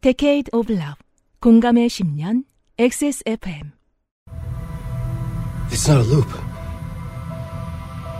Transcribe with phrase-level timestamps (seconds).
[0.00, 0.94] Decade of Love
[1.40, 2.44] 공감의 10년
[2.78, 3.72] XSFM
[5.70, 6.28] It's not a loop.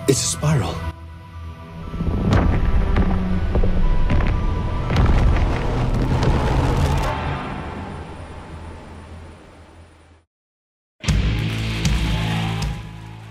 [0.09, 0.75] It's a spiral.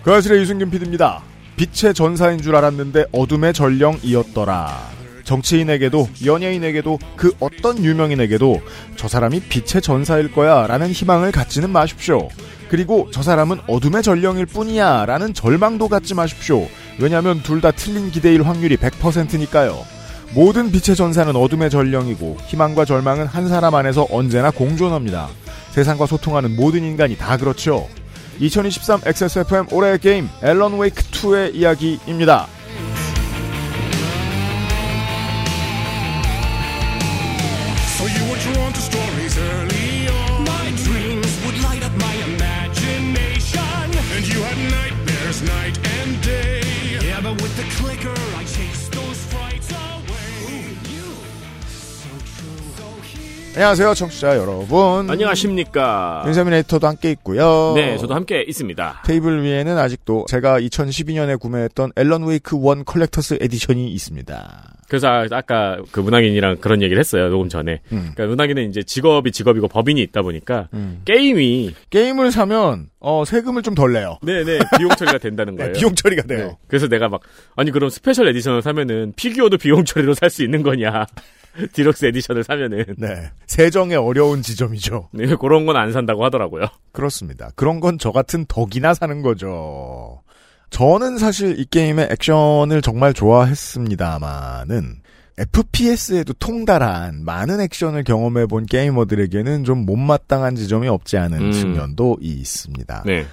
[0.04, 1.22] 그 아실의 유승균 PD입니다.
[1.58, 4.97] 빛의 전사인 줄 알았는데 어둠의 전령이었더라.
[5.28, 8.62] 정치인에게도 연예인에게도 그 어떤 유명인에게도
[8.96, 12.30] 저 사람이 빛의 전사일 거야 라는 희망을 갖지는 마십시오.
[12.70, 16.68] 그리고 저 사람은 어둠의 전령일 뿐이야 라는 절망도 갖지 마십시오.
[17.00, 19.84] 왜냐하면 둘 다 틀린 기대일 확률이 100%니까요.
[20.34, 25.28] 모든 빛의 전사는 어둠의 전령이고 희망과 절망은 한 사람 안에서 언제나 공존합니다.
[25.72, 27.88] 세상과 소통하는 모든 인간이 다 그렇죠.
[28.40, 32.48] 2023 XSFM 올해의 게임 앨런 웨이크 2의 이야기입니다.
[53.58, 55.10] 안녕하세요, 청취자 여러분.
[55.10, 56.22] 안녕하십니까.
[56.28, 57.74] 인사미네이터도 함께 있고요.
[57.74, 59.02] 네, 저도 함께 있습니다.
[59.04, 64.77] 테이블 위에는 아직도 제가 2012년에 구매했던 앨런 웨이크 1 collector's edition이 있습니다.
[64.88, 67.82] 그래서 아- 아까 그 문학인이랑 그런 얘기를 했어요, 녹음 전에.
[67.92, 68.12] 음.
[68.16, 71.02] 그러니까 문학인은 이제 직업이 직업이고 법인이 있다 보니까 음.
[71.06, 74.18] 게임이 게임을 사면 어, 세금을 좀 덜 내요.
[74.24, 75.74] 네네 비용 처리가 된다는 네, 거예요.
[75.74, 76.48] 비용 처리가 돼요.
[76.48, 76.58] 네.
[76.68, 77.22] 그래서 내가 막
[77.56, 81.06] 아니 그럼 special edition을 사면은 피규어도 비용 처리로 살 수 있는 거냐?
[81.74, 83.08] deluxe edition을 사면은 네.
[83.48, 85.10] 세정의 어려운 지점이죠.
[85.12, 86.66] 네, 그런 건 안 산다고 하더라고요.
[86.92, 87.50] 그렇습니다.
[87.56, 90.22] 그런 건 저 같은 덕이나 사는 거죠.
[90.70, 95.02] 저는 사실 이 게임의 액션을 정말 좋아했습니다만은
[95.40, 101.52] FPS에도 통달한 많은 액션을 경험해본 게이머들에게는 좀 못마땅한 지점이 없지 않은 음.
[101.52, 103.04] 측면도 있습니다.
[103.06, 103.26] 네,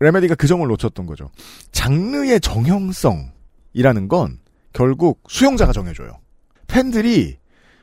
[0.00, 1.30] 레메디가 그 점을 놓쳤던 거죠.
[1.72, 4.38] 장르의 정형성이라는 건
[4.72, 6.12] 결국 수용자가 정해줘요.
[6.66, 7.38] 팬들이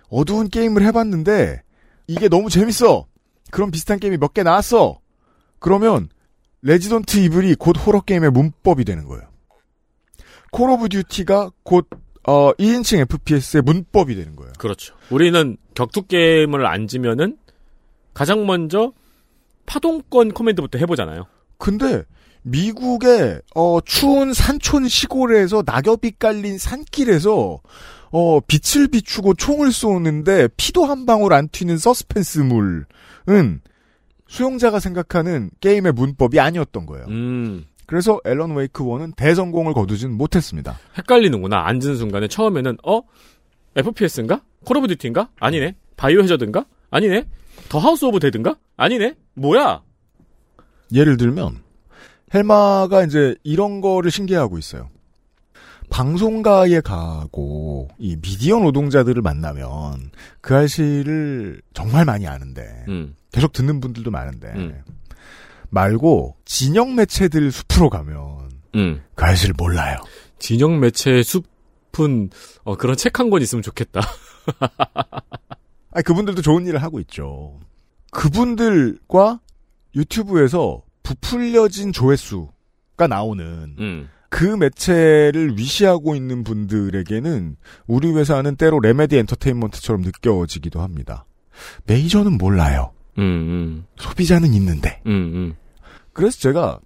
[0.09, 1.61] 어두운 게임을 해봤는데
[2.07, 3.05] 이게 너무 재밌어.
[3.51, 4.99] 그럼 비슷한 게임이 몇 개 나왔어.
[5.59, 6.09] 그러면
[6.67, 9.23] 레지던트 이블이 곧 호러 게임의 문법이 되는 거예요.
[10.51, 11.87] 콜 오브 듀티가 곧
[12.27, 14.51] 어, 1인칭 FPS의 문법이 되는 거예요.
[14.59, 14.93] 그렇죠.
[15.09, 17.37] 우리는 격투 게임을 앉으면은
[18.13, 18.91] 가장 먼저
[19.65, 21.25] 파동권 command부터 해보잖아요.
[21.57, 22.03] 근데
[22.41, 27.61] 미국의 어, 추운 산촌 시골에서 낙엽이 깔린 산길에서
[28.11, 33.61] 어, 빛을 비추고 총을 쏘는데 피도 한 방울 안 튀는 서스펜스물은
[34.27, 37.05] 수용자가 생각하는 게임의 문법이 아니었던 거예요.
[37.07, 40.77] 음, 그래서 앨런 웨이크 1은 대성공을 거두진 못했습니다.
[40.97, 41.65] 헷갈리는구나.
[41.67, 43.01] 앉은 순간에 처음에는 어
[43.75, 44.41] FPS인가?
[44.65, 45.29] 콜 오브 듀티인가?
[45.39, 45.75] 아니네.
[45.95, 46.65] 바이오 해저드인가?
[46.91, 47.25] 아니네.
[47.69, 48.57] 더 하우스 오브 데드인가?
[48.75, 49.15] 아니네.
[49.35, 49.83] 뭐야?
[50.93, 51.61] 예를 들면
[52.33, 54.89] 헬마가 이제 이런 거를 신기해하고 있어요.
[55.89, 60.11] 방송가에 가고 이 미디어 노동자들을 만나면
[60.41, 63.15] 그알싫을 정말 많이 아는데 음.
[63.31, 64.81] 계속 듣는 분들도 많은데 음.
[65.69, 69.01] 말고 진영 매체들 숲으로 가면 음.
[69.15, 69.97] 그알싫을 몰라요.
[70.39, 72.29] 진영 매체의 숲은
[72.63, 74.01] 어, 그런 책 한 권 있으면 좋겠다.
[75.91, 77.59] 아니 그분들도 좋은 일을 하고 있죠.
[78.11, 79.39] 그분들과
[79.95, 84.09] 유튜브에서 부풀려진 조회수가 나오는 음.
[84.29, 87.55] 그 매체를 위시하고 있는 분들에게는
[87.87, 91.25] 우리 회사는 때로 레메디 엔터테인먼트처럼 느껴지기도 합니다.
[91.85, 92.91] 메이저는 몰라요.
[93.17, 95.01] 음, 음, 소비자는 있는데.
[95.07, 95.53] 음, 음.
[96.13, 96.79] 그래서 제가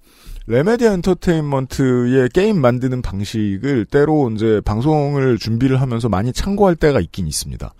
[0.48, 7.74] 레메디 엔터테인먼트의 게임 만드는 방식을 때로 이제 방송을 준비를 하면서 많이 참고할 때가 있긴 있습니다.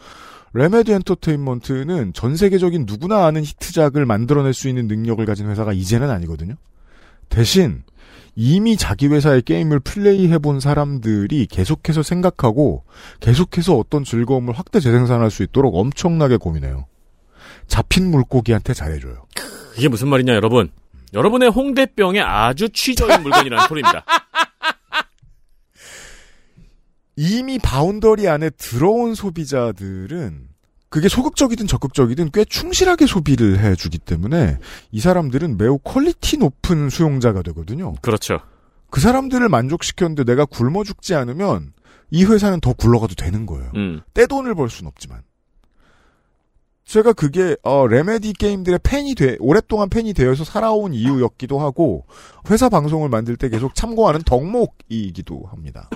[0.54, 6.56] 레메디 엔터테인먼트는 전 세계적인 누구나 아는 히트작을 만들어낼 수 있는 능력을 가진 회사가 이제는 아니거든요.
[7.30, 7.84] 대신
[8.36, 12.86] 이미 자기 회사의 게임을 플레이해본 사람들이 계속해서 생각하고
[13.20, 16.88] 계속해서 어떤 즐거움을 확대 재생산할 수 있도록 엄청나게 고민해요.
[17.68, 19.26] 잡힌 물고기한테 잘해줘요.
[19.78, 20.72] 이게 무슨 말이냐, 여러분.
[21.14, 24.06] 여러분의 홍대병에 아주 취저인 물건이라는 소리입니다.
[27.18, 30.51] 이미 boundary 안에 들어온 소비자들은
[30.92, 34.58] 그게 소극적이든 적극적이든 꽤 충실하게 소비를 해주기 때문에
[34.92, 37.94] 이 사람들은 매우 quality 높은 수용자가 되거든요.
[38.02, 38.42] 그렇죠.
[38.90, 41.72] 그 사람들을 만족시켰는데 내가 굶어 죽지 않으면
[42.10, 43.72] 이 회사는 더 굴러가도 되는 거예요.
[43.78, 44.02] 음.
[44.14, 45.22] 떼돈을 벌순 없지만.
[46.84, 52.06] 제가 그게 어, 레메디 게임들의 팬이 돼 오랫동안 팬이 되어서 살아온 이유였기도 하고
[52.50, 55.90] 회사 방송을 만들 때 계속 참고하는 덕목이기도 합니다.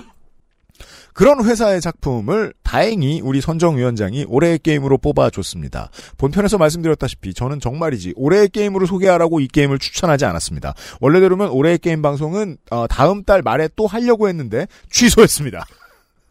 [1.16, 5.88] 그런 회사의 작품을 다행히 우리 선정위원장이 올해의 게임으로 뽑아줬습니다.
[6.18, 10.74] 본편에서 말씀드렸다시피 저는 정말이지 올해의 게임으로 소개하라고 이 게임을 추천하지 않았습니다.
[11.00, 15.64] 원래대로면 올해의 게임 방송은 어, 다음 달 말에 또 하려고 했는데 취소했습니다.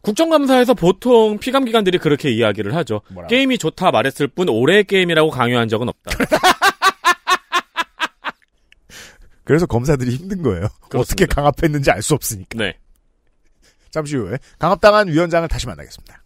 [0.01, 3.01] 국정감사에서 보통 피감기관들이 그렇게 이야기를 하죠.
[3.09, 3.31] 뭐라고?
[3.31, 6.15] 게임이 좋다 말했을 뿐 올해의 게임이라고 강요한 적은 없다.
[9.43, 10.67] 그래서 검사들이 힘든 거예요.
[10.89, 10.99] 그렇습니다.
[10.99, 12.49] 어떻게 강압했는지 알 수 없으니까.
[12.55, 12.75] 네.
[13.95, 16.21] 잠시 후에 강압당한 위원장을 다시 만나겠습니다.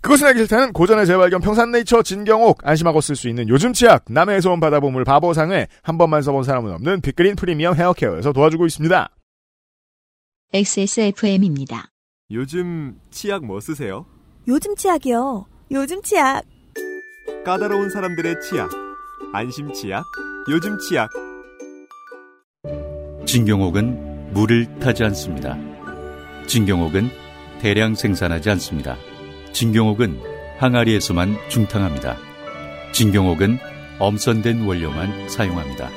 [0.00, 4.60] 그것은 알기 싫다는 고전의 재발견 평산네이처 진경옥 안심하고 쓸 수 있는 요즘 치약 남해에서 온
[4.60, 9.08] 바다보물 바보상회 한 번만 써본 사람은 없는 빅그린 프리미엄 헤어케어에서 도와주고 있습니다.
[10.52, 11.88] XSFM입니다.
[12.30, 14.06] 요즘 치약 뭐 쓰세요?
[14.48, 15.46] 요즘 치약이요.
[15.70, 16.44] 요즘 치약.
[17.44, 18.70] 까다로운 사람들의 치약.
[19.32, 20.04] 안심 치약.
[20.50, 21.10] 요즘 치약.
[23.26, 25.73] 진경옥은 물을 타지 않습니다.
[26.46, 27.10] 진경옥은
[27.60, 28.96] 대량 생산하지 않습니다.
[29.52, 30.20] 진경옥은
[30.58, 32.16] 항아리에서만 중탕합니다.
[32.92, 33.58] 진경옥은
[33.98, 35.88] 엄선된 원료만 사용합니다.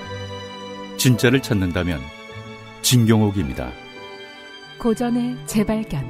[0.97, 1.99] 진짜를 찾는다면
[2.81, 3.71] 진경옥입니다.
[4.79, 6.05] 고전의 재발견.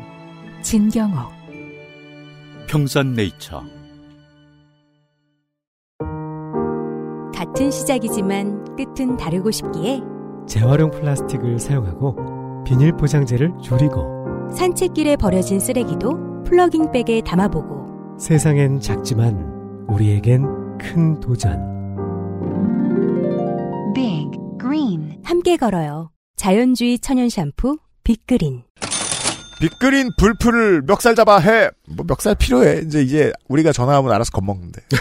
[0.61, 1.31] 진경옥.
[2.67, 3.63] 평산네이처
[7.33, 10.01] 같은 시작이지만 끝은 다르고 싶기에
[10.47, 14.16] 재활용 플라스틱을 사용하고 비닐 포장재를 줄이고
[14.55, 21.59] 산책길에 버려진 쓰레기도 플러깅백에 담아보고 세상엔 작지만 우리에겐 큰 도전.
[23.93, 26.11] Big Green 함께 걸어요.
[26.35, 28.63] 자연주의 천연 샴푸 빅그린.
[29.59, 31.69] 빅그린 불풀을 멱살 잡아 해.
[31.89, 32.81] 뭐 멱살 필요해.
[32.85, 34.81] 이제 이제 우리가 전화하면 알아서 겁먹는데.
[34.81, 34.97] 네.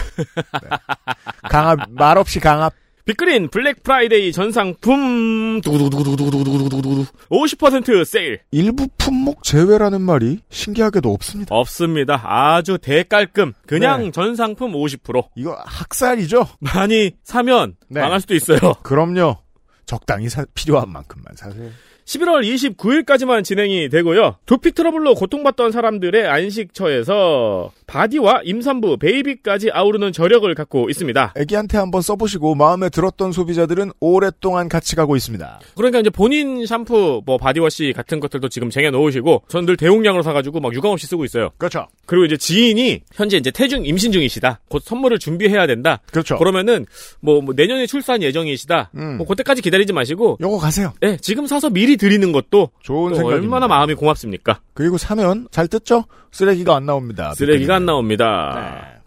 [1.49, 2.73] 강압 말없이 강압.
[3.07, 11.55] 빅그린 블랙 프라이데이 전 상품 두구두구두구두구두구두구두구 50% 세일 일부 품목 제외라는 말이 신기하게도 없습니다.
[11.55, 12.21] 없습니다.
[12.23, 14.11] 아주 대깔끔 그냥 네.
[14.11, 16.47] 전 상품 50% 이거 학살이죠?
[16.59, 18.01] 많이 사면 네.
[18.01, 18.59] 망할 수도 있어요.
[18.83, 19.37] 그럼요.
[19.85, 21.69] 적당히 사- 필요한 만큼만 사세요.
[22.07, 22.41] 11월
[22.77, 24.37] 29일까지만 진행이 되고요.
[24.45, 31.33] 두피 트러블로 고통받던 사람들의 안식처에서 바디와 임산부, 베이비까지 아우르는 저력을 갖고 있습니다.
[31.35, 35.59] 애기한테 한번 써보시고 마음에 들었던 소비자들은 오랫동안 같이 가고 있습니다.
[35.75, 40.23] 그러니까 이제 본인 샴푸, 뭐 body wash 같은 것들도 지금 쟁여 놓으시고 전 늘 대용량으로
[40.23, 41.49] 사가지고 막 유감 없이 쓰고 있어요.
[41.57, 41.87] 그렇죠.
[42.05, 44.61] 그리고 이제 지인이 현재 이제 태중 임신 중이시다.
[44.69, 45.99] 곧 선물을 준비해야 된다.
[46.09, 46.37] 그렇죠.
[46.37, 46.85] 그러면은
[47.19, 48.91] 뭐, 뭐 내년에 출산 예정이시다.
[48.95, 49.17] 음.
[49.17, 50.93] 뭐 그때까지 기다리지 마시고 요거 가세요.
[51.03, 53.43] 예, 지금 사서 미리 드리는 것도 좋은 또 생각입니다.
[53.55, 54.61] 얼마나 마음이 고맙습니까?
[54.73, 56.05] 그리고 사면 잘 뜯죠?
[56.31, 57.33] 쓰레기가 안 나옵니다.
[57.35, 57.85] 쓰레기가 안.
[57.85, 58.53] 나옵니다.
[58.93, 58.97] 네.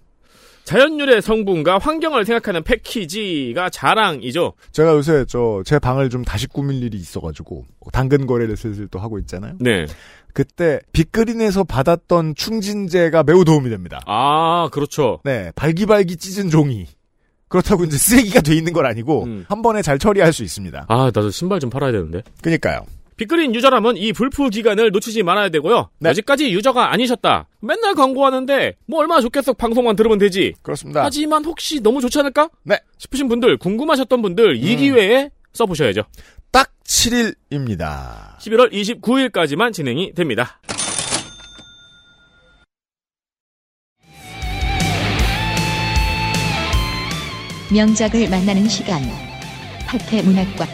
[0.64, 4.52] 자연유래 성분과 환경을 생각하는 패키지가 자랑이죠.
[4.70, 9.18] 제가 요새 저 제 방을 좀 다시 꾸밀 일이 있어가지고 당근 거래를 슬슬 또 하고
[9.18, 9.54] 있잖아요.
[9.58, 9.86] 네.
[10.32, 14.00] 그때 빅그린에서 받았던 충진제가 매우 도움이 됩니다.
[14.06, 15.18] 아, 그렇죠.
[15.24, 16.86] 네, 발기발기 찢은 종이.
[17.50, 19.44] 그렇다고 이제 쓰레기가 돼 있는 건 아니고 음.
[19.48, 20.86] 한 번에 잘 처리할 수 있습니다.
[20.88, 22.22] 아, 나도 신발 좀 팔아야 되는데.
[22.40, 22.86] 그러니까요.
[23.16, 25.90] 빅그린 유저라면 이 불프 기간을 놓치지 말아야 되고요.
[25.98, 26.08] 네.
[26.08, 27.48] 아직까지 유저가 아니셨다.
[27.60, 30.54] 맨날 광고하는데 뭐 얼마나 좋겠어 방송만 들으면 되지.
[30.62, 31.04] 그렇습니다.
[31.04, 32.48] 하지만 혹시 너무 좋지 않을까?
[32.62, 32.78] 네.
[32.96, 36.02] 싶으신 분들, 궁금하셨던 분들 이 기회에 써보셔야죠.
[36.50, 38.38] 딱 7일입니다.
[38.38, 40.60] 11월 29일까지만 진행이 됩니다.
[47.72, 49.02] 명작을 만나는 시간.
[49.86, 50.68] 파케 문학관.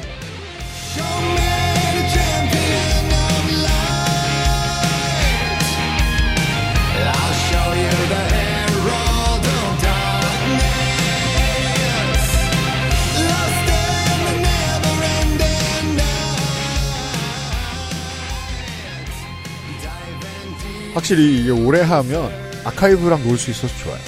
[20.94, 22.32] 확실히 이게 오래 하면
[22.64, 23.98] 아카이브랑 놀 수 있어서 좋아요.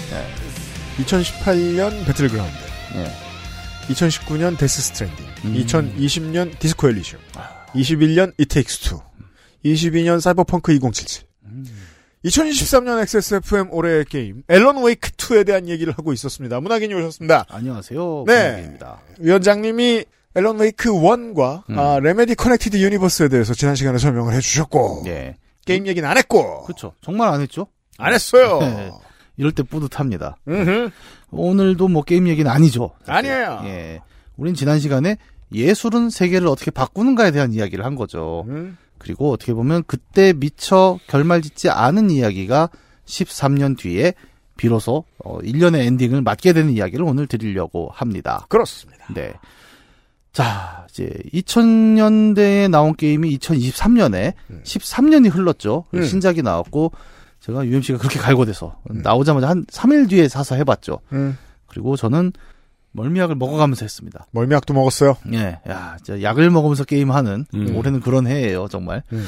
[0.98, 2.67] 2018년 배틀그라운드.
[3.88, 5.26] 2019년 데스 스트랜딩.
[5.44, 7.20] 2020년 디스코 엘리시움.
[7.74, 8.94] 21년 It Takes
[9.64, 9.64] 2.
[9.64, 11.28] 22년 사이버펑크 2077.
[12.24, 16.60] 2023년 XSFM 올해의 게임 앨런 웨이크 2에 대한 얘기를 하고 있었습니다.
[16.60, 17.46] 문학인이 오셨습니다.
[17.48, 18.24] 안녕하세요.
[18.26, 18.50] 네.
[18.56, 19.00] 김학입니다.
[19.20, 20.04] 위원장님이
[20.34, 21.78] 앨런 웨이크 1과 음.
[21.78, 25.36] 아, 레메디 커넥티드 유니버스에 대해서 지난 시간에 설명을 해주셨고 예.
[25.64, 26.92] 게임 얘기는 안 했고 그렇죠.
[27.02, 27.68] 정말 안 했죠?
[27.98, 28.58] 안 했어요.
[28.60, 28.90] 네.
[29.38, 30.36] 이럴 때 뿌듯합니다.
[30.46, 30.90] 음흠.
[31.30, 32.90] 오늘도 뭐 게임 얘기는 아니죠.
[33.04, 33.30] 사실.
[33.30, 33.62] 아니에요.
[33.64, 34.00] 예.
[34.36, 35.16] 우린 지난 시간에
[35.52, 38.44] 예술은 세계를 어떻게 바꾸는가에 대한 이야기를 한 거죠.
[38.48, 38.76] 음.
[38.98, 42.68] 그리고 어떻게 보면 그때 미처 결말 짓지 않은 이야기가
[43.06, 44.12] 13년 뒤에
[44.56, 48.44] 비로소 어, 1년의 엔딩을 맞게 되는 이야기를 오늘 드리려고 합니다.
[48.48, 49.06] 그렇습니다.
[49.14, 49.32] 네.
[50.32, 55.84] 자, 이제 2000년대에 나온 게임이 2023년에 13년이 흘렀죠.
[55.94, 56.04] 음.
[56.04, 56.92] 신작이 나왔고
[57.48, 61.00] 제가 UMC가 그렇게 갈고돼서 나오자마자 한 3일 뒤에 사서 해봤죠.
[61.12, 61.38] 음.
[61.66, 62.32] 그리고 저는
[62.92, 64.26] 멀미약을 먹어가면서 했습니다.
[64.32, 65.16] 멀미약도 먹었어요.
[65.32, 67.76] 예, 야, 진짜 약을 먹으면서 게임하는 음.
[67.76, 69.02] 올해는 그런 해예요, 정말.
[69.12, 69.26] 음.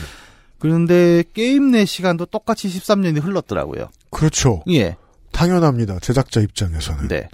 [0.58, 3.88] 그런데 게임 내 시간도 똑같이 13년이 흘렀더라고요.
[4.10, 4.62] 그렇죠.
[4.68, 4.96] 예,
[5.32, 5.98] 당연합니다.
[6.00, 7.08] 제작자 입장에서는.
[7.08, 7.28] 네,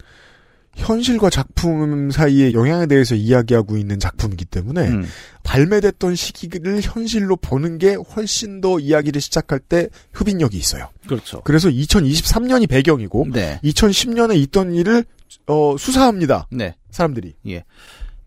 [0.76, 5.06] 현실과 작품 사이의 영향에 대해서 이야기하고 있는 작품이기 때문에 음,
[5.42, 10.90] 발매됐던 시기를 현실로 보는 게 훨씬 더 이야기를 시작할 때 흡인력이 있어요.
[11.06, 11.40] 그렇죠.
[11.42, 15.04] 그래서 2023년이 배경이고 네, 2010년에 있던 일을
[15.46, 16.46] 어, 수사합니다.
[16.50, 16.74] 네.
[16.90, 17.34] 사람들이.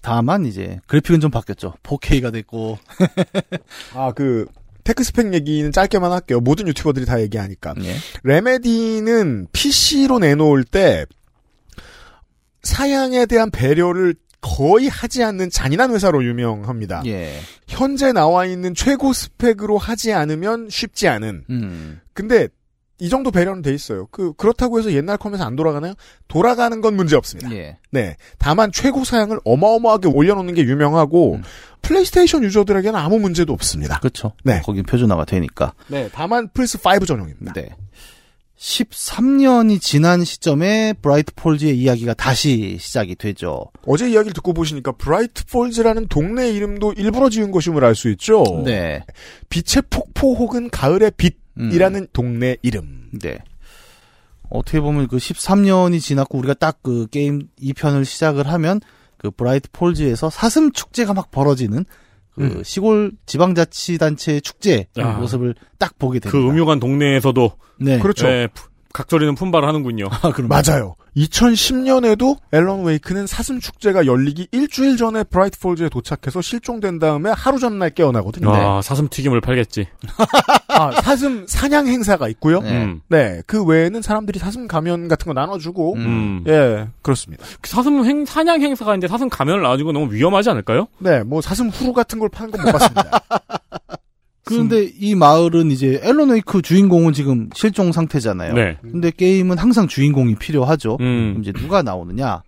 [0.01, 1.73] 다만 이제 그래픽은 좀 바뀌었죠.
[1.83, 2.77] 4K가 됐고,
[3.93, 4.45] 아, 그
[4.83, 6.39] 테크스펙 얘기는 짧게만 할게요.
[6.39, 7.75] 모든 유튜버들이 다 얘기하니까.
[7.83, 11.05] 예, 레메디는 PC로 내놓을 때
[12.63, 17.03] 사양에 대한 배려를 거의 하지 않는 잔인한 회사로 유명합니다.
[17.05, 21.43] 예, 현재 나와 있는 최고 스펙으로 하지 않으면 쉽지 않은.
[21.49, 22.47] 음, 근데
[23.01, 24.07] 이 정도 배려는 돼 있어요.
[24.11, 25.93] 그 그렇다고 해서 옛날 컴에서 안 돌아가나요?
[26.27, 27.51] 돌아가는 건 문제 없습니다.
[27.53, 28.15] 예, 네.
[28.37, 31.43] 다만 최고 사양을 어마어마하게 올려놓는 게 유명하고 음.
[31.81, 33.99] 플레이스테이션 유저들에게는 아무 문제도 없습니다.
[33.99, 34.33] 그렇죠.
[34.43, 34.61] 네.
[34.61, 35.73] 거긴 표준화가 되니까.
[35.87, 36.09] 네.
[36.13, 37.53] 다만 플스 5 전용입니다.
[37.53, 37.69] 네.
[38.59, 43.71] 13년이 지난 시점에 브라이트 폴즈의 이야기가 다시 시작이 되죠.
[43.87, 48.43] 어제 이야기를 듣고 보시니까 브라이트 폴즈라는 동네 이름도 일부러 지은 것임을 알 수 있죠.
[48.65, 49.03] 네.
[49.49, 51.11] 빛의 폭포 혹은 가을의
[51.57, 51.69] 음.
[51.69, 53.09] 빛이라는 동네 이름.
[53.21, 53.39] 네.
[54.49, 58.81] 어떻게 보면 그 13년이 지났고 우리가 딱 그 게임 2편을 시작을 하면
[59.17, 61.85] 그 브라이트 폴즈에서 사슴 축제가 막 벌어지는
[62.39, 62.63] 그 음.
[62.63, 65.17] 시골 지방자치단체 축제 아.
[65.19, 66.31] 모습을 딱 보게 됩니다.
[66.31, 67.99] 그 음흉한 동네에서도 네.
[67.99, 68.27] 그렇죠.
[68.29, 70.07] 예, 푸- 각절이는 품바를 하는군요.
[70.11, 70.95] 아, 그럼 맞아요.
[71.17, 77.89] 2010년에도 앨런 웨이크는 사슴 축제가 열리기 일주일 전에 브라이트 폴즈에 도착해서 실종된 다음에 하루 전날
[77.89, 78.51] 깨어나거든요.
[78.53, 79.87] 아, 사슴 튀김을 팔겠지.
[80.69, 82.61] 아, 사슴 사냥 행사가 있고요.
[82.61, 82.71] 네.
[82.71, 83.01] 음.
[83.09, 86.43] 네, 그 외에는 사람들이 사슴 가면 같은 거 나눠주고, 음.
[86.47, 87.43] 예, 그렇습니다.
[87.61, 90.87] 그 사슴 행, 사냥 행사가 있는데 사슴 가면을 나눠주고 너무 위험하지 않을까요?
[90.99, 93.19] 네, 뭐 사슴 후루 같은 걸 파는 건 못 봤습니다.
[94.55, 98.53] 그런데 이 마을은 이제 앨런 웨이크 주인공은 지금 실종 상태잖아요.
[98.53, 98.77] 네.
[98.81, 100.97] 근데 게임은 항상 주인공이 필요하죠.
[100.99, 101.37] 음.
[101.41, 102.43] 이제 누가 나오느냐?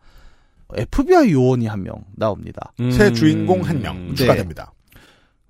[0.75, 2.71] FBI 요원이 한 명 나옵니다.
[2.79, 2.91] 음.
[2.91, 4.15] 새 주인공 한명 네.
[4.15, 4.71] 추가됩니다.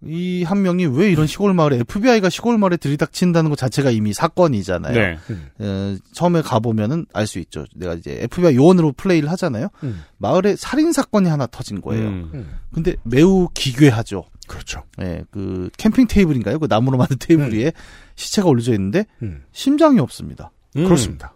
[0.04, 4.96] 이한 명이 왜 이런 시골 마을에 FBI가 시골 마을에 들이닥친다는 것 자체가 이미 사건이잖아요.
[4.96, 5.18] 네.
[5.60, 7.66] 어, 처음에 가보면은 알 수 있죠.
[7.76, 9.68] 내가 이제 FBI 요원으로 플레이를 하잖아요.
[9.84, 10.02] 음.
[10.18, 12.08] 마을에 살인 사건이 하나 터진 거예요.
[12.08, 12.50] 음.
[12.74, 14.24] 근데 매우 기괴하죠.
[14.52, 14.84] 그렇죠.
[15.02, 16.60] 예, 그 캠핑 테이블인가요?
[16.60, 17.72] 그 나무로 만든 테이블 위에
[18.16, 19.44] 시체가 올려져 있는데 음.
[19.52, 20.52] 심장이 없습니다.
[20.76, 20.86] 음.
[20.86, 21.34] 그렇습니다.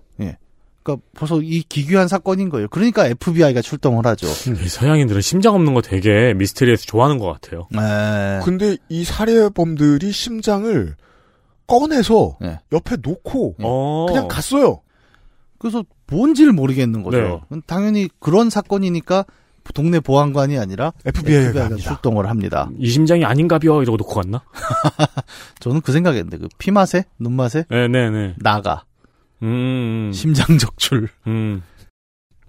[0.86, 2.67] 그러니까 벌써 이 기괴한 사건인 거예요.
[2.67, 4.27] 그러니까 FBI가 출동을 하죠.
[4.27, 7.67] 이 서양인들은 심장 없는 거 되게 미스테리에서 좋아하는 것 같아요.
[7.74, 8.39] 예.
[8.45, 10.95] 근데 이 살해범들이 심장을
[11.65, 12.60] 꺼내서 네.
[12.72, 14.05] 옆에 놓고 어.
[14.07, 14.81] 그냥 갔어요.
[15.57, 17.41] 그래서 뭔지를 모르겠는 거죠.
[17.50, 17.62] 네.
[17.65, 19.25] 당연히 그런 사건이니까
[19.74, 21.75] 동네 보안관이 아니라 FBI가 FBI가.
[21.77, 22.69] 출동을 합니다.
[22.79, 24.43] 이 심장이 아닌가벼 이러고 놓고 갔나?
[25.60, 28.36] 저는 그 생각했는데 그 피맛에 눈맛에 네네네.
[28.39, 28.84] 나가
[29.43, 30.12] 음.
[30.13, 31.10] 심장 적출.
[31.27, 31.62] 음.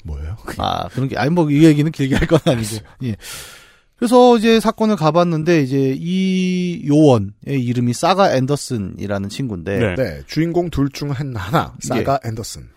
[0.04, 0.36] 뭐예요?
[0.58, 2.76] 아 그런 게 아니 뭐 이 얘기는 길게 할 건 아니고.
[3.04, 3.16] 예.
[3.96, 9.94] 그래서 이제 사건을 가봤는데 이제 이 요원의 이름이 사가 앤더슨이라는 친구인데 네.
[9.94, 12.68] 네, 주인공 둘 중 한 하나 사가 앤더슨.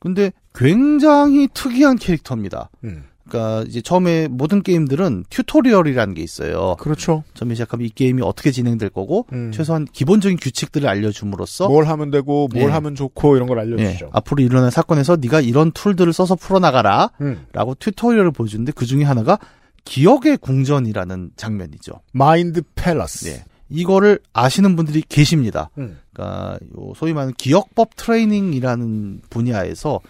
[0.00, 2.70] 근데 굉장히 특이한 캐릭터입니다.
[2.82, 3.04] 음.
[3.28, 6.76] 그러니까 이제 처음에 모든 게임들은 tutorial이라는 게 있어요.
[6.78, 7.24] 그렇죠.
[7.34, 9.50] 처음에 시작하면 이 게임이 어떻게 진행될 거고 음.
[9.52, 12.72] 최소한 기본적인 규칙들을 알려줌으로써 뭘 하면 되고 뭘 예.
[12.72, 14.10] 하면 좋고 이런 걸 예, 알려주죠.
[14.12, 17.46] 앞으로 일어날 사건에서 네가 이런 tool들을 써서 풀어나가라 음.
[17.52, 19.38] 라고 tutorial을 보여주는데 그 중에 하나가
[19.84, 22.00] 기억의 궁전이라는 장면이죠.
[22.12, 23.28] mind palace.
[23.28, 23.44] 예.
[23.70, 25.70] 이거를 아시는 분들이 계십니다.
[25.78, 25.98] 음.
[26.12, 30.00] 그러니까 요 소위 말하는 기억법 트레이닝이라는 분야에서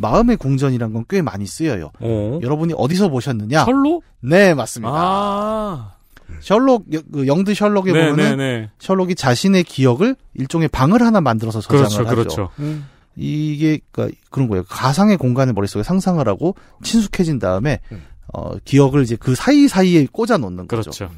[0.00, 1.90] 마음의 궁전이란 건 꽤 많이 쓰여요.
[2.00, 2.38] 어.
[2.42, 3.64] 여러분이 어디서 보셨느냐?
[3.64, 4.02] 셜록?
[4.20, 4.92] 네, 맞습니다.
[4.94, 5.92] 아.
[6.40, 8.70] 셜록 여- 그 영드 셜록에 보면은 네네네.
[8.78, 12.14] 셜록이 자신의 기억을 일종의 방을 하나 만들어서 저장을 그렇죠, 하죠.
[12.14, 12.50] 그렇죠.
[12.60, 12.86] 음.
[13.16, 14.62] 이게 그러니까 그런 거예요.
[14.68, 18.02] 가상의 공간을 머릿속에 상상을 하고 친숙해진 다음에 음.
[18.32, 20.90] 어, 기억을 이제 그 사이 사이에 꽂아 놓는 거죠.
[20.90, 21.10] 그렇죠.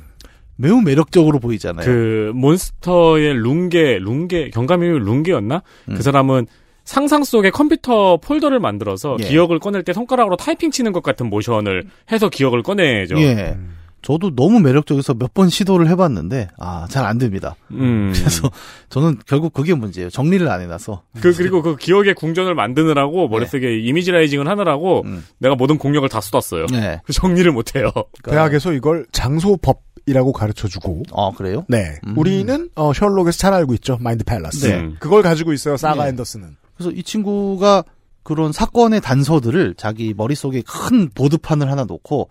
[0.57, 1.85] 매우 매력적으로 보이잖아요.
[1.85, 5.63] 그 몬스터의 룽게, 룽게, 경감이 룽게였나?
[5.91, 5.95] 음.
[5.95, 6.47] 그 사람은
[6.85, 9.25] 상상 속에 컴퓨터 폴더를 만들어서 예.
[9.25, 13.19] 기억을 꺼낼 때 손가락으로 타이핑 치는 것 같은 모션을 해서 기억을 꺼내죠.
[13.21, 13.57] 예.
[14.03, 17.55] 저도 너무 매력적이어서 몇 번 시도를 해봤는데 아 잘 안 됩니다.
[17.71, 18.11] 음.
[18.17, 18.51] 그래서
[18.89, 20.11] 저는 결국 그게 문제예요.
[20.11, 21.03] 정리를 안 해놔서.
[21.21, 25.05] 그 그리고 그 기억의 궁전을 만드느라고 머릿속에 imagizing을 하느라고
[25.39, 26.67] 내가 모든 공력을 다 쏟았어요.
[26.67, 27.01] 네.
[27.07, 27.91] 그 정리를 못 해요.
[28.25, 31.05] 대학에서 이걸 장소법 이라고 가르쳐 주고.
[31.15, 31.65] 아 그래요?
[31.69, 31.95] 네.
[32.17, 33.99] 우리는 어, 셜록에서 잘 알고 있죠.
[34.01, 34.67] 마인드 팰러스.
[34.67, 34.91] 네.
[34.99, 35.77] 그걸 가지고 있어요.
[35.77, 36.09] 사가 네.
[36.11, 36.57] 앤더슨은.
[36.75, 37.85] 그래서 이 친구가
[38.23, 42.29] 그런 사건의 단서들을 자기 머릿속에 큰 보드판을 하나 놓고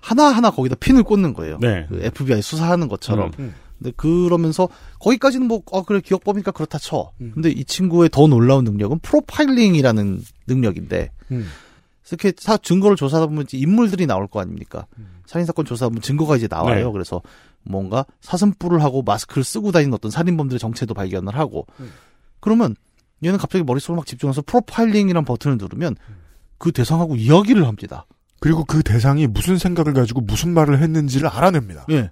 [0.00, 1.58] 하나하나 거기다 핀을 꽂는 거예요.
[1.60, 1.86] 네.
[1.88, 3.32] 그 FBI 수사하는 것처럼.
[3.38, 3.54] 음.
[3.78, 4.68] 근데 그러면서
[4.98, 7.12] 거기까지는 뭐, 어, 그래, 기억법이니까 그렇다 쳐.
[7.22, 7.30] 음.
[7.32, 11.48] 근데 이 친구의 더 놀라운 능력은 프로파일링이라는 능력인데, 음.
[12.10, 14.86] 이렇게 사, 증거를 조사하다 보면 이제 인물들이 나올 거 아닙니까?
[15.26, 16.86] 살인사건 조사하면 증거가 이제 나와요.
[16.86, 16.92] 네.
[16.92, 17.22] 그래서
[17.62, 21.66] 뭔가 사슴뿔을 하고 마스크를 쓰고 다니는 어떤 살인범들의 정체도 발견을 하고,
[22.40, 22.74] 그러면
[23.24, 25.96] 얘는 갑자기 머릿속을 막 집중해서 프로파일링이란 버튼을 누르면
[26.58, 28.06] 그 대상하고 이야기를 합니다.
[28.38, 31.86] 그리고 그 대상이 무슨 생각을 가지고 무슨 말을 했는지를 알아냅니다.
[31.90, 32.10] 예.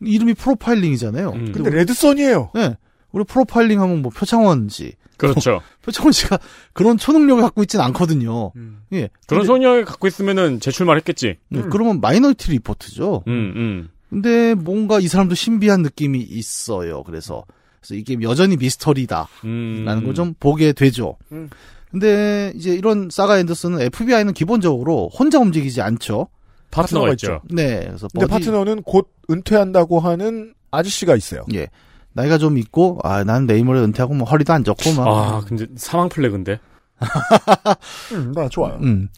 [0.00, 1.32] 이름이 프로파일링이잖아요.
[1.32, 2.52] 근데 red sun이에요.
[2.54, 2.76] 네.
[3.12, 4.94] 우리 프로파일링 하면 뭐 표창원 씨.
[5.18, 5.60] 그렇죠.
[5.82, 6.38] 표창원 씨가
[6.72, 8.52] 그런 초능력을 갖고 있진 않거든요.
[8.92, 9.10] 예.
[9.26, 11.36] 그런 소녀를 갖고 있으면은 제출만 했겠지.
[11.50, 13.24] 네, 그러면 마이너리티 리포트죠.
[13.26, 13.88] 음, 음.
[14.08, 17.02] 근데 뭔가 이 사람도 신비한 느낌이 있어요.
[17.04, 17.44] 그래서
[17.80, 20.02] 그래서 이게 여전히 미스터리다라는 음.
[20.04, 21.16] 걸좀 보게 되죠.
[21.32, 21.48] 음.
[21.90, 26.28] 근데 이제 이런 사가 앤더슨은 FBI는 기본적으로 혼자 움직이지 않죠.
[26.70, 27.40] 파트너가 있죠.
[27.50, 27.80] 네.
[27.86, 31.44] 그래서 근데 buddy- 파트너는 곧 은퇴한다고 하는 아저씨가 있어요.
[31.54, 31.66] 예.
[32.12, 36.08] 나이가 좀 있고 아, 난 모레 은퇴하고 뭐 허리도 안 좋고 막 아, 근데 사망
[36.08, 36.60] 플래그인데.
[38.12, 38.78] 음, 나 좋아요.
[38.82, 39.08] 음.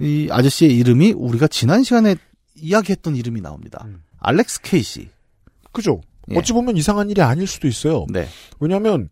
[0.00, 2.16] 이 아저씨의 이름이 우리가 지난 시간에
[2.56, 3.84] 이야기했던 이름이 나옵니다.
[4.20, 5.08] 알렉스 케이시.
[5.72, 6.00] 그죠?
[6.30, 6.38] 예.
[6.38, 8.06] 어찌 보면 이상한 일이 아닐 수도 있어요.
[8.10, 8.28] 네.
[8.60, 9.08] 왜냐하면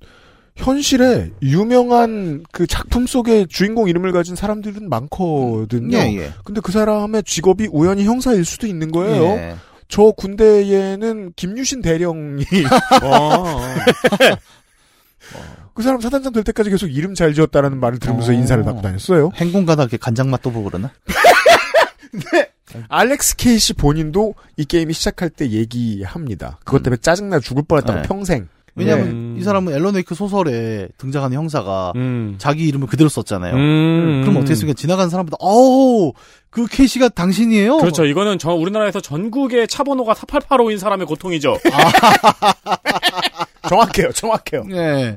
[0.57, 5.97] 현실에 유명한 그 작품 속의 주인공 이름을 가진 사람들은 많거든요.
[5.99, 6.33] 예, 예.
[6.45, 9.25] 근데 그 사람의 직업이 우연히 형사일 수도 있는 거예요.
[9.25, 9.57] 예.
[9.89, 12.45] 저 군대에는 김유신 대령이
[13.05, 13.61] 어.
[15.75, 19.31] 그 사람 사단장 될 때까지 계속 이름 잘 지었다라는 말을 들으면서 인사를 받고 다녔어요.
[19.35, 20.91] 행군 가다 이렇게 간장 맛도 보고 그러나?
[22.89, 26.59] 알렉스 케이시 본인도 이 게임이 시작할 때 얘기합니다.
[26.65, 28.09] 그것 때문에 짜증나 죽을 뻔했다고 네.
[28.09, 28.49] 평생.
[28.77, 29.41] 왜냐하면 네.
[29.41, 32.35] 이 사람은 앨런 웨이크 소설에 등장하는 형사가 음.
[32.37, 33.55] 자기 이름을 그대로 썼잖아요.
[33.55, 34.21] 음.
[34.23, 36.13] 그럼 어떻게 했으니까 지나가는 사람보다 어우
[36.51, 37.79] 그 케이시가 당신이에요?
[37.79, 38.05] 그렇죠.
[38.05, 41.57] 이거는 저 우리나라에서 전국의 차 번호가 4885인 사람의 고통이죠.
[43.69, 44.65] 정확해요, 정확해요.
[44.73, 45.17] 예.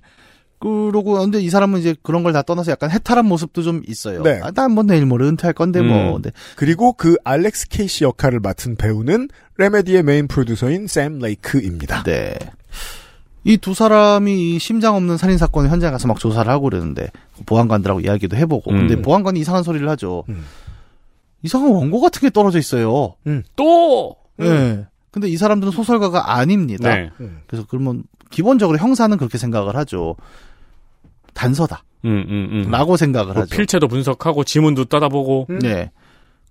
[0.59, 4.23] 그러고 근데 이 사람은 이제 그런 걸 다 떠나서 약간 해탈한 모습도 좀 있어요.
[4.23, 4.39] 네.
[4.43, 6.09] 아, 난뭐 내일 모레 은퇴할 건데 뭐.
[6.09, 6.13] 음.
[6.15, 12.03] 근데 그리고 그 알렉스 케이시 역할을 맡은 배우는 레메디의 메인 프로듀서인 샘 레이크입니다.
[12.03, 12.37] 네.
[13.45, 17.07] 이 두 사람이 이 심장 없는 살인 사건 현장에 가서 막 조사를 하고 그러는데
[17.45, 18.79] 보안관들하고 이야기도 해보고 음.
[18.79, 20.23] 근데 보안관이 이상한 소리를 하죠.
[20.29, 20.43] 음.
[21.41, 23.15] 이상한 원고 같은 게 떨어져 있어요.
[23.55, 24.15] 또!
[24.37, 24.85] 네.
[25.11, 26.93] 근데 이 사람들은 소설가가 아닙니다.
[26.93, 27.09] 네.
[27.47, 30.15] 그래서 그러면 기본적으로 형사는 그렇게 생각을 하죠.
[31.33, 31.83] 단서다.
[32.05, 32.71] 음, 음, 음.
[32.71, 33.55] 라고 생각을 뭐 하죠.
[33.55, 35.47] 필체도 분석하고 지문도 따다보고.
[35.61, 35.91] 네.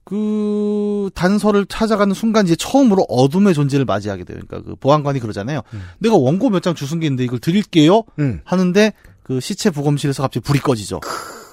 [0.05, 4.39] 그 단서를 찾아가는 순간 이제 처음으로 어둠의 존재를 맞이하게 돼요.
[4.47, 5.61] 그러니까 그 보안관이 그러잖아요.
[5.99, 8.05] 내가 원고 몇 장 주순 게 있는데 이걸 드릴게요.
[8.19, 8.41] 음.
[8.45, 11.01] 하는데 그 시체 부검실에서 갑자기 불이 꺼지죠.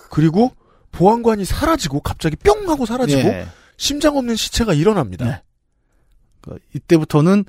[0.09, 0.51] 그리고
[0.93, 3.47] 보안관이 사라지고 갑자기 뿅 하고 사라지고 예.
[3.75, 5.25] 심장 없는 시체가 일어납니다.
[5.25, 5.41] 네.
[6.39, 7.43] 그 이때부터는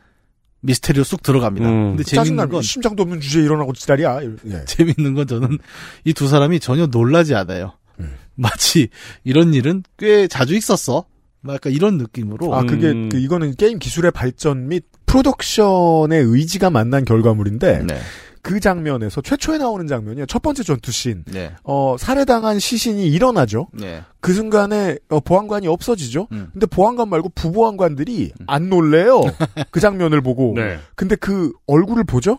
[0.66, 1.68] 미스테리로 쑥 들어갑니다.
[1.68, 1.88] 음.
[1.90, 2.46] 근데 재밌는 짜증나.
[2.46, 4.20] 건 심장도 없는 주제에 일어나고 지랄이야.
[4.22, 4.64] 예.
[4.66, 5.58] 재밌는 건 저는
[6.04, 7.72] 이 두 사람이 전혀 놀라지 않아요.
[8.00, 8.14] 음.
[8.34, 8.88] 마치
[9.24, 11.06] 이런 일은 꽤 자주 있었어.
[11.40, 12.54] 막 약간 이런 느낌으로.
[12.54, 13.08] 아, 그게, 음.
[13.08, 17.98] 그, 이거는 게임 기술의 발전 및 프로덕션의 의지가 만난 결과물인데, 네.
[18.46, 20.26] 그 장면에서 최초에 나오는 장면이요.
[20.26, 21.24] 첫 번째 전투씬.
[21.26, 21.52] 네.
[21.64, 23.66] 어, 살해당한 시신이 일어나죠.
[23.72, 24.04] 네.
[24.20, 26.28] 그 순간에 어, 보안관이 없어지죠.
[26.30, 26.50] 음.
[26.52, 29.22] 근데 보안관 말고 부보안관들이 안 놀래요.
[29.72, 30.52] 그 장면을 보고.
[30.54, 30.78] 네.
[30.94, 32.38] 근데 그 얼굴을 보죠?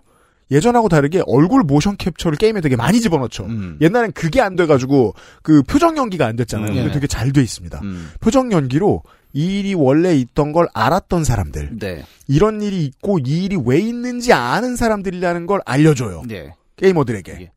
[0.50, 3.44] 예전하고 다르게 얼굴 모션 캡처를 게임에 되게 많이 집어넣죠.
[3.44, 3.78] 음.
[3.82, 6.70] 옛날엔 그게 안 돼가지고 그 표정 연기가 안 됐잖아요.
[6.70, 6.74] 음.
[6.74, 6.94] 근데 네.
[6.94, 7.82] 되게 잘 돼 있습니다.
[7.84, 8.12] 음.
[8.22, 9.04] 표정 연기로
[9.38, 12.04] 이 일이 원래 있던 걸 알았던 사람들, 네.
[12.28, 16.24] 이런 일이 있고 이 일이 왜 있는지 아는 사람들이라는 걸 알려줘요.
[16.28, 16.56] 네.
[16.76, 17.32] 게이머들에게.
[17.42, 17.52] 예.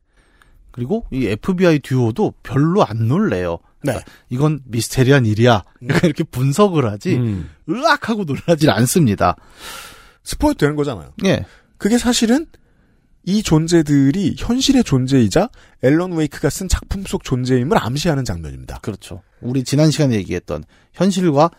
[0.69, 3.57] 그리고 이 FBI 듀오도 별로 안 놀래요.
[3.83, 3.93] 네.
[3.93, 5.63] 그러니까 이건 미스테리한 일이야.
[5.89, 7.49] 약간 이렇게 분석을 하지, 음.
[7.67, 9.35] 으악 하고 놀라질 않습니다.
[10.23, 11.13] 스포일 되는 거잖아요.
[11.25, 11.45] 예.
[11.79, 12.45] 그게 사실은
[13.23, 15.49] 이 존재들이 현실의 존재이자
[15.81, 18.79] 앨런 웨이크가 쓴 작품 속 존재임을 암시하는 장면입니다.
[18.83, 19.23] 그렇죠.
[19.41, 20.63] 우리 지난 시간에 얘기했던
[20.93, 21.49] 현실과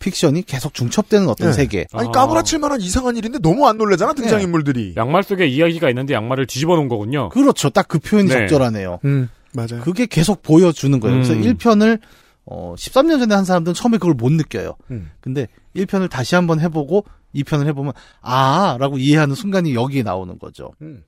[0.00, 1.52] 픽션이 계속 중첩되는 어떤 네.
[1.52, 1.86] 세계.
[1.92, 2.10] 아니 아.
[2.10, 4.22] 까무라칠 만한 이상한 일인데 너무 안 놀래잖아 네.
[4.22, 4.94] 등장인물들이.
[4.96, 7.28] 양말 속에 이야기가 있는데 양말을 뒤집어 놓은 거군요.
[7.28, 7.70] 그렇죠.
[7.70, 8.34] 딱 그 표현이 네.
[8.34, 8.98] 적절하네요.
[9.04, 9.80] 음 맞아요.
[9.82, 11.16] 그게 계속 보여주는 거예요.
[11.16, 11.42] 그래서 음.
[11.42, 12.00] 1편을
[12.46, 14.74] 어, 13년 전에 한 사람들은 처음에 그걸 못 느껴요.
[14.90, 15.10] 음.
[15.20, 20.72] 근데 1편을 다시 한번 해보고 2편을 해보면 아 라고 이해하는 순간이 여기에 나오는 거죠.
[20.82, 21.02] 음.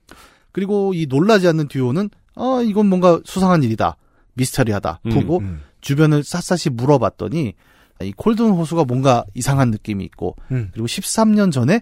[0.51, 3.97] 그리고 이 놀라지 않는 듀오는 아 이건 뭔가 수상한 일이다.
[4.35, 4.99] 미스터리하다.
[5.07, 5.61] 음, 보고 음.
[5.81, 7.53] 주변을 샅샅이 물어봤더니
[8.01, 10.69] 이 콜든 호수가 뭔가 이상한 느낌이 있고 음.
[10.73, 11.81] 그리고 13년 전에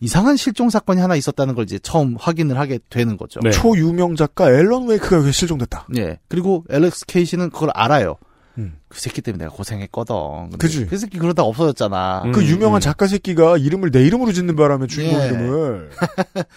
[0.00, 3.40] 이상한 실종 사건이 하나 있었다는 걸 이제 처음 확인을 하게 되는 거죠.
[3.42, 3.50] 네.
[3.50, 5.88] 초유명 작가 앨런 웨이크가 여기 실종됐다.
[5.96, 6.18] 예.
[6.28, 8.16] 그리고 앨렉스 케이시는 그걸 알아요.
[8.58, 8.78] 음.
[8.88, 10.50] 그 새끼 때문에 내가 고생했거든.
[10.58, 10.86] 그지.
[10.86, 12.22] 그 새끼 그러다 없어졌잖아.
[12.26, 12.32] 음.
[12.32, 15.26] 그 유명한 작가 새끼가 이름을 내 이름으로 짓는 바람에 주인공 예.
[15.26, 15.90] 이름을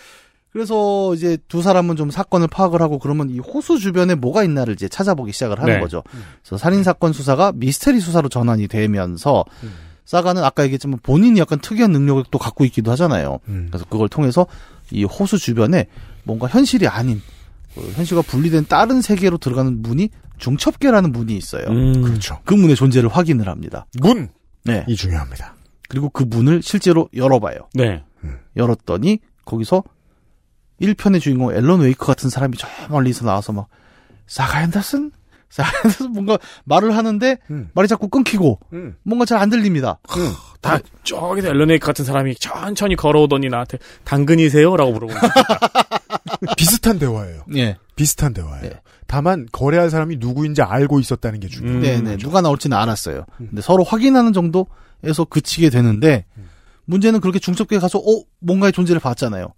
[0.51, 4.89] 그래서 이제 두 사람은 좀 사건을 파악을 하고 그러면 이 호수 주변에 뭐가 있나를 이제
[4.89, 5.79] 찾아보기 시작을 하는 네.
[5.79, 6.03] 거죠.
[6.41, 9.45] 그래서 살인 사건 수사가 미스테리 수사로 전환이 되면서
[10.03, 13.39] 사가는 아까 얘기했지만 본인이 약간 특이한 능력을 또 갖고 있기도 하잖아요.
[13.47, 13.67] 음.
[13.69, 14.45] 그래서 그걸 통해서
[14.91, 15.87] 이 호수 주변에
[16.23, 17.21] 뭔가 현실이 아닌
[17.73, 21.67] 그 현실과 분리된 다른 세계로 들어가는 문이 중첩계라는 문이 있어요.
[21.67, 22.01] 음.
[22.01, 22.39] 그렇죠.
[22.43, 23.85] 그 문의 존재를 확인을 합니다.
[24.01, 24.27] 문이
[24.65, 24.85] 네.
[24.93, 25.55] 중요합니다.
[25.87, 27.69] 그리고 그 문을 실제로 열어봐요.
[27.73, 28.03] 네.
[28.57, 29.83] 열었더니 거기서
[30.81, 33.67] 1편의 주인공 앨런 웨이크 같은 사람이 저 멀리서 나와서 막
[34.27, 35.11] 사가 앤더슨?
[35.49, 37.69] 사가 앤더슨 뭔가 말을 하는데 음.
[37.73, 38.95] 말이 자꾸 끊기고 음.
[39.03, 39.99] 뭔가 잘 안 들립니다.
[40.61, 45.21] 다 저기서 앨런 웨이크 같은 사람이 천천히 걸어오더니 나한테 당근이세요라고 물어보는.
[46.57, 47.45] 비슷한 대화예요.
[47.55, 47.77] 예.
[47.95, 48.61] 비슷한 대화예요.
[48.61, 48.81] 네.
[49.07, 51.77] 다만 거래할 사람이 누구인지 알고 있었다는 게 중요해요.
[51.77, 51.81] 음.
[52.03, 52.17] 네네.
[52.17, 53.25] 누가 나올지는 알았어요.
[53.37, 56.25] 근데 서로 확인하는 정도에서 그치게 되는데
[56.85, 59.53] 문제는 그렇게 중첩계에 가서 어 뭔가의 존재를 봤잖아요.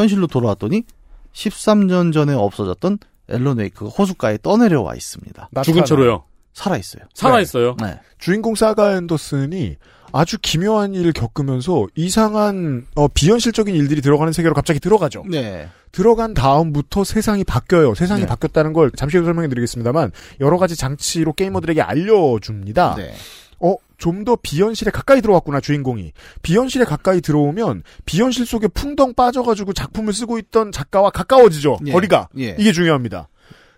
[0.00, 0.84] 현실로 돌아왔더니
[1.32, 5.50] 13년 전에 없어졌던 앨런 웨이크가 호숫가에 떠내려와 있습니다.
[5.62, 6.24] 죽은 채로요.
[6.52, 7.02] 살아 있어요.
[7.14, 7.76] 살아 있어요.
[7.80, 7.98] 네.
[8.18, 9.76] 주인공 사가 앤더슨이
[10.12, 15.22] 아주 기묘한 일을 겪으면서 이상한 어, 비현실적인 일들이 들어가는 세계로 갑자기 들어가죠.
[15.28, 15.68] 네.
[15.92, 17.94] 들어간 다음부터 세상이 바뀌어요.
[17.94, 18.26] 세상이 네.
[18.26, 20.10] 바뀌었다는 걸 잠시 후 설명해 드리겠습니다만
[20.40, 22.96] 여러 가지 장치로 게이머들에게 알려줍니다.
[22.96, 23.14] 네.
[23.60, 26.12] 어, 좀 더 비현실에 가까이 들어왔구나, 주인공이.
[26.42, 31.78] 비현실에 가까이 들어오면 비현실 속에 풍덩 빠져가지고 작품을 쓰고 있던 작가와 가까워지죠.
[31.86, 31.92] 예.
[31.92, 32.28] 거리가.
[32.38, 32.56] 예.
[32.58, 33.28] 이게 중요합니다.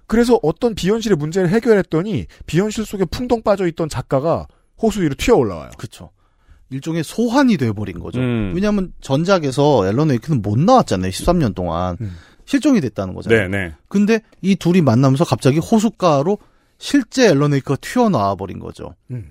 [0.06, 4.46] 그래서 어떤 비현실의 문제를 해결했더니 비현실 속에 풍덩 빠져있던 작가가
[4.80, 5.70] 호수 위로 튀어 올라와요.
[5.78, 6.10] 그쵸.
[6.70, 8.20] 일종의 소환이 돼버린 거죠.
[8.20, 8.52] 음.
[8.54, 11.10] 왜냐하면 전작에서 앨런 웨이크는 못 나왔잖아요.
[11.10, 12.16] 13년 동안 음.
[12.44, 13.48] 실종이 됐다는 거잖아요.
[13.48, 13.74] 네네.
[13.88, 16.38] 근데 이 둘이 만나면서 갑자기 호숫가로
[16.78, 18.94] 실제 앨런 웨이크가 튀어나와 버린 거죠.
[19.10, 19.30] 음.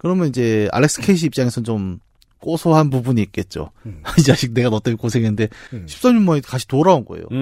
[0.00, 2.00] 그러면 이제 알렉스 케이시 입장에서는 좀
[2.40, 3.70] 고소한 부분이 있겠죠.
[4.18, 5.84] 이 자식 내가 너 때문에 고생했는데 음.
[5.86, 7.26] 13년 만에 다시 돌아온 거예요.
[7.32, 7.36] 음,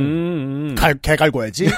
[0.70, 0.74] 음.
[0.74, 1.68] 갈, 개 갈궈야지.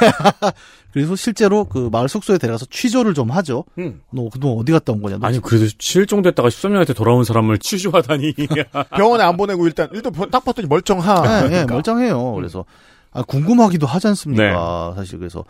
[0.92, 3.64] 그래서 실제로 그 마을 숙소에 데려가서 취조를 좀 하죠.
[3.78, 4.00] 음.
[4.10, 5.18] 너 그동안 어디 갔다 온 거냐?
[5.18, 8.34] 너 아니 그래도 실종됐다가 13년한테 돌아온 사람을 취조하다니.
[8.96, 11.22] 병원에 안 보내고 일단, 일단 딱 봤더니 멀쩡하.
[11.22, 11.74] 네, 네, 그러니까.
[11.74, 12.32] 멀쩡해요.
[12.32, 12.64] 그래서
[13.12, 14.94] 아, 궁금하기도 하지 않습니까?
[14.96, 15.44] 사실 그래서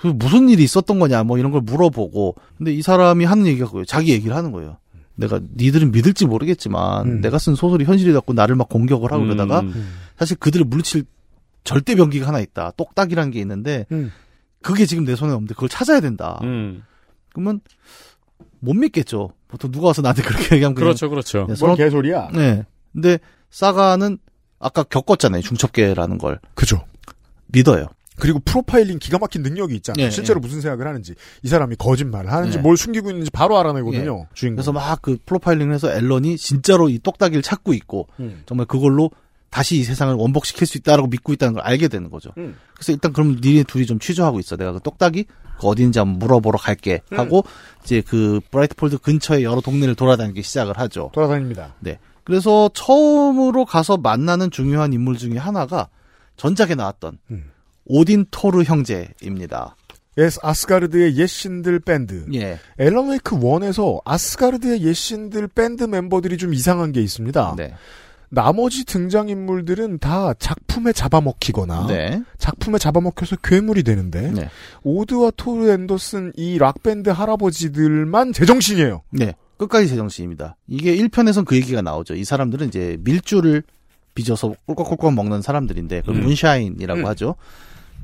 [0.00, 3.84] 그 무슨 일이 있었던 거냐 뭐 이런 걸 물어보고 근데 이 사람이 하는 얘기가 그거예요.
[3.84, 4.78] 자기 얘기를 하는 거예요.
[5.14, 7.20] 내가 니들은 믿을지 모르겠지만 음.
[7.20, 9.28] 내가 쓴 소설이 현실이 갖고 나를 막 공격을 하고 음.
[9.28, 9.62] 그러다가
[10.18, 11.04] 사실 그들을 물리칠
[11.64, 12.72] 절대 병기가 하나 있다.
[12.78, 14.10] 똑딱이라는 게 있는데 음.
[14.62, 16.38] 그게 지금 내 손에 없는데 그걸 찾아야 된다.
[16.42, 16.82] 음.
[17.34, 17.60] 그러면
[18.60, 19.30] 못 믿겠죠.
[19.48, 21.40] 보통 누가 와서 나한테 그렇게 얘기하면 그렇죠, 그렇죠.
[21.40, 22.28] 네, 뭔 서로- 개소리야.
[22.32, 22.64] 네.
[22.92, 23.18] 근데
[23.50, 24.16] 사가는
[24.58, 25.42] 아까 겪었잖아요.
[25.42, 26.84] 중첩계라는 걸 그죠.
[27.48, 27.86] 믿어요.
[28.20, 30.06] 그리고 프로파일링 기가 막힌 능력이 있잖아요.
[30.06, 32.62] 예, 실제로 무슨 생각을 하는지, 이 사람이 거짓말을 하는지, 예.
[32.62, 34.26] 뭘 숨기고 있는지 바로 알아내거든요.
[34.34, 34.56] 주인공.
[34.56, 38.42] 그래서 막 그 프로파일링을 해서 앨런이 진짜로 이 똑딱이를 찾고 있고 음.
[38.46, 39.10] 정말 그걸로
[39.48, 42.30] 다시 이 세상을 원복시킬 수 있다라고 믿고 있다는 걸 알게 되는 거죠.
[42.38, 42.56] 음.
[42.74, 44.56] 그래서 일단 그럼 니네 둘이 좀 취조하고 있어.
[44.56, 45.24] 내가 그 똑딱이
[45.58, 47.18] 그 어디인지 한번 물어보러 갈게 음.
[47.18, 47.44] 하고
[47.82, 51.10] 이제 그 브라이트폴즈 근처의 여러 동네를 돌아다니기 시작을 하죠.
[51.14, 51.74] 돌아다닙니다.
[51.80, 51.98] 네.
[52.24, 55.88] 그래서 처음으로 가서 만나는 중요한 인물 중에 하나가
[56.36, 57.49] 전작에 나왔던 음.
[57.90, 59.74] 오딘 토르 형제입니다.
[60.16, 62.24] yes, 아스가르드의 옛신들 밴드.
[62.34, 62.58] 예.
[62.78, 67.54] 앨런 웨이크 1에서 아스가르드의 옛신들 밴드 멤버들이 좀 이상한 게 있습니다.
[67.56, 67.74] 네.
[68.28, 72.22] 나머지 등장인물들은 다 작품에 잡아먹히거나 네.
[72.38, 74.48] 작품에 잡아먹혀서 괴물이 되는데 네.
[74.84, 79.02] 오딘과 토르 앤더슨 이 락밴드 할아버지들만 제정신이에요.
[79.10, 79.34] 네.
[79.56, 80.56] 끝까지 제정신입니다.
[80.68, 82.14] 이게 1편에선 그 얘기가 나오죠.
[82.14, 83.64] 이 사람들은 이제 밀주를
[84.14, 86.20] 빚어서 꿀꺽꿀꺽 먹는 사람들인데, 그 음.
[86.20, 87.06] 문샤인이라고 음.
[87.06, 87.34] 하죠.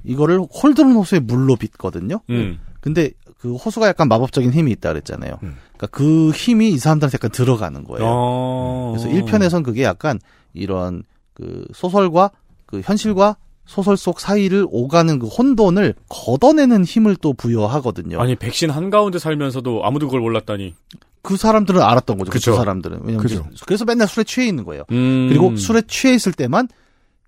[0.06, 2.20] 이거를 홀드론 호수의 물로 빚거든요.
[2.30, 2.58] 음.
[2.80, 5.38] 근데 그 호수가 약간 마법적인 힘이 있다 그랬잖아요.
[5.42, 5.56] 음.
[5.76, 8.04] 그러니까 그 힘이 이 사람들한테 약간 들어가는 거예요.
[8.06, 8.94] 어.
[8.96, 10.18] 그래서 1편에선 그게 약간
[10.54, 11.02] 이런
[11.34, 12.30] 그 소설과
[12.64, 18.20] 그 현실과 소설 속 사이를 오가는 그 혼돈을 걷어내는 힘을 또 부여하거든요.
[18.20, 20.74] 아니 백신 한 가운데 살면서도 아무도 그걸 몰랐다니.
[21.22, 22.30] 그 사람들은 알았던 거죠.
[22.30, 22.52] 그 그쵸.
[22.52, 23.00] 두 사람들은.
[23.02, 23.26] 왜냐면
[23.66, 24.84] 그래서 맨날 술에 취해 있는 거예요.
[24.92, 25.26] 음.
[25.28, 26.68] 그리고 술에 취해 있을 때만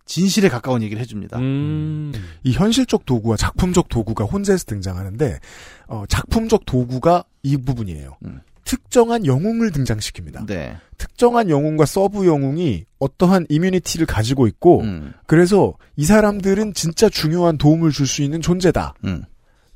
[0.09, 1.39] 진실에 가까운 얘기를 해줍니다.
[1.39, 2.13] 음.
[2.43, 5.39] 이 현실적 도구와 작품적 도구가 혼재해서 등장하는데
[5.87, 8.17] 어, 작품적 도구가 이 부분이에요.
[8.25, 8.41] 음.
[8.65, 10.47] 특정한 영웅을 등장시킵니다.
[10.47, 10.77] 네.
[10.99, 15.13] 특정한 영웅과 sub 영웅이 어떠한 immunity를 가지고 있고 음.
[15.27, 18.95] 그래서 이 사람들은 진짜 중요한 도움을 줄 수 있는 존재다.
[19.05, 19.25] 음.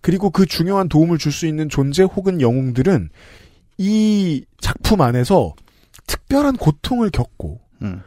[0.01, 3.11] 그리고 그 중요한 도움을 줄 수 있는 존재 혹은 영웅들은
[3.79, 5.55] 이 작품 안에서
[6.07, 8.03] 특별한 고통을 겪고 음.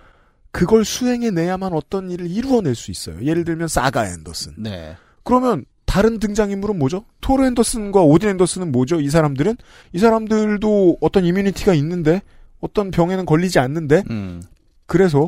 [0.56, 3.22] 그걸 수행해내야만 어떤 일을 이루어낼 수 있어요.
[3.22, 4.54] 예를 들면 사가 앤더슨.
[4.58, 4.96] 네.
[5.26, 7.04] 그러면 다른 등장인물은 뭐죠?
[7.20, 9.02] 토르 앤더슨과 오딘 앤더슨은 뭐죠?
[9.02, 9.58] 이 사람들은
[9.92, 12.22] 이 사람들도 어떤 이뮤니티가 있는데
[12.62, 14.42] 어떤 병에는 걸리지 않는데 음.
[14.86, 15.28] 그래서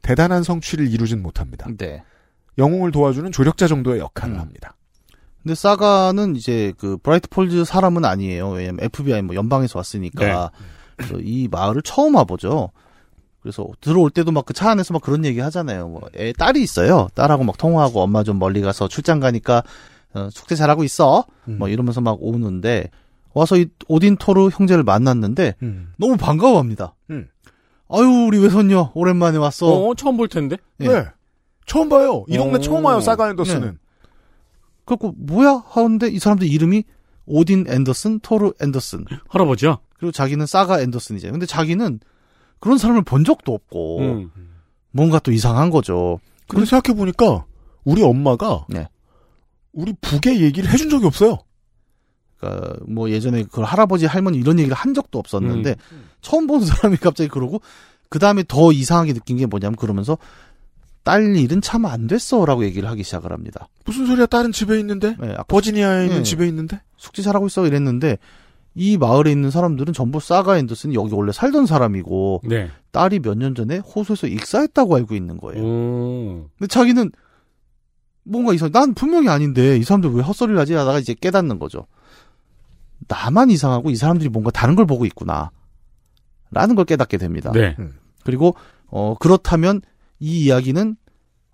[0.00, 1.68] 대단한 성취를 이루진 못합니다.
[1.76, 2.02] 네.
[2.56, 4.40] 영웅을 도와주는 조력자 정도의 역할을 음.
[4.40, 4.76] 합니다.
[5.42, 8.48] 근데 사가는 이제 그 브라이트 폴즈 사람은 아니에요.
[8.48, 10.52] 왜냐면 FBI 뭐 연방에서 왔으니까
[10.96, 12.70] 그래서 이 마을을 처음 와보죠.
[13.44, 15.88] 그래서 들어올 때도 막 그 차 안에서 막 그런 얘기 하잖아요.
[15.88, 17.08] 뭐 애 딸이 있어요.
[17.14, 19.62] 딸하고 막 통화하고 엄마 좀 멀리 가서 출장 가니까
[20.14, 21.24] 어, 숙제 잘하고 있어.
[21.44, 22.88] 뭐 이러면서 막 오는데
[23.34, 25.92] 와서 이 오딘 토르 형제를 만났는데 음.
[25.98, 26.94] 너무 반가워합니다.
[27.10, 27.28] 음.
[27.90, 29.66] 아유 우리 외손녀 오랜만에 왔어.
[29.88, 30.56] 어, 처음 볼 텐데.
[30.80, 30.88] 예.
[30.88, 31.04] 네.
[31.66, 32.24] 처음 봐요.
[32.28, 32.60] 이 동네 오.
[32.60, 33.00] 처음 와요.
[33.00, 33.60] 사가 앤더슨은.
[33.72, 33.76] 네.
[34.86, 36.84] 그래갖고 뭐야 하는데 이 사람들 이름이
[37.26, 39.04] 오딘 앤더슨, 토르 앤더슨.
[39.28, 39.78] 할아버지야?
[39.98, 41.32] 그리고 자기는 사가 앤더슨이잖아요.
[41.32, 42.00] 근데 자기는
[42.60, 44.30] 그런 사람을 본 적도 없고 음.
[44.90, 46.20] 뭔가 또 이상한 거죠.
[46.46, 47.44] 근데 생각해 보니까
[47.84, 48.88] 우리 엄마가 네.
[49.72, 51.38] 우리 북의 얘기를 해준 적이 없어요.
[52.38, 56.04] 그러니까 뭐 예전에 그 할아버지 할머니 이런 얘기를 한 적도 없었는데 음.
[56.20, 57.60] 처음 보는 사람이 갑자기 그러고
[58.08, 60.16] 그 다음에 더 이상하게 느낀 게 뭐냐면 그러면서
[61.02, 63.68] 딸 일은 참 안 됐어라고 얘기를 하기 시작을 합니다.
[63.84, 64.26] 무슨 소리야?
[64.26, 66.22] 딸은 집에 있는데 네, 버지니아에 있는 네.
[66.22, 68.16] 집에 있는데 숙제 잘하고 있어 이랬는데
[68.74, 72.70] 이 마을에 있는 사람들은 전부 사가 앤더슨이 여기 원래 살던 사람이고 네.
[72.90, 75.64] 딸이 몇 년 전에 호수에서 익사했다고 알고 있는 거예요.
[75.64, 76.46] 음.
[76.58, 77.10] 근데 자기는
[78.24, 81.86] 뭔가 이상, 난 분명히 아닌데 이 사람들 왜 헛소리를 하지 하다가 이제 깨닫는 거죠.
[83.06, 85.50] 나만 이상하고 이 사람들이 뭔가 다른 걸 보고 있구나.
[86.50, 87.52] 라는 걸 깨닫게 됩니다.
[87.52, 87.76] 네.
[88.24, 88.54] 그리고
[88.86, 89.82] 어 그렇다면
[90.20, 90.96] 이 이야기는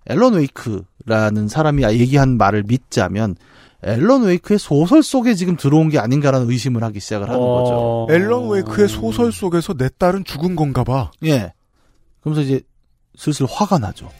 [0.06, 3.34] 앨런 웨이크라는 사람이 얘기한 말을 믿자면
[3.82, 7.72] 앨런 웨이크의 소설 속에 지금 들어온 게 아닌가라는 의심을 하기 시작을 하는 거죠.
[7.72, 8.06] 어.
[8.10, 11.10] 앨런 웨이크의 소설 속에서 내 딸은 죽은 건가 봐.
[11.24, 11.52] 예.
[12.20, 12.60] 그러면서 이제
[13.16, 14.10] 슬슬 화가 나죠.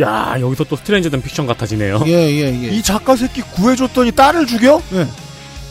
[0.00, 2.02] 야, 여기서 또 Stranger Than Fiction 같아지네요.
[2.06, 2.68] 예, 예, 예.
[2.68, 4.80] 이 작가 새끼 구해줬더니 딸을 죽여?
[4.92, 5.06] 예.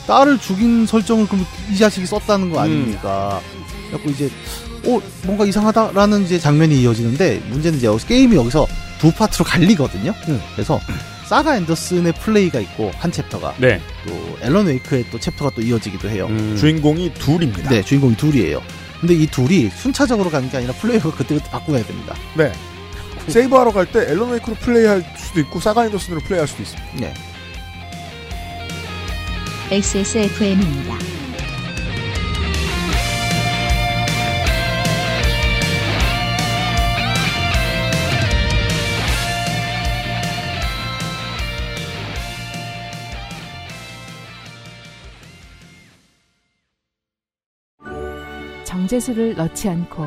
[0.06, 2.52] 딸을 죽인 설정을 그럼 이 자식이 썼다는 음.
[2.52, 3.40] 거 아닙니까?
[3.88, 4.30] 그래갖고 이제,
[4.86, 8.68] 어, 뭔가 이상하다라는 이제 장면이 이어지는데, 문제는 이제 여기서 게임이 여기서
[9.00, 10.14] 두 파트로 갈리거든요?
[10.28, 10.42] 음.
[10.54, 10.80] 그래서,
[11.30, 13.54] 사가 앤더슨의 플레이가 있고, 한 챕터가.
[13.60, 13.80] 네.
[14.08, 16.26] 또, 앨런 웨이크의 또 챕터가 또 이어지기도 해요.
[16.28, 16.56] 음.
[16.58, 17.70] 주인공이 둘입니다.
[17.70, 18.64] 네, 주인공이 둘이에요.
[19.00, 22.16] 근데 이 둘이 순차적으로 가는 게 아니라 플레이어가 그때그때 바꿔야 됩니다.
[22.36, 22.52] 네.
[23.28, 26.90] 세이브하러 갈 때 앨런 웨이크로 플레이할 수도 있고 사가 앤더슨으로 플레이할 수도 있습니다.
[26.96, 27.14] 네.
[29.70, 30.96] XSFM입니다.
[48.90, 50.04] 정제수를 넣지 않고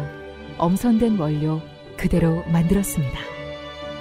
[0.58, 1.62] 엄선된 원료
[1.96, 3.16] 그대로 만들었습니다.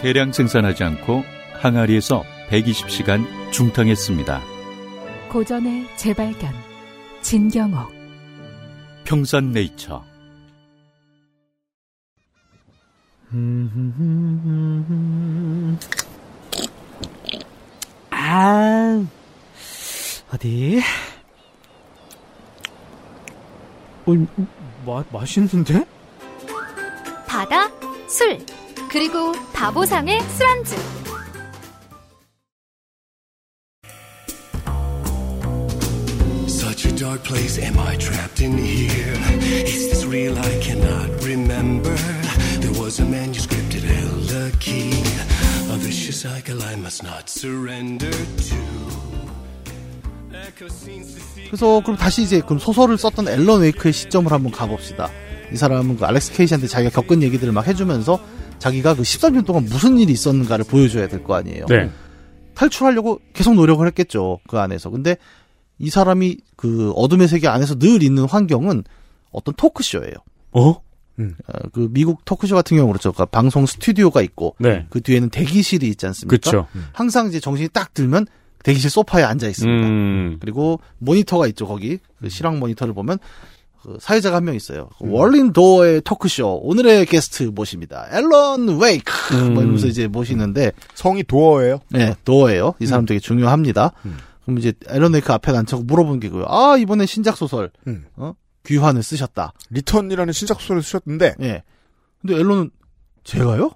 [0.01, 4.41] 대량 생산하지 않고 항아리에서 120시간 중탕했습니다.
[5.29, 6.51] 고전의 재발견
[7.21, 7.91] 진경옥
[9.05, 10.03] 평산네이처
[18.09, 19.05] 아,
[20.33, 20.81] 어디?
[24.07, 24.13] 어,
[24.84, 25.84] 마, 맛있는데?
[27.26, 27.70] 바다,
[28.08, 28.38] 술,
[28.88, 30.74] 그리고 바보상의 술안주.
[36.48, 39.16] Such a dark place, am I trapped in here?
[39.64, 40.38] Is this real?
[40.38, 41.94] I cannot remember.
[42.60, 44.90] There was a manuscript that held a key.
[45.70, 49.09] A vicious cycle I must not surrender to.
[51.47, 55.09] 그래서 그럼 다시 이제 그럼 소설을 썼던 앨런 웨이크의 시점을 한번 가봅시다.
[55.51, 58.19] 이 사람은 그 알렉스 케이시한테 자기가 겪은 얘기들을 막 해주면서
[58.59, 61.65] 자기가 그 13년 동안 무슨 일이 있었는가를 보여줘야 될 거 아니에요.
[61.67, 61.89] 네.
[62.53, 64.39] 탈출하려고 계속 노력을 했겠죠.
[64.47, 64.89] 그 안에서.
[64.89, 65.17] 근데
[65.79, 68.83] 이 사람이 그 어둠의 세계 안에서 늘 있는 환경은
[69.31, 70.13] 어떤 토크쇼예요.
[70.51, 70.69] 어?
[71.47, 73.11] 어, 그 미국 토크쇼 같은 경우 그렇죠.
[73.11, 74.85] 그러니까 방송 스튜디오가 있고 네.
[74.89, 76.35] 그 뒤에는 대기실이 있지 않습니까?
[76.35, 76.67] 그쵸.
[76.93, 78.27] 항상 이제 정신이 딱 들면
[78.63, 79.87] 대기실 소파에 앉아 있습니다.
[79.87, 80.37] 음.
[80.39, 83.17] 그리고 모니터가 있죠 거기 그 실황 모니터를 보면
[83.81, 84.89] 그 사회자가 한 명 있어요.
[84.99, 88.07] 워린 도어의 토크쇼 오늘의 게스트 모십니다.
[88.11, 89.53] 앨런 웨이크 음.
[89.55, 91.79] 뭐 이러면서 이제 모시는데 성이 도어예요?
[91.89, 92.75] 네, 도어예요.
[92.79, 93.93] 이 사람 되게 중요합니다.
[94.45, 96.45] 그럼 이제 앨런 웨이크 앞에 앉혀놓고 물어보는 게 그거예요.
[96.49, 98.05] 아 이번에 신작 소설 음.
[98.17, 98.33] 어?
[98.67, 99.53] 귀환을 쓰셨다.
[99.71, 101.63] Return이라는 신작 소설을 쓰셨는데 예.
[102.21, 102.69] 근데 앨런은
[103.23, 103.71] 제가요?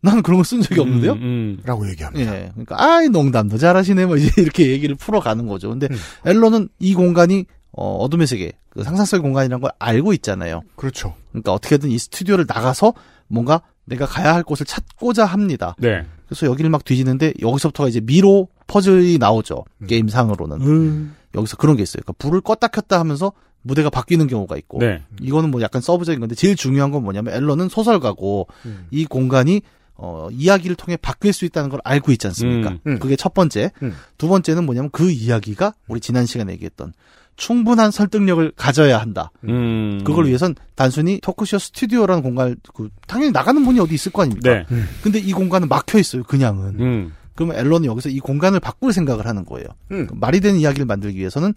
[0.00, 1.12] 나는 그런 거 쓴 적이 없는데요.
[1.14, 2.34] 음, 라고 얘기합니다.
[2.34, 2.50] 예.
[2.52, 5.70] 그러니까 아이 농담도 잘하시네 뭐 이제 이렇게 얘기를 풀어가는 거죠.
[5.70, 5.96] 근데 음.
[6.24, 10.62] 앨런은 이 공간이 어, 어둠의 세계, 그 상상성 공간이라는 걸 알고 있잖아요.
[10.76, 11.14] 그렇죠.
[11.30, 12.94] 그러니까 어떻게든 이 스튜디오를 나가서
[13.28, 15.74] 뭔가 내가 가야 할 곳을 찾고자 합니다.
[15.78, 16.04] 네.
[16.26, 19.64] 그래서 여기를 막 뒤지는데 여기서부터가 이제 미로 퍼즐이 나오죠.
[19.86, 21.12] 게임상으로는.
[21.34, 22.02] 여기서 그런 게 있어요.
[22.04, 23.32] 그러니까 불을 껐다 켰다 하면서
[23.62, 24.78] 무대가 바뀌는 경우가 있고.
[24.78, 25.02] 네.
[25.20, 28.86] 이거는 뭐 약간 서브적인 건데 제일 중요한 건 뭐냐면 앨런은 소설가고 음.
[28.90, 29.62] 이 공간이
[29.98, 32.70] 어, 이야기를 통해 바뀔 수 있다는 걸 알고 있지 않습니까?
[32.70, 32.98] 음, 음.
[33.00, 33.72] 그게 첫 번째.
[33.82, 33.94] 음.
[34.16, 36.92] 두 번째는 뭐냐면 그 이야기가 우리 지난 시간에 얘기했던
[37.36, 39.30] 충분한 설득력을 가져야 한다.
[39.44, 40.02] 음.
[40.04, 44.50] 그걸 위해선 단순히 토크쇼 스튜디오라는 공간, 그, 당연히 나가는 문이 어디 있을 거 아닙니까?
[44.50, 44.66] 네.
[45.02, 46.80] 근데 이 공간은 막혀 있어요, 그냥은.
[46.80, 47.12] 음.
[47.34, 49.66] 그러면 앨런이 여기서 이 공간을 바꿀 생각을 하는 거예요.
[49.92, 50.08] 음.
[50.12, 51.54] 말이 되는 이야기를 만들기 위해서는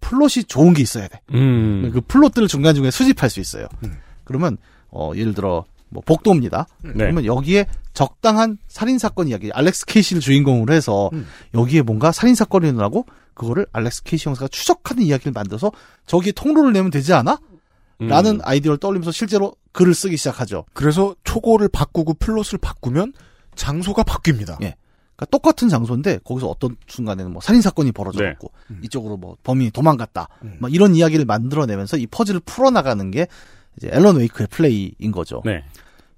[0.00, 1.20] 플롯이 좋은 게 있어야 돼.
[1.34, 1.90] 음.
[1.92, 3.66] 그 플롯들을 중간중간에 수집할 수 있어요.
[3.84, 3.98] 음.
[4.24, 4.56] 그러면
[4.90, 6.66] 어 예를 들어 뭐 복도입니다.
[6.82, 6.92] 네.
[6.94, 11.26] 그러면 여기에 적당한 살인 사건 이야기, 알렉스 케이시를 주인공으로 해서 음.
[11.54, 15.70] 여기에 뭔가 살인 사건이 일어나고 그거를 알렉스 케이시 형사가 추적하는 이야기를 만들어서
[16.06, 17.38] 저기에 통로를 내면 되지 않아?
[18.00, 18.08] 음.
[18.08, 20.64] 라는 아이디어를 떠올리면서 실제로 글을 쓰기 시작하죠.
[20.72, 23.12] 그래서 초고를 바꾸고 플롯을 바꾸면
[23.54, 24.62] 장소가 바뀝니다.
[24.62, 24.76] 예.
[25.14, 27.92] 그러니까 똑같은 장소인데 거기서 어떤 순간에는 뭐 살인 사건이 네.
[27.92, 28.50] 벌어졌고
[28.82, 30.28] 이쪽으로 뭐 범인이 도망갔다.
[30.42, 30.56] 음.
[30.58, 33.28] 막 이런 이야기를 만들어내면서 이 퍼즐을 풀어나가는 게
[33.76, 35.42] 이제 앨런 웨이크의 플레이인 거죠.
[35.44, 35.64] 네.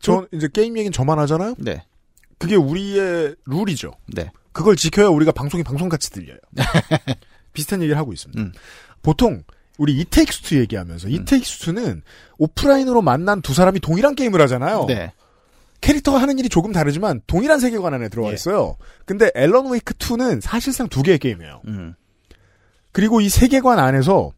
[0.00, 1.54] 저 이제 게임 얘기는 저만 하잖아요.
[1.58, 1.84] 네.
[2.38, 3.92] 그게 우리의 룰이죠.
[4.08, 4.30] 네.
[4.52, 6.38] 그걸 지켜야 우리가 방송이 방송같이 들려요.
[7.52, 8.40] 비슷한 얘기를 하고 있습니다.
[8.40, 8.52] 음.
[9.02, 9.42] 보통
[9.78, 12.02] 우리 It Takes Two 얘기하면서 It Takes Two는
[12.38, 14.84] 오프라인으로 만난 두 사람이 동일한 게임을 하잖아요.
[14.86, 15.12] 네.
[15.80, 18.34] 캐릭터가 하는 일이 조금 다르지만 동일한 세계관 안에 들어와 예.
[18.34, 18.76] 있어요.
[19.04, 21.62] 근데 앨런 웨이크 2는 사실상 두 개의 게임이에요.
[21.66, 21.94] 음.
[22.92, 24.32] 그리고 이 세계관 안에서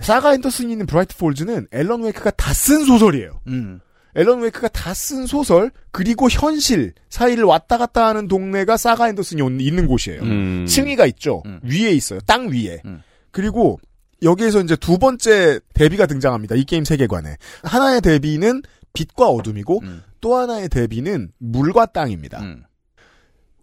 [0.00, 3.40] 사가 앤더슨이 있는 브라이트 폴즈는 앨런 웨이크가 다 쓴 소설이에요.
[3.48, 3.80] 음.
[4.14, 9.60] 앨런 웨이크가 다 쓴 소설 그리고 현실 사이를 왔다 갔다 하는 동네가 사가 앤더슨이 온-
[9.60, 10.22] 있는 곳이에요.
[10.22, 10.66] 음.
[10.66, 11.42] 층위가 있죠.
[11.46, 11.60] 음.
[11.62, 12.20] 위에 있어요.
[12.26, 12.80] 땅 위에.
[12.84, 13.02] 음.
[13.30, 13.78] 그리고
[14.22, 16.54] 여기에서 이제 두 번째 대비가 등장합니다.
[16.56, 17.36] 이 게임 세계관에.
[17.62, 20.02] 하나의 대비는 빛과 어둠이고 음.
[20.20, 22.40] 또 하나의 대비는 물과 땅입니다.
[22.40, 22.64] 음.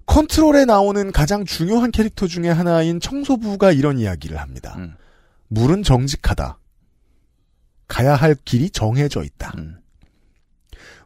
[0.06, 4.78] 컨트롤에 나오는 가장 중요한 캐릭터 중에 하나인 청소부가 이런 이야기를 합니다.
[5.50, 5.54] 음.
[5.54, 6.60] 물은 정직하다.
[7.88, 9.54] 가야 할 길이 정해져 있다.
[9.58, 9.78] 음.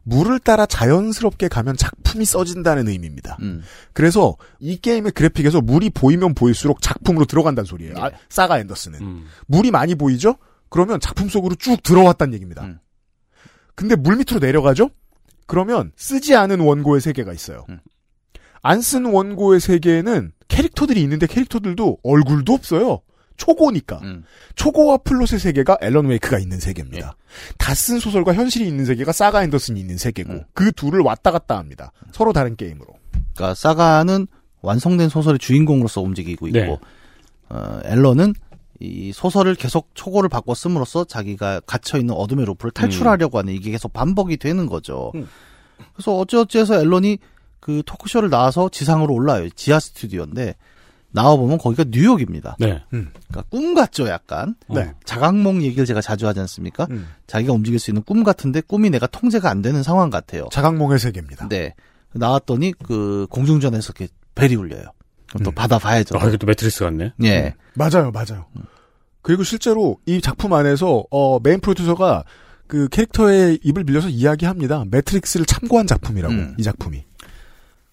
[0.02, 3.36] 물을 따라 자연스럽게 가면 작품이 써진다는 의미입니다.
[3.42, 3.62] 음.
[3.92, 7.94] 그래서 이 게임의 그래픽에서 물이 보이면 보일수록 작품으로 들어간다는 소리예요.
[7.98, 9.00] 아, 사가 앤더슨은.
[9.00, 9.26] 음.
[9.46, 10.36] 물이 많이 보이죠?
[10.70, 12.64] 그러면 작품 속으로 쭉 들어왔다는 얘기입니다.
[12.64, 12.78] 음.
[13.74, 14.90] 근데 물 밑으로 내려가죠?
[15.46, 17.66] 그러면 쓰지 않은 원고의 세계가 있어요.
[17.68, 17.80] 음.
[18.62, 23.00] 안쓴 원고의 세계에는 캐릭터들이 있는데 캐릭터들도 얼굴도 없어요.
[23.40, 24.00] 초고니까.
[24.02, 24.24] 음.
[24.54, 27.16] 초고와 플롯의 세계가 앨런 웨이크가 있는 세계입니다.
[27.56, 30.44] 다쓴 소설과 현실이 있는 세계가 사가 앤더슨이 있는 세계고 음.
[30.52, 31.90] 그 둘을 왔다 갔다 합니다.
[32.12, 32.86] 서로 다른 게임으로.
[33.34, 34.26] 그러니까 사가는
[34.60, 36.78] 완성된 소설의 주인공으로서 움직이고 있고 네.
[37.48, 38.34] 어, 앨런은
[38.78, 43.94] 이 소설을 계속 초고를 바꿔 씀으로써 자기가 갇혀 있는 어둠의 루프를 탈출하려고 하는 이게 계속
[43.94, 45.12] 반복이 되는 거죠.
[45.14, 45.26] 음.
[45.94, 47.18] 그래서 어찌어찌해서 앨런이
[47.58, 49.48] 그 토크쇼를 나와서 지상으로 올라요.
[49.50, 50.56] 지하 스튜디오인데
[51.12, 52.56] 나와 보면 거기가 뉴욕입니다.
[52.60, 52.82] 네.
[52.88, 54.54] 그러니까 꿈 같죠, 약간.
[54.68, 54.92] 네.
[55.04, 56.86] 자각몽 얘기를 제가 자주 하지 않습니까?
[56.90, 57.08] 음.
[57.26, 60.48] 자기가 움직일 수 있는 꿈 같은데 꿈이 내가 통제가 안 되는 상황 같아요.
[60.52, 61.48] 자각몽의 세계입니다.
[61.48, 61.74] 네.
[62.12, 64.84] 나왔더니 그 공중전화에서 이렇게 벨이 울려요.
[65.28, 65.54] 그럼 또 음.
[65.54, 66.18] 받아봐야죠.
[66.18, 67.12] 아, 이게 또 매트릭스 같네.
[67.24, 67.54] 예.
[67.74, 68.46] 맞아요, 맞아요.
[69.22, 72.24] 그리고 실제로 이 작품 안에서 어, 메인 프로듀서가
[72.66, 74.84] 그 캐릭터의 입을 빌려서 이야기합니다.
[74.90, 76.54] 매트릭스를 참고한 작품이라고 음.
[76.58, 77.04] 이 작품이.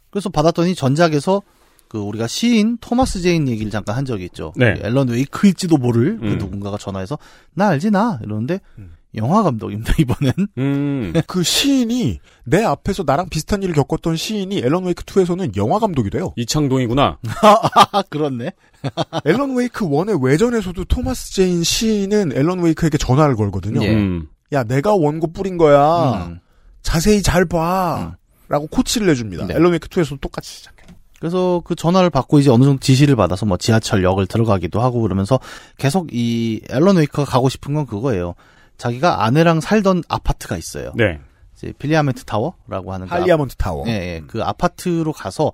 [0.10, 1.42] 그래서 받았더니 전작에서
[1.90, 4.54] 그 우리가 시인 토마스 제인 얘기를 잠깐 한 적이 있죠.
[4.56, 4.76] 네.
[4.82, 6.38] 앨런 웨이크일지도 모를 그 음.
[6.38, 7.18] 누군가가 전화해서
[7.54, 8.94] 나 알지 나 이러는데 음.
[9.16, 10.34] 영화 감독입니다 이번엔.
[10.58, 11.14] 음.
[11.28, 16.34] 그 시인이 내 앞에서 나랑 비슷한 일을 겪었던 시인이 앨런 웨이크 2에서는 영화 감독이 돼요.
[16.36, 17.18] 이창동이구나.
[17.42, 18.52] 아 그렇네.
[19.26, 23.84] 앨런 웨이크 1의 외전에서도 토마스 제인 시인은 앨런 웨이크에게 전화를 걸거든요.
[23.84, 23.94] 예.
[23.96, 24.28] 음.
[24.54, 26.28] 야, 내가 원고 뿌린 거야.
[26.28, 26.40] 음.
[26.82, 28.16] 자세히 잘 봐.
[28.50, 29.48] 라고 코치를 해줍니다.
[29.48, 29.56] 네.
[29.56, 30.97] 앨런 웨이크 2에서도 똑같이 시작해요.
[31.20, 35.40] 그래서 그 전화를 받고 이제 어느 정도 지시를 받아서 뭐 지하철역을 들어가기도 하고 그러면서
[35.78, 38.36] 계속 이 앨런 웨이크가 가고 싶은 건 그거예요.
[38.78, 40.92] 자기가 아내랑 살던 아파트가 있어요.
[40.96, 41.20] 네.
[41.56, 43.86] 이제 Parliament 타워라고 하는 그 Parliament 타워.
[43.88, 44.24] 예, 예.
[44.28, 45.52] 그 아파트로 가서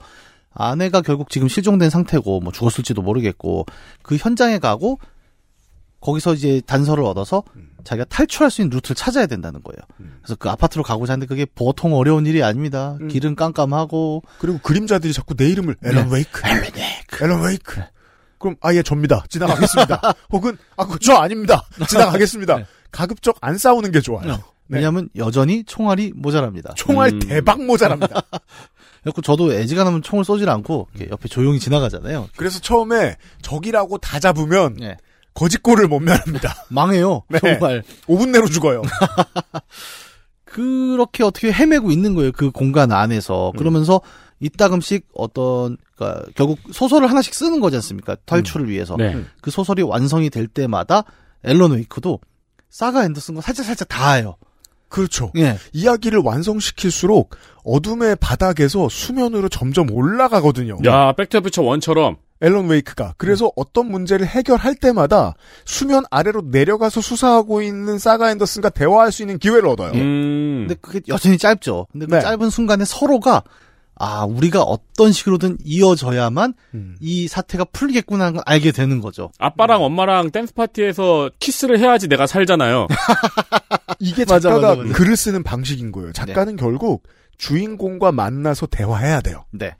[0.53, 3.65] 아내가 결국 지금 실종된 상태고 뭐 죽었을지도 모르겠고
[4.01, 4.99] 그 현장에 가고
[6.03, 7.43] 거기서 이제 단서를 얻어서
[7.85, 9.77] 자기가 탈출할 수 있는 루트를 찾아야 된다는 거예요.
[10.21, 12.97] 그래서 그 아파트로 가고자 하는데 그게 보통 어려운 일이 아닙니다.
[13.09, 16.15] 길은 깜깜하고 그리고 그림자들이 자꾸 내 이름을 앨런 네.
[16.15, 17.81] 웨이크, 앨런 웨이크, 앨런 웨이크.
[18.37, 19.23] 그럼 아예 접니다.
[19.29, 20.01] 지나가겠습니다.
[20.31, 21.63] 혹은 아저 아닙니다.
[21.87, 22.65] 지나가겠습니다.
[22.91, 24.27] 가급적 안 싸우는 게 좋아요.
[24.27, 24.37] 네.
[24.67, 26.73] 왜냐하면 여전히 총알이 모자랍니다.
[26.75, 28.21] 총알 대박 모자랍니다.
[29.03, 32.29] 그래서 저도 애지간하면 총을 쏘질 않고 이렇게 옆에 조용히 지나가잖아요.
[32.35, 34.97] 그래서 처음에 적이라고 다 잡으면 네.
[35.33, 36.55] 거지꼴을 못 면합니다.
[36.69, 37.23] 망해요.
[37.29, 37.39] 네.
[37.39, 38.81] 정말 5분 내로 죽어요.
[40.45, 42.31] 그렇게 어떻게 헤매고 있는 거예요.
[42.31, 43.51] 그 공간 안에서.
[43.57, 44.01] 그러면서
[44.39, 48.15] 이따금씩 어떤 그러니까 결국 소설을 하나씩 쓰는 거지 않습니까?
[48.25, 48.95] 탈출을 위해서.
[48.97, 49.23] 네.
[49.41, 51.03] 그 소설이 완성이 될 때마다
[51.43, 52.19] 앨런 웨이크도
[52.69, 54.35] 사가 앤더슨과 살짝 살짝 닿아요.
[54.89, 55.31] 그렇죠.
[55.37, 55.57] 예.
[55.73, 60.77] 이야기를 완성시킬수록 어둠의 바닥에서 수면으로 점점 올라가거든요.
[60.85, 65.33] 야, Back to the Future one처럼 앨런 웨이크가 그래서 어떤 문제를 해결할 때마다
[65.65, 69.91] 수면 아래로 내려가서 수사하고 있는 사가 앤더슨과 대화할 수 있는 기회를 얻어요.
[69.93, 70.67] 음.
[70.67, 71.87] 근데 그게 여전히 짧죠.
[71.91, 72.21] 근데 그 네.
[72.21, 73.43] 짧은 순간에 서로가
[73.95, 76.95] 아, 우리가 어떤 식으로든 이어져야만 음.
[76.99, 79.31] 이 사태가 풀리겠구나 하는 걸 알게 되는 거죠.
[79.37, 82.87] 아빠랑 엄마랑 댄스 파티에서 키스를 해야지 내가 살잖아요.
[83.99, 84.93] 이게 맞아, 작가가 맞아, 맞아.
[84.93, 86.11] 글을 쓰는 방식인 거예요.
[86.11, 87.03] 작가는 결국
[87.37, 89.45] 주인공과 만나서 대화해야 돼요.
[89.51, 89.75] 네.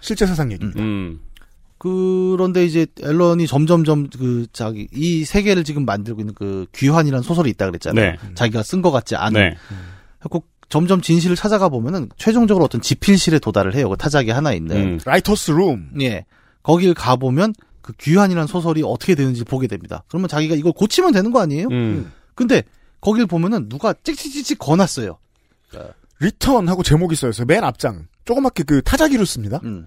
[0.00, 0.80] 실제 세상 얘기입니다.
[0.80, 1.20] 음.
[1.84, 7.66] 그런데 이제 앨런이 점점점 그 자기 이 세계를 지금 만들고 있는 그 귀환이라는 소설이 있다
[7.66, 8.12] 그랬잖아요.
[8.12, 8.18] 네.
[8.34, 9.38] 자기가 쓴 것 같지 않은.
[9.38, 9.56] 네.
[10.30, 13.90] 꼭 점점 진실을 찾아가 보면은 최종적으로 어떤 지필실에 도달을 해요.
[13.90, 14.76] 그 타작이 하나 있는.
[14.76, 15.00] 음.
[15.04, 15.90] 라이터스 룸.
[16.00, 16.24] 예.
[16.62, 20.04] 거길 가 보면 그 귀환이라는 소설이 어떻게 되는지 보게 됩니다.
[20.08, 21.68] 그러면 자기가 이걸 고치면 되는 거 아니에요?
[21.70, 22.10] 음.
[22.34, 22.62] 근데
[23.02, 25.18] 거길 보면은 누가 찍찍찍찍 거놨어요.
[26.20, 27.44] Return하고 제목이 써있어요.
[27.44, 28.06] 맨 앞장.
[28.24, 29.60] 조그맣게 그 타자기로 씁니다.
[29.64, 29.84] 음.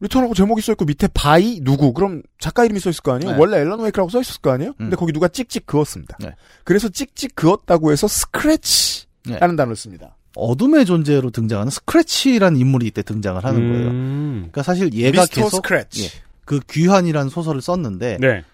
[0.00, 3.32] Return하고 제목이 써있고 밑에 by 누구 그럼 작가 이름이 써있을 거 아니에요?
[3.32, 3.38] 네.
[3.38, 4.74] 원래 앨런 웨이크라고 써있을 거 아니에요?
[4.76, 4.98] 근데 음.
[4.98, 6.18] 거기 누가 찍찍 그었습니다.
[6.20, 6.34] 네.
[6.64, 9.38] 그래서 찍찍 그었다고 해서 스크래치라는 네.
[9.38, 10.16] 단어를 씁니다.
[10.36, 13.88] 어둠의 존재로 등장하는 스크래치라는 인물이 이때 등장을 하는 거예요.
[13.88, 14.34] 음.
[14.34, 16.04] 그러니까 사실 얘가 계속 스크래치.
[16.04, 16.08] 예,
[16.44, 18.44] 그 귀환이라는 소설을 썼는데 네.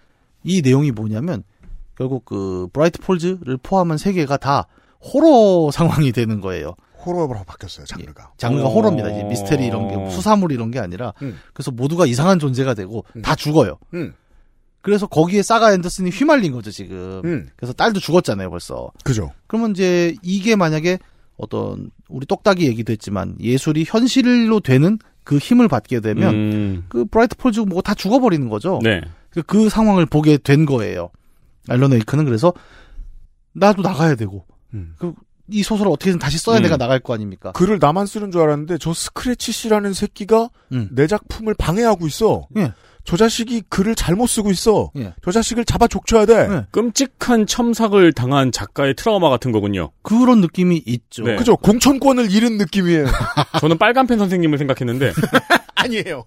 [0.44, 1.42] 이 내용이 뭐냐면
[1.96, 4.68] 결국 그 브라이트 폴즈를 포함한 세계가 다
[5.00, 6.76] 호러 상황이 되는 거예요.
[7.04, 8.32] 호러로 바뀌었어요, 장르가.
[8.36, 8.74] 장르가 오.
[8.74, 9.10] 호러입니다.
[9.10, 11.38] 이제 미스테리 이런 게 수사물 이런 게 아니라 음.
[11.52, 13.78] 그래서 모두가 이상한 존재가 되고 다 죽어요.
[13.94, 14.14] 음.
[14.80, 17.22] 그래서 거기에 사가 앤더슨이 휘말린 거죠 지금.
[17.24, 17.48] 음.
[17.56, 18.90] 그래서 딸도 죽었잖아요 벌써.
[19.04, 19.30] 그죠.
[19.46, 20.98] 그러면 이제 이게 만약에
[21.36, 26.84] 어떤 우리 똑딱이 얘기도 했지만 예술이 현실로 되는 그 힘을 받게 되면 음.
[26.88, 28.80] 그 브라이트 폴즈 뭐 다 죽어버리는 거죠.
[28.82, 29.00] 네.
[29.30, 31.10] 그, 그 상황을 보게 된 거예요.
[31.70, 32.52] 앨런 웨이크는 그래서
[33.52, 34.44] 나도 나가야 되고
[34.74, 34.94] 음.
[34.98, 35.14] 그,
[35.50, 36.62] 이 소설을 어떻게든 다시 써야 음.
[36.62, 37.52] 내가 나갈 거 아닙니까?
[37.52, 40.88] 글을 나만 쓰는 줄 알았는데 저 스크래치 씨라는 새끼가 음.
[40.92, 42.48] 내 작품을 방해하고 있어.
[42.56, 42.72] 예.
[43.04, 44.92] 저 자식이 글을 잘못 쓰고 있어.
[44.96, 45.12] 예.
[45.24, 46.34] 저 자식을 잡아 족쳐야 돼.
[46.48, 46.66] 예.
[46.70, 49.90] 끔찍한 첨삭을 당한 작가의 트라우마 같은 거군요.
[50.02, 51.24] 그런 느낌이 있죠.
[51.24, 51.36] 네.
[51.36, 51.56] 그죠.
[51.56, 53.06] 공천권을 잃은 느낌이에요.
[53.60, 55.12] 저는 빨간펜 선생님을 생각했는데
[55.74, 56.24] 아니에요.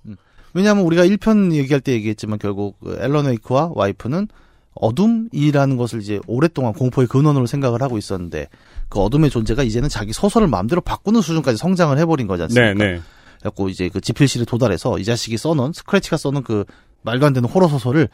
[0.53, 4.27] 왜냐하면 우리가 1편 얘기할 때 얘기했지만 결국 그 앨런 웨이크와 와이프는
[4.75, 8.49] 어둠이라는 것을 이제 오랫동안 공포의 근원으로 생각을 하고 있었는데
[8.89, 12.73] 그 어둠의 존재가 이제는 자기 소설을 마음대로 바꾸는 수준까지 성장을 해버린 거지 않습니까?
[12.73, 13.01] 네, 네.
[13.39, 16.65] 그래갖고 이제 그 지필실에 도달해서 이 자식이 써놓은 스크래치가 써놓은 그
[17.01, 18.09] 말도 안 되는 호러 소설을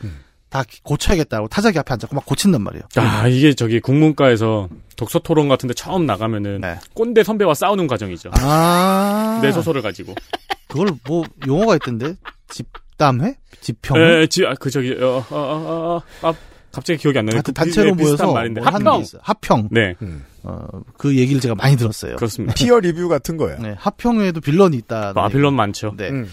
[0.49, 2.84] 다 고쳐야겠다고 타자기 앞에 앉아서 막 고친단 말이에요.
[2.97, 4.67] 아, 이게 저기 국문과에서
[4.97, 6.78] 독서 토론 같은데 처음 나가면은 네.
[6.93, 8.32] 꼰대 선배와 싸우는 과정이죠.
[8.34, 10.13] 아, 내 소설을 가지고.
[10.67, 12.15] 그걸 뭐 용어가 있던데
[12.49, 14.24] 집담회, 집평회.
[14.24, 16.34] 에, 지, 아, 그 저기 어, 어, 어, 어, 아,
[16.72, 17.36] 갑자기 기억이 안 나네.
[17.38, 19.03] 하여튼 그 단체로 비- 비슷한 모여서 말인데 게 합평.
[19.22, 19.67] 합평.
[19.72, 19.95] 네,
[20.43, 20.65] 어,
[20.97, 22.15] 그 얘기를 제가 많이 들었어요.
[22.15, 22.53] 그렇습니다.
[22.55, 23.59] peer review 같은 거예요.
[23.59, 25.13] 네, 합평회에도 빌런이 있다.
[25.15, 25.93] 아, 빌런 많죠.
[25.97, 26.09] 네.
[26.09, 26.28] 음.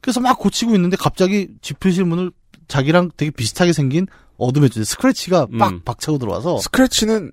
[0.00, 2.30] 그래서 막 고치고 있는데 갑자기 집필실 문을
[2.68, 4.06] 자기랑 되게 비슷하게 생긴
[4.38, 5.80] 어둠의 존재 스크래치가 빡 음.
[5.84, 7.30] 박차고 들어와서 스크래치는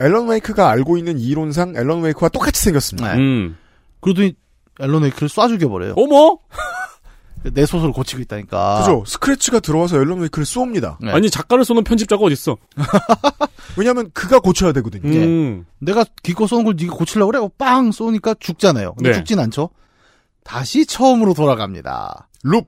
[0.00, 3.14] 앨런 웨이크가 알고 있는 이론상 앨런 웨이크와 똑같이 생겼습니다.
[3.14, 3.18] 네.
[3.20, 3.56] 음.
[4.00, 4.34] 그러더니
[4.80, 5.94] 앨런 웨이크를 쏴 죽여버려요.
[5.96, 6.38] 어머?
[7.42, 8.80] 내 소설을 고치고 있다니까.
[8.80, 9.04] 그죠.
[9.06, 10.98] 스크래치가 들어와서 앨런 웨이크를 쏘옵니다.
[11.00, 11.10] 네.
[11.12, 12.56] 아니 작가를 쏘는 편집자가 어딨어?
[13.76, 15.08] 왜냐하면 그가 고쳐야 되거든요.
[15.18, 15.66] 음.
[15.78, 17.48] 내가 기껏 쏘는 걸 네가 고치려고 그래?
[17.58, 18.94] 빵 쏘니까 죽잖아요.
[18.94, 19.16] 근데 네.
[19.16, 19.70] 죽진 않죠.
[20.44, 22.28] 다시 처음으로 돌아갑니다.
[22.42, 22.66] 룹.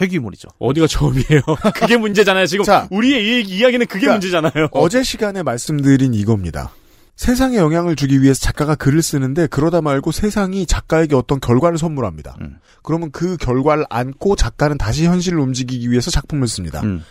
[0.00, 0.48] 회귀물이죠.
[0.58, 1.40] 어디가 처음이에요?
[1.74, 2.46] 그게 문제잖아요.
[2.46, 2.86] 지금 자.
[2.90, 4.68] 우리의 이 이야기는 그게 그러니까 문제잖아요.
[4.72, 6.72] 어제 시간에 말씀드린 이겁니다.
[7.16, 12.36] 세상에 영향을 주기 위해서 작가가 글을 쓰는데 그러다 말고 세상이 작가에게 어떤 결과를 선물합니다.
[12.42, 12.58] 음.
[12.82, 16.82] 그러면 그 결과를 안고 작가는 다시 현실을 움직이기 위해서 작품을 씁니다.
[16.82, 17.02] 음.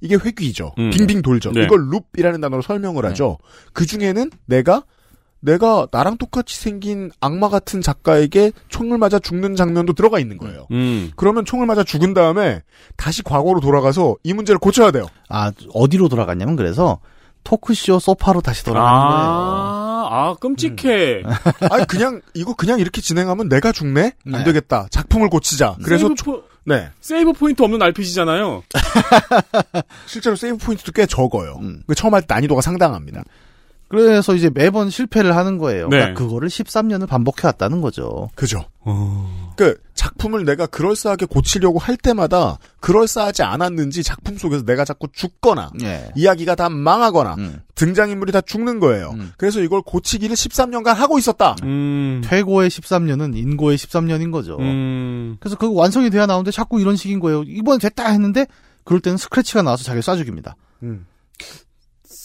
[0.00, 0.74] 이게 회귀죠.
[0.78, 0.90] 음.
[0.90, 1.52] 빙빙 돌죠.
[1.52, 1.64] 네.
[1.64, 3.38] 이걸 룹이라는 단어로 설명을 하죠.
[3.72, 4.84] 그 중에는 내가
[5.40, 10.66] 내가 나랑 똑같이 생긴 악마 같은 작가에게 총을 맞아 죽는 장면도 들어가 있는 거예요.
[10.72, 11.10] 음.
[11.16, 12.62] 그러면 총을 맞아 죽은 다음에
[12.96, 15.06] 다시 과거로 돌아가서 이 문제를 고쳐야 돼요.
[15.28, 17.00] 아 어디로 돌아갔냐면 그래서
[17.44, 19.20] 토크쇼 소파로 다시 돌아가는 거예요.
[19.20, 21.22] 아, 아, 끔찍해.
[21.70, 24.12] 아니 그냥 이거 그냥 이렇게 진행하면 내가 죽네?
[24.26, 24.44] 안 네.
[24.44, 24.86] 되겠다.
[24.90, 25.76] 작품을 고치자.
[25.84, 28.62] 그래서 save, 포, 네 save point 없는 RPG잖아요.
[30.06, 31.58] 실제로 save point도 꽤 적어요.
[31.62, 31.82] 음.
[31.86, 33.22] 그 처음 할 때 난이도가 상당합니다.
[33.88, 35.88] 그래서 이제 매번 실패를 하는 거예요.
[35.88, 35.98] 네.
[35.98, 38.28] 그러니까 그거를 13년을 반복해 왔다는 거죠.
[38.34, 38.64] 그죠?
[39.56, 46.10] 그 작품을 내가 그럴싸하게 고치려고 할 때마다 그럴싸하지 않았는지 작품 속에서 내가 자꾸 죽거나 예.
[46.14, 47.60] 이야기가 다 망하거나 음.
[47.74, 49.10] 등장인물이 다 죽는 거예요.
[49.14, 49.32] 음.
[49.36, 51.56] 그래서 이걸 고치기를 13년간 하고 있었다.
[51.64, 52.22] 음.
[52.24, 54.58] 퇴고의 13년은 인고의 13년인 거죠.
[54.58, 55.36] 음.
[55.40, 57.42] 그래서 그 완성이 돼야 나오는데 자꾸 이런 식인 거예요.
[57.42, 58.46] 이번엔 됐다 했는데
[58.84, 60.56] 그럴 때는 스크래치가 나와서 자기를 쏴 죽입니다.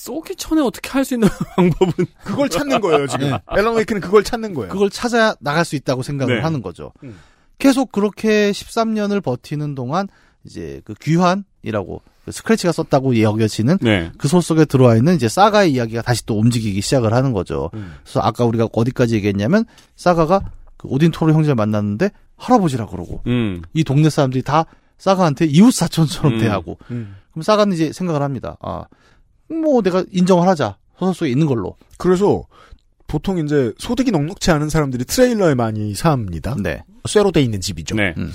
[0.03, 1.93] 쏘기 전에 어떻게 할 수 있는 방법은.
[2.25, 3.29] 그걸 찾는 거예요, 지금.
[3.29, 3.39] 네.
[3.57, 4.69] 앨런 웨이크는 그걸 찾는 거예요.
[4.69, 6.41] 그걸 찾아 나갈 수 있다고 생각을 네.
[6.41, 6.91] 하는 거죠.
[7.03, 7.17] 음.
[7.57, 10.09] 계속 그렇게 13년을 버티는 동안
[10.43, 14.11] 이제 그 귀환이라고 그 스크래치가 썼다고 여겨지는 네.
[14.17, 17.69] 그소 속에 들어와 있는 이제 사가의 이야기가 다시 또 움직이기 시작을 하는 거죠.
[17.73, 17.93] 음.
[18.03, 19.63] 그래서 아까 우리가 어디까지 얘기했냐면
[19.95, 20.41] 사가가
[20.75, 23.61] 그 오딘 토르 형제를 만났는데 할아버지라 그러고 음.
[23.73, 24.65] 이 동네 사람들이 다
[24.97, 26.39] 사가한테 이웃 사촌처럼 음.
[26.39, 27.15] 대하고 음.
[27.31, 28.57] 그럼 사가는 이제 생각을 합니다.
[28.61, 28.83] 아,
[29.61, 30.77] 뭐 내가 인정을 하자.
[30.99, 31.75] 소설 속에 있는 걸로.
[31.97, 32.43] 그래서
[33.07, 36.55] 보통 이제 소득이 넉넉치 않은 사람들이 트레일러에 많이 삽니다.
[36.61, 36.83] 네.
[37.07, 37.95] 쇠로 돼 있는 집이죠.
[37.95, 38.13] 네.
[38.17, 38.31] 음.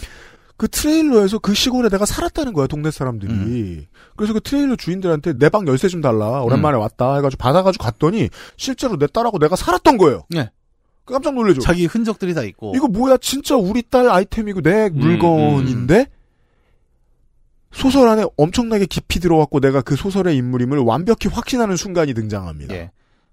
[0.57, 3.33] 그 트레일러에서 그 시골에 내가 살았다는 거야, 동네 사람들이.
[3.33, 3.87] 음.
[4.17, 6.43] 그래서 그 트레일러 주인들한테 내 방 열쇠 좀 달라.
[6.43, 7.15] 오랜만에 왔다.
[7.17, 10.25] 해가지고 받아가지고 갔더니 실제로 내 딸하고 내가 살았던 거예요.
[10.31, 10.51] 네.
[11.07, 11.61] 깜짝 놀래죠.
[11.61, 12.73] 자기 흔적들이 다 있고.
[12.77, 16.07] 이거 뭐야, 진짜 우리 딸 아이템이고 내 물건인데?
[17.73, 22.75] 소설 안에 엄청나게 깊이 들어왔고 내가 그 소설의 인물임을 완벽히 확신하는 순간이 등장합니다.
[22.75, 22.91] 예.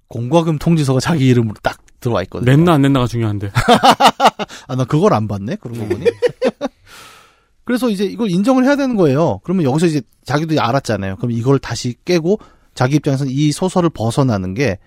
[0.07, 2.51] 공과금 통지서가 자기 이름으로 딱 들어와 있거든요.
[2.51, 3.51] 냈나 안 냈나가 중요한데.
[4.67, 5.55] 아, 나 그걸 안 봤네?
[5.55, 6.05] 그런 거 보니.
[7.63, 9.39] 그래서 이제 이걸 인정을 해야 되는 거예요.
[9.43, 11.15] 그러면 여기서 이제 자기도 알았잖아요.
[11.15, 12.39] 그럼 이걸 다시 깨고
[12.75, 14.77] 자기 입장에서는 이 소설을 벗어나는 게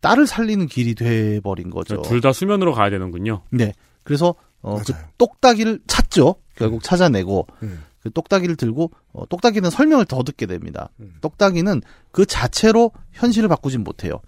[0.00, 2.02] 딸을 살리는 길이 돼버린 거죠.
[2.02, 3.42] 둘 다 수면으로 가야 되는군요.
[3.50, 3.72] 네.
[4.02, 5.04] 그래서 어, 그 맞아요.
[5.18, 6.34] 똑딱이를 찾죠.
[6.56, 7.84] 결국 찾아내고 음.
[8.02, 10.90] 그 똑딱이를 들고 어, 똑딱이는 설명을 더 듣게 됩니다.
[11.00, 11.14] 음.
[11.20, 14.20] 똑딱이는 그 자체로 현실을 바꾸진 못해요.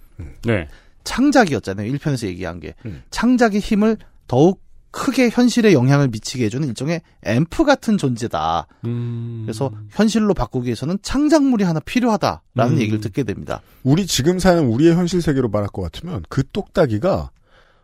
[0.44, 0.68] 네.
[1.04, 1.90] 창작이었잖아요.
[1.92, 2.74] 1편에서 얘기한 게.
[2.86, 3.02] 음.
[3.10, 3.96] 창작의 힘을
[4.28, 4.62] 더욱
[4.92, 8.66] 크게 현실에 영향을 미치게 해주는 일종의 앰프 같은 존재다.
[8.84, 9.42] 음.
[9.44, 12.78] 그래서 현실로 바꾸기 위해서는 창작물이 하나 필요하다라는 음.
[12.78, 13.62] 얘기를 듣게 됩니다.
[13.82, 17.30] 우리 지금 사는 우리의 현실 세계로 말할 것 같으면 그 똑딱이가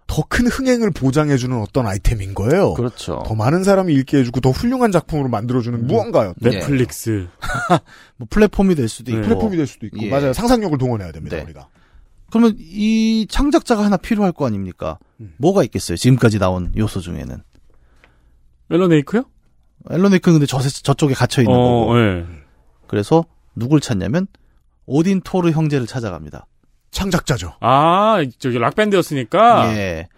[0.08, 2.74] 더 큰 흥행을 보장해주는 어떤 아이템인 거예요.
[2.74, 3.22] 그렇죠.
[3.26, 6.34] 더 많은 사람이 읽게 해주고 더 훌륭한 작품으로 만들어주는 무언가요.
[6.38, 6.50] 네.
[6.50, 7.28] 넷플릭스.
[8.16, 9.18] 뭐 플랫폼이 될 수도 네.
[9.18, 9.28] 있고.
[9.28, 10.10] 플랫폼이 될 수도 있고 예.
[10.10, 10.32] 맞아요.
[10.32, 11.36] 상상력을 동원해야 됩니다.
[11.36, 11.42] 네.
[11.44, 11.68] 우리가.
[12.30, 14.98] 그러면 이 창작자가 하나 필요할 거 아닙니까?
[15.20, 15.34] 음.
[15.36, 15.96] 뭐가 있겠어요?
[15.96, 17.42] 지금까지 나온 요소 중에는.
[18.70, 18.90] 앨런?
[19.90, 21.98] 앨런 웨이크는 근데 저, 저쪽에 갇혀 있는 어, 거고.
[22.00, 22.26] 예.
[22.86, 24.26] 그래서 누굴 찾냐면
[24.86, 26.46] 오딘 토르 형제를 찾아갑니다.
[26.90, 27.54] 창작자죠.
[27.60, 29.74] 아, 저기 락밴드였으니까.
[29.76, 30.08] 예.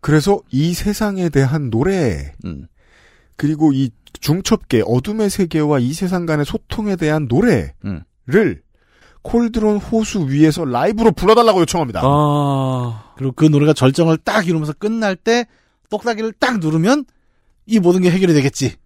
[0.00, 2.66] 그래서 이 세상에 대한 노래 음.
[3.36, 8.02] 그리고 이 중첩계 어둠의 세계와 이 세상 간의 소통에 대한 노래를 음.
[9.22, 12.00] 콜드론 호수 위에서 라이브로 불러달라고 요청합니다.
[12.02, 13.12] 아.
[13.16, 15.46] 그리고 그 노래가 절정을 딱 이루면서 끝날 때
[15.90, 17.04] 똑딱이를 딱 누르면
[17.66, 18.76] 이 모든 게 해결이 되겠지.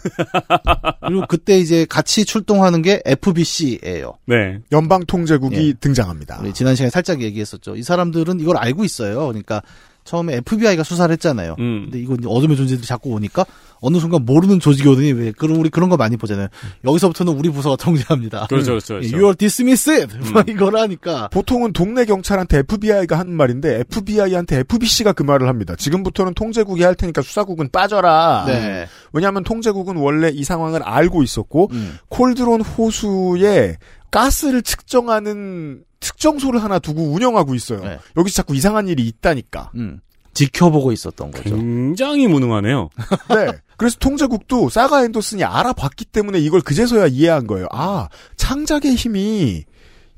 [1.06, 4.14] 그리고 그때 이제 같이 출동하는 게 FBC예요.
[4.26, 4.58] 네.
[4.72, 5.72] 연방 통제국이 예.
[5.74, 6.40] 등장합니다.
[6.40, 7.76] 우리 지난 시간에 살짝 얘기했었죠.
[7.76, 9.26] 이 사람들은 이걸 알고 있어요.
[9.26, 9.62] 그러니까
[10.04, 11.56] 처음에 FBI가 수사를 했잖아요.
[11.58, 11.82] 음.
[11.84, 13.44] 근데 이거 이제 어둠의 존재들이 자꾸 오니까
[13.80, 16.48] 어느 순간 모르는 조직이 오더니 왜 그럼 우리 그런 거 많이 보잖아요.
[16.84, 18.46] 여기서부터는 우리 부서가 통제합니다.
[18.48, 19.16] 그렇죠, 그렇죠, 그렇죠.
[19.16, 20.06] You are dismissed.
[20.32, 25.74] 막 이걸 하니까 보통은 동네 경찰한테 FBI가 하는 말인데 FBI한테 FBC가 그 말을 합니다.
[25.76, 28.44] 지금부터는 통제국이 할 테니까 수사국은 빠져라.
[28.46, 28.86] 네.
[29.12, 31.98] 왜냐하면 통제국은 원래 이 상황을 알고 있었고 음.
[32.08, 33.76] 콜드론 호수에
[34.10, 37.80] 가스를 측정하는 측정소를 하나 두고 운영하고 있어요.
[37.80, 37.98] 네.
[38.16, 39.70] 여기서 자꾸 이상한 일이 있다니까.
[39.76, 40.00] 음.
[40.32, 41.56] 지켜보고 있었던 거죠.
[41.56, 42.88] 굉장히 무능하네요.
[43.34, 43.52] 네.
[43.76, 47.66] 그래서 통제국도 사가 앤더슨이 알아봤기 때문에 이걸 그제서야 이해한 거예요.
[47.72, 49.64] 아, 창작의 힘이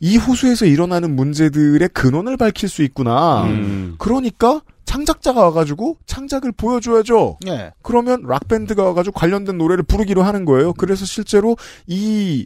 [0.01, 3.45] 이 호수에서 일어나는 문제들의 근원을 밝힐 수 있구나.
[3.45, 3.95] 음.
[3.99, 7.39] 그러니까 창작자가 와가지고 창작을 보여줘야죠.
[7.47, 7.71] 네.
[7.83, 10.75] 그러면 락밴드가 와가지고 관련된 노래를 부르기로 하는 거예요.
[10.75, 12.45] 그래서 실제로 이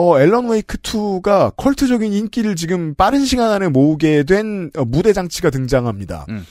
[0.00, 5.50] 어, 앨런 웨이크 2가 컬트적인 인기를 지금 빠른 시간 안에 모으게 된 어, 무대 장치가
[5.50, 6.24] 등장합니다.
[6.28, 6.44] 음.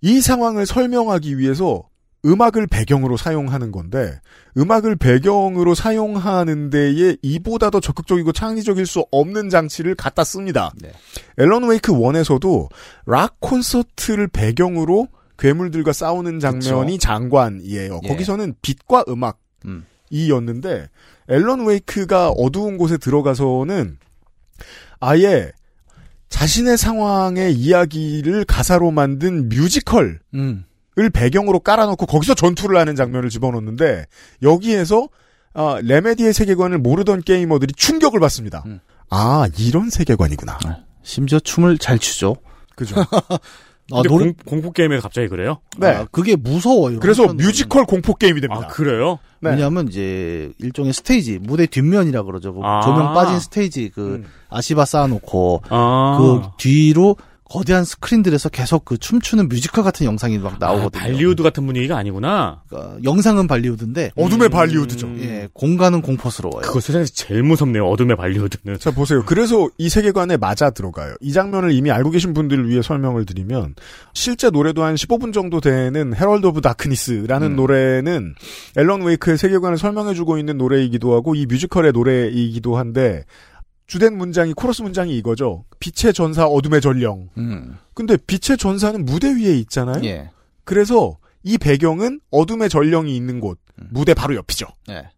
[0.00, 1.82] 이 상황을 설명하기 위해서
[2.24, 4.18] 음악을 배경으로 사용하는 건데
[4.56, 10.72] 음악을 배경으로 사용하는 데에 이보다 더 적극적이고 창의적일 수 없는 장치를 갖다 씁니다.
[10.80, 10.90] 네.
[11.36, 12.70] 앨런 웨이크 1에서도
[13.04, 16.98] 락 콘서트를 배경으로 괴물들과 싸우는 장면이 그쵸.
[16.98, 18.00] 장관이에요.
[18.04, 18.08] 예.
[18.08, 19.84] 거기서는 빛과 음악 음.
[20.10, 20.88] 이였는데
[21.28, 23.98] 앨런 웨이크가 어두운 곳에 들어가서는
[24.98, 25.52] 아예
[26.28, 30.64] 자신의 상황의 이야기를 가사로 만든 뮤지컬 음.
[30.98, 34.06] 을 배경으로 깔아놓고 거기서 전투를 하는 장면을 집어넣는데
[34.42, 35.08] 여기에서
[35.54, 38.64] 아, 레메디의 세계관을 모르던 게이머들이 충격을 받습니다.
[38.66, 38.80] 음.
[39.08, 40.58] 아 이런 세계관이구나.
[41.02, 42.36] 심지어 춤을 잘 추죠.
[42.74, 42.96] 그죠.
[43.92, 45.58] 아, 근데 노래- 공, 공포 게임에서 갑자기 그래요?
[45.78, 45.88] 네.
[45.88, 47.00] 아, 그게 무서워요.
[47.00, 47.32] 그래서.
[47.32, 48.64] 뮤지컬 공포 게임이 됩니다.
[48.64, 49.18] 아 그래요?
[49.40, 49.50] 네.
[49.50, 52.52] 왜냐하면 이제 일종의 스테이지 무대 뒷면이라 그러죠.
[52.54, 52.80] 그 아.
[52.82, 54.24] 조명 빠진 스테이지 그 음.
[54.50, 56.16] 아시바 쌓아놓고 아.
[56.18, 57.16] 그 뒤로
[57.50, 61.02] 거대한 스크린들에서 계속 그 춤추는 뮤지컬 같은 영상이 막 아, 나오거든요.
[61.02, 62.62] 발리우드 같은 분위기가 아니구나.
[62.68, 65.08] 그러니까 영상은 발리우드인데 어둠의 발리우드죠.
[65.18, 66.62] 예 공간은 공포스러워요.
[66.62, 67.86] 그거 세상에서 제일 무섭네요.
[67.88, 68.78] 어둠의 발리우드는.
[68.78, 69.24] 자 보세요.
[69.26, 71.16] 그래서 이 세계관에 맞아 들어가요.
[71.20, 73.74] 이 장면을 이미 알고 계신 분들을 위해 설명을 드리면
[74.14, 77.56] 실제 노래도 한 15분 정도 되는 Herald of Darkness라는 음.
[77.56, 78.34] 노래는
[78.76, 83.24] 앨런 웨이크의 세계관을 설명해주고 있는 노래이기도 하고 이 뮤지컬의 노래이기도 한데
[83.90, 85.64] 주된 문장이 코러스 문장이 이거죠.
[85.80, 87.28] 빛의 전사 어둠의 전령.
[87.36, 87.76] 음.
[87.92, 90.04] 근데 빛의 전사는 무대 위에 있잖아요.
[90.04, 90.30] 예.
[90.62, 93.88] 그래서 이 배경은 어둠의 전령이 있는 곳 음.
[93.90, 94.68] 무대 바로 옆이죠.
[94.90, 95.10] 예.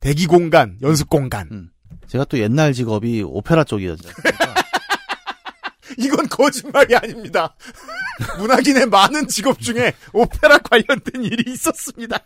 [0.00, 1.48] 대기 공간, 연습 공간.
[1.52, 1.70] 음.
[2.06, 4.08] 제가 또 옛날 직업이 오페라 쪽이었죠.
[5.98, 7.54] 이건 거짓말이 아닙니다.
[8.40, 12.18] 문학인의 많은 직업 중에 오페라 관련된 일이 있었습니다.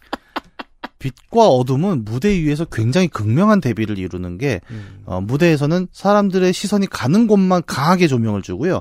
[0.98, 4.60] 빛과 어둠은 무대 위에서 굉장히 극명한 대비를 이루는 게
[5.04, 8.80] 어, 무대에서는 사람들의 시선이 가는 곳만 강하게 조명을 주고요.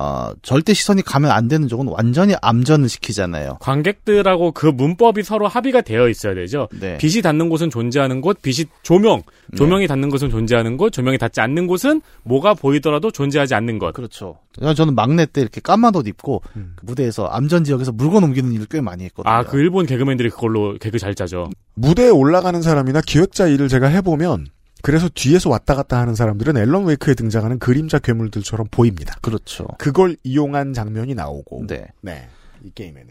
[0.00, 3.58] 어, 절대 시선이 가면 안 되는 쪽은 완전히 암전을 시키잖아요.
[3.60, 6.68] 관객들하고 그 문법이 서로 합의가 되어 있어야 되죠.
[6.78, 6.98] 네.
[6.98, 9.22] 빛이 닿는 곳은 존재하는 곳, 빛이 조명,
[9.56, 13.92] 조명이 닿는 곳은 존재하는 곳, 조명이 닿지 않는 곳은 뭐가 보이더라도 존재하지 않는 것.
[13.92, 14.38] 그렇죠.
[14.76, 18.80] 저는 막내 때 이렇게 까만 옷 입고 그 무대에서 암전 지역에서 물건 옮기는 일을 꽤
[18.80, 19.32] 많이 했거든요.
[19.32, 21.50] 아, 그 일본 개그맨들이 그걸로 개그 잘 짜죠.
[21.74, 24.46] 무대에 올라가는 사람이나 기획자 일을 제가 해보면
[24.82, 29.16] 그래서 뒤에서 왔다 갔다 하는 사람들은 앨런 웨이크에 등장하는 그림자 괴물들처럼 보입니다.
[29.20, 29.66] 그렇죠.
[29.78, 31.86] 그걸 이용한 장면이 나오고 네.
[32.00, 32.28] 네.
[32.64, 33.08] 이 게임에는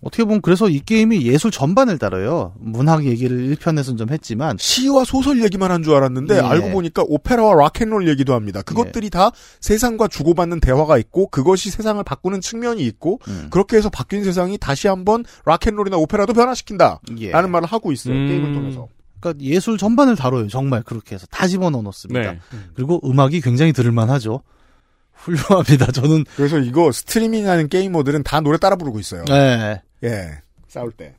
[0.00, 2.54] 어떻게 보면 그래서 이 게임이 예술 전반을 다뤄요.
[2.60, 6.40] 문학 얘기를 1편에서는 좀 했지만 시와 소설 얘기만 한 줄 알았는데 예.
[6.40, 8.62] 알고 보니까 오페라와 락앤롤 얘기도 합니다.
[8.62, 13.48] 그것들이 다 세상과 주고받는 대화가 있고 그것이 세상을 바꾸는 측면이 있고 음.
[13.50, 17.00] 그렇게 해서 바뀐 세상이 다시 한번 락앤롤이나 오페라도 변화시킨다.
[17.18, 17.32] 예.
[17.32, 18.14] 라는 말을 하고 있어요.
[18.14, 18.28] 음.
[18.28, 18.88] 게임을 통해서.
[19.20, 20.48] 그러니까 예술 전반을 다뤄요.
[20.48, 22.32] 정말 그렇게 해서 다 집어넣어 놓습니다.
[22.32, 22.38] 네.
[22.74, 24.42] 그리고 음악이 굉장히 들을만 하죠.
[25.18, 25.90] 훌륭합니다.
[25.90, 29.24] 저는 그래서 이거 스트리밍하는 게이머들은 다 노래 따라 부르고 있어요.
[29.24, 29.82] 네.
[30.04, 30.30] 예.
[30.68, 31.14] 싸울 때.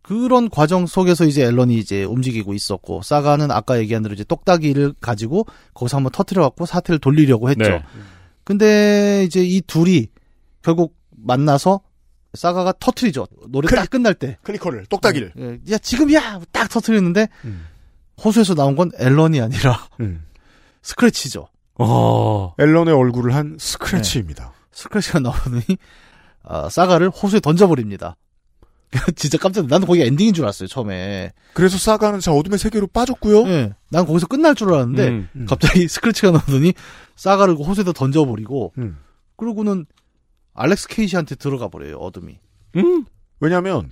[0.00, 5.46] 그런 과정 속에서 이제 앨런이 이제 움직이고 있었고 사가는 아까 얘기한 대로 이제 똑딱이를 가지고
[5.74, 7.62] 거기서 한번 터트려 갖고 사태를 돌리려고 했죠.
[7.64, 7.82] 네.
[8.44, 10.06] 근데 이제 이 둘이
[10.62, 11.80] 결국 만나서
[12.36, 13.26] 사가가 터트리죠.
[13.48, 14.38] 노래 딱 끝날 때.
[14.42, 15.32] clicker를 똑딱이를.
[15.38, 17.66] 예, 야 지금이야 딱 터트렸는데 음.
[18.22, 20.24] 호수에서 나온 건 앨런이 아니라 음.
[20.82, 21.48] 스크래치죠.
[21.78, 22.54] 어.
[22.58, 24.52] 앨런의 얼굴을 한 스크래치입니다.
[24.72, 25.62] 스크래치가 나오더니
[26.44, 28.16] 아, 사가를 호수에 던져버립니다.
[29.16, 31.32] 진짜 깜짝 놀 나는 거기 엔딩인 줄 알았어요 처음에.
[31.54, 33.46] 그래서 사가는 자 어둠의 세계로 빠졌고요.
[33.48, 35.28] 예, 난 거기서 끝날 줄 알았는데 음.
[35.34, 35.46] 음.
[35.46, 36.72] 갑자기 스크래치가 나오더니
[37.16, 38.98] 사가를 호수에다 던져버리고 음.
[39.36, 39.86] 그러고는
[40.56, 42.38] 알렉스 케이시한테 들어가 버려요 어둠이.
[42.76, 43.04] 음.
[43.40, 43.90] 왜냐하면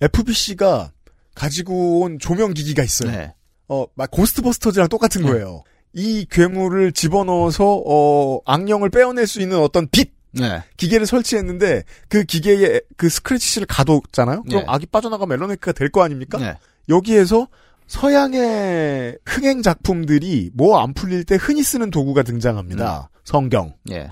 [0.00, 0.92] FBC가
[1.34, 3.10] 가지고 온 조명 기기가 있어요.
[3.10, 3.34] 네.
[3.68, 5.62] 어, 막 고스트버스터즈랑 똑같은 거예요.
[5.92, 10.62] 이 괴물을 집어넣어서 어, 악령을 빼어낼 수 있는 어떤 빛 네.
[10.76, 14.42] 기계를 설치했는데 그 기계에 그 스크래치를 가뒀잖아요.
[14.44, 14.64] 그럼 네.
[14.68, 16.38] 악이 빠져나가면 멜로네크가 될 거 아닙니까?
[16.38, 16.56] 네.
[16.88, 17.48] 여기에서
[17.86, 23.10] 서양의 흥행 작품들이 뭐 안 풀릴 때 흔히 쓰는 도구가 등장합니다.
[23.24, 24.08] 성경, 예.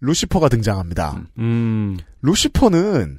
[0.00, 1.22] 루시퍼가 등장합니다.
[1.38, 1.98] 음.
[2.22, 3.18] 루시퍼는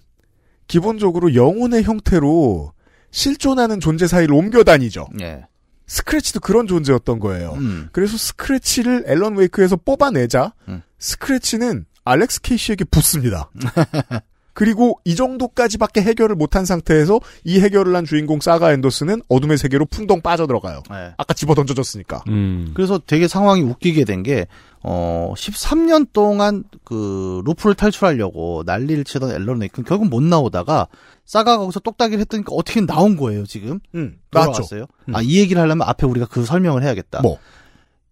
[0.68, 2.74] 기본적으로 영혼의 형태로
[3.12, 5.06] 실존하는 존재 사이를 옮겨 다니죠.
[5.22, 5.46] 예.
[5.88, 7.54] 스크래치도 그런 존재였던 거예요.
[7.54, 7.90] 음.
[7.92, 10.82] 그래서 스크래치를 앨런 웨이크에서 뽑아내자 음.
[11.00, 13.52] 스크래치는 알렉스 케이시에게 붙습니다.
[14.54, 20.22] 그리고 이 정도까지밖에 해결을 못한 상태에서 이 해결을 한 주인공 사가 앤더스는 어둠의 세계로 풍덩
[20.22, 20.84] 빠져들어가요.
[20.90, 21.14] 네.
[21.18, 22.24] 아까 집어 던져졌으니까.
[22.28, 22.72] 음.
[22.74, 24.48] 그래서 되게 상황이 웃기게 된 게,
[24.84, 30.88] 어, 13년 동안 그 루프를 탈출하려고 난리를 치던 앨런 웨이크는 결국 못 나오다가
[31.26, 33.80] 사가가 거기서 똑딱이를 했더니까 어떻게 나온 거예요, 지금.
[33.96, 34.52] 음, 나왔죠.
[34.52, 34.86] 돌아왔어요.
[35.10, 35.16] 음.
[35.16, 37.22] 아, 이 얘기를 하려면 앞에 우리가 그 설명을 해야겠다.
[37.22, 37.38] 뭐?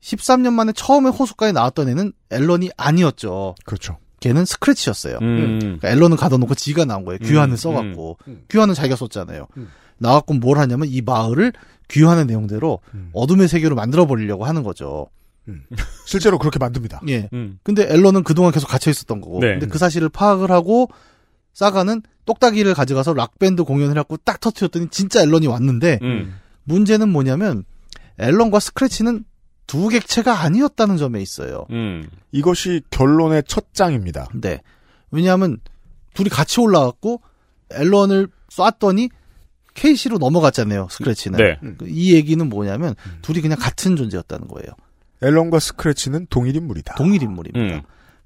[0.02, 3.56] 13년 만에 처음에 호숫가에 나왔던 애는 앨런이 아니었죠.
[3.66, 3.98] 그렇죠.
[4.20, 5.18] 걔는 스크래치였어요.
[5.22, 5.60] 음.
[5.60, 7.20] 그러니까 앨런은 가둬놓고 지가 나온 거예요.
[7.20, 8.44] 귀환을 음, 써갖고 음.
[8.50, 9.48] 귀환은 자기가 썼잖아요.
[9.58, 9.70] 음.
[9.98, 11.54] 나갖고 뭘 하냐면 이 마을을
[11.90, 12.80] 귀환의 내용대로
[13.14, 15.08] 어둠의 세계로 만들어 버리려고 하는 거죠.
[16.06, 17.02] 실제로 그렇게 만듭니다.
[17.10, 17.30] 예.
[17.34, 17.60] 음.
[17.64, 19.40] 근데 앨런은 그동안 계속 갇혀 있었던 거고.
[19.40, 19.54] 네.
[19.54, 20.90] 근데 그 사실을 파악을 하고
[21.54, 26.36] 사가는 똑딱이를 가져가서 락밴드 공연을 해갖고 딱 터트렸더니 진짜 앨런이 왔는데 음.
[26.64, 27.64] 문제는 뭐냐면
[28.20, 29.26] 앨런과 스크래치는
[29.70, 31.68] 두 객체가 아니었다는 점에 있어요.
[31.70, 32.10] 음.
[32.32, 34.28] 이것이 결론의 첫 장입니다.
[34.34, 34.62] 네.
[35.12, 35.58] 왜냐하면
[36.14, 37.22] 둘이 같이 올라갔고
[37.72, 39.10] 앨런을 쐈더니
[39.76, 40.88] 케이시로 넘어갔잖아요.
[40.90, 41.38] 스크래치는.
[41.38, 41.60] 네.
[41.78, 44.68] 그 이 얘기는 뭐냐면 둘이 그냥 같은 존재였다는 거예요.
[45.22, 46.96] 앨런과 스크래치는 동일 인물이다.
[46.96, 47.76] 동일 인물입니다.
[47.76, 47.82] 음.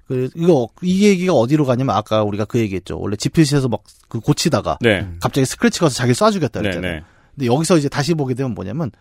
[0.08, 2.98] 그 이거 이 얘기가 어디로 가냐면 아까 우리가 그 얘기했죠.
[2.98, 3.82] 원래 집필실에서 막
[4.14, 5.08] 그 고치다가 네.
[5.20, 6.92] 갑자기 스크래치가 와서 자기를 쏴 죽였다 네, 그랬잖아요.
[7.00, 7.04] 네.
[7.34, 8.92] 근데 여기서 이제 다시 보게 되면 뭐냐면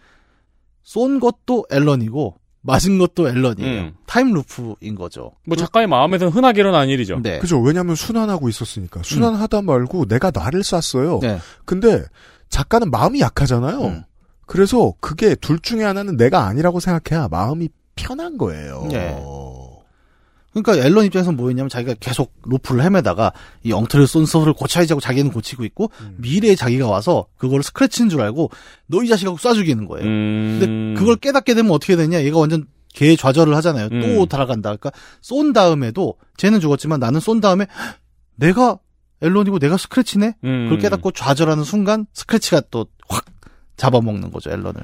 [0.84, 3.82] 쏜 것도 앨런이고 맞은 것도 앨런이에요.
[3.82, 3.94] 음.
[4.06, 5.32] time loop인 거죠.
[5.46, 7.20] 뭐 작가의 마음에서는 흔하게 일어나는 일이죠.
[7.22, 7.40] 네.
[7.40, 7.60] 그죠.
[7.60, 9.02] 왜냐하면 순환하고 있었으니까.
[9.04, 11.20] 순환하다 말고 내가 나를 쐈어요.
[11.22, 11.40] 네.
[11.66, 12.04] 근데
[12.50, 13.82] 작가는 마음이 약하잖아요.
[13.82, 14.04] 음.
[14.46, 18.88] 그래서 그게 둘 중에 하나는 내가 아니라고 생각해야 마음이 편한 거예요.
[18.90, 19.22] 네.
[20.54, 23.34] 그러니까 앨런 입장에서는 뭐였냐면 자기가 계속 루프를 헤매다가
[23.64, 26.16] 이 엉터리를 쏜 서를 고쳐야지 하고 자기는 고치고 있고 음.
[26.20, 28.52] 미래에 자기가 와서 그걸 스크래치인 줄 알고
[28.88, 30.06] 너 이 자식하고 쏴 죽이는 거예요.
[30.08, 30.58] 음.
[30.60, 32.24] 근데 그걸 깨닫게 되면 어떻게 되냐?
[32.24, 33.90] 얘가 완전 개 좌절을 하잖아요.
[33.90, 34.28] 또 음.
[34.28, 34.76] 달아간다.
[34.76, 34.92] 그러니까
[35.22, 37.96] 쏜 다음에도 쟤는 죽었지만 나는 쏜 다음에 헉,
[38.36, 38.78] 내가
[39.22, 40.36] 앨런이고 내가 스크래치네.
[40.44, 40.66] 음.
[40.70, 43.26] 그걸 깨닫고 좌절하는 순간 스크래치가 또 확
[43.78, 44.82] 잡아먹는 거죠 앨런을.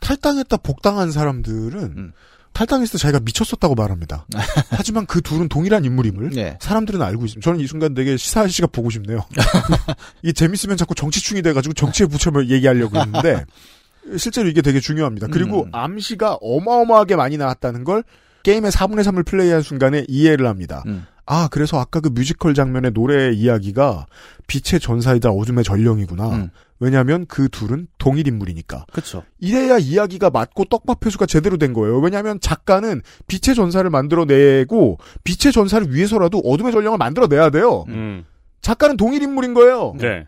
[0.00, 2.12] 탈당했다 복당한 사람들은 음.
[2.52, 4.26] 탈당했을 때 자기가 미쳤었다고 말합니다.
[4.70, 6.58] 하지만 그 둘은 동일한 인물임을 네.
[6.60, 7.44] 사람들은 알고 있습니다.
[7.44, 9.24] 저는 이 순간 되게 시사 아저씨가 보고 싶네요.
[10.22, 13.44] 이게 재밌으면 자꾸 정치충이 돼가지고 정치에 붙여 얘기하려고 했는데
[14.16, 15.28] 실제로 이게 되게 중요합니다.
[15.28, 15.70] 그리고 음.
[15.72, 18.02] 암시가 어마어마하게 많이 나왔다는 걸
[18.42, 20.82] 게임의 4분의 3을 플레이한 순간에 이해를 합니다.
[20.86, 21.06] 음.
[21.26, 24.06] 아, 그래서 아까 그 뮤지컬 장면의 노래 이야기가
[24.48, 26.28] 빛의 전사이자 어둠의 전령이구나.
[26.30, 26.50] 음.
[26.80, 28.86] 왜냐하면 그 둘은 동일 인물이니까.
[28.90, 29.22] 그렇죠.
[29.38, 32.00] 이래야 이야기가 맞고 떡밥 회수가 제대로 된 거예요.
[32.00, 37.84] 왜냐하면 작가는 빛의 전사를 만들어내고 빛의 전사를 위해서라도 어둠의 전령을 만들어내야 돼요.
[37.88, 38.24] 음.
[38.62, 39.94] 작가는 동일 인물인 거예요.
[39.98, 40.26] 네.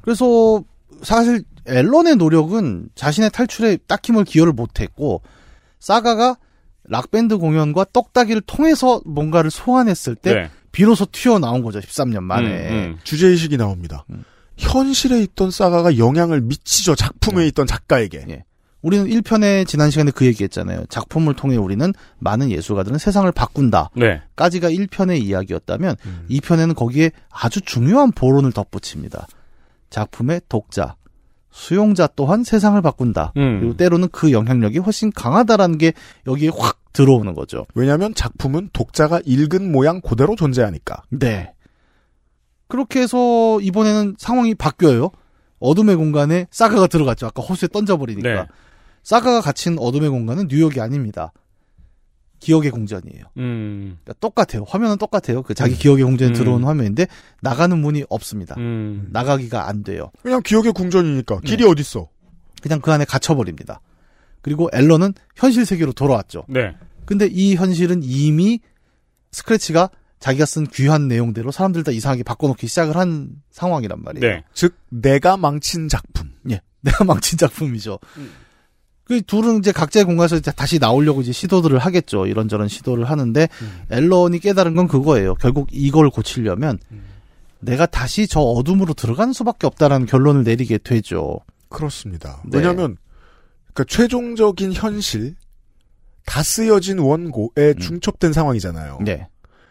[0.00, 0.64] 그래서
[1.02, 5.22] 사실 앨런의 노력은 자신의 탈출에 딱히 뭘 기여를 못했고
[5.80, 6.36] 사가가
[6.84, 10.50] 락밴드 공연과 떡다기를 통해서 뭔가를 소환했을 때 네.
[10.72, 12.68] 비로소 튀어나온 거죠 13년 만에.
[12.68, 12.98] 음, 음.
[13.04, 14.04] 주제의식이 나옵니다.
[14.10, 14.24] 음.
[14.56, 16.94] 현실에 있던 사가가 영향을 미치죠.
[16.94, 18.24] 작품에 있던 작가에게.
[18.28, 18.44] 예.
[18.82, 20.84] 우리는 1편에 지난 시간에 그 얘기했잖아요.
[20.90, 23.90] 작품을 통해 우리는 많은 예술가들은 세상을 바꾼다.
[23.96, 24.20] 네.
[24.36, 26.26] 까지가 1편의 이야기였다면 음.
[26.28, 29.26] 2편에는 거기에 아주 중요한 보론을 덧붙입니다.
[29.88, 30.96] 작품의 독자,
[31.50, 33.32] 수용자 또한 세상을 바꾼다.
[33.38, 33.60] 음.
[33.60, 35.94] 그리고 때로는 그 영향력이 훨씬 강하다라는 게
[36.26, 37.66] 여기에 확 들어오는 거죠.
[37.74, 41.04] 왜냐하면 작품은 독자가 읽은 모양 그대로 존재하니까.
[41.08, 41.53] 네.
[42.74, 45.12] 그렇게 해서 이번에는 상황이 바뀌어요.
[45.60, 47.26] 어둠의 공간에 사가가 들어갔죠.
[47.28, 48.28] 아까 호수에 던져버리니까.
[48.28, 48.46] 네.
[49.04, 51.32] 사가가 갇힌 어둠의 공간은 뉴욕이 아닙니다.
[52.40, 53.26] 기억의 궁전이에요.
[53.36, 53.98] 음.
[54.02, 54.64] 그러니까 똑같아요.
[54.66, 55.42] 화면은 똑같아요.
[55.42, 56.34] 그 자기 기억의 궁전에 음.
[56.34, 57.06] 들어온 화면인데
[57.40, 58.56] 나가는 문이 없습니다.
[58.58, 59.06] 음.
[59.12, 60.10] 나가기가 안 돼요.
[60.24, 61.48] 왜냐면 기억의 궁전이니까 네.
[61.48, 62.08] 길이 어딨어.
[62.60, 63.80] 그냥 그 안에 갇혀 버립니다.
[64.40, 66.44] 그리고 앨런은 현실 세계로 돌아왔죠.
[66.48, 66.74] 네.
[67.04, 68.58] 근데 이 현실은 이미
[69.30, 69.90] 스크래치가
[70.20, 74.26] 자기가 쓴 귀한 내용대로 사람들 다 이상하게 바꿔놓기 시작을 한 상황이란 말이에요.
[74.26, 74.44] 네.
[74.54, 76.30] 즉 내가 망친 작품.
[76.50, 76.60] 예.
[76.80, 77.98] 내가 망친 작품이죠.
[79.04, 82.26] 그 둘은 이제 각자의 공간에서 이제 다시 나오려고 이제 시도들을 하겠죠.
[82.26, 83.48] 이런저런 시도를 하는데
[83.90, 85.34] 앨런이 깨달은 건 그거예요.
[85.34, 86.78] 결국 이걸 고치려면
[87.60, 91.40] 내가 다시 저 어둠으로 들어가는 수밖에 없다라는 결론을 내리게 되죠.
[91.68, 92.42] 그렇습니다.
[92.46, 92.58] 네.
[92.58, 92.96] 왜냐하면
[93.72, 95.34] 그러니까 최종적인 현실
[96.24, 99.00] 다 쓰여진 원고에 중첩된 상황이잖아요.
[99.04, 99.28] 네.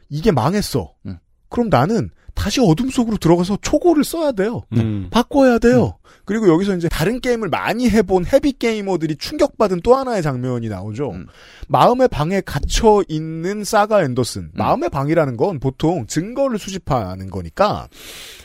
[0.09, 0.93] 이게 망했어.
[1.05, 1.17] 음.
[1.49, 4.63] 그럼 나는 다시 어둠 속으로 들어가서 초고를 써야 돼요.
[4.73, 5.07] 음.
[5.11, 5.97] 바꿔야 돼요.
[6.25, 11.11] 그리고 여기서 이제 다른 게임을 많이 해본 헤비 게이머들이 충격받은 또 하나의 장면이 나오죠.
[11.11, 11.27] 음.
[11.67, 14.51] 마음의 방에 갇혀 있는 사가 앤더슨.
[14.53, 17.87] 마음의 방이라는 건 보통 증거를 수집하는 거니까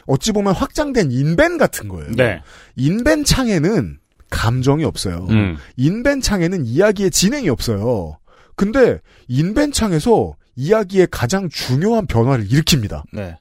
[0.06, 2.12] 어찌 보면 확장된 인벤 같은 거예요.
[2.16, 2.42] 네.
[2.76, 3.98] 인벤 창에는
[4.30, 5.26] 감정이 없어요.
[5.30, 5.56] 음.
[5.76, 8.18] 인벤 창에는 이야기의 진행이 없어요.
[8.56, 8.98] 근데
[9.28, 13.04] 인벤 창에서 이야기의 가장 중요한 변화를 일으킵니다.
[13.12, 13.36] 네.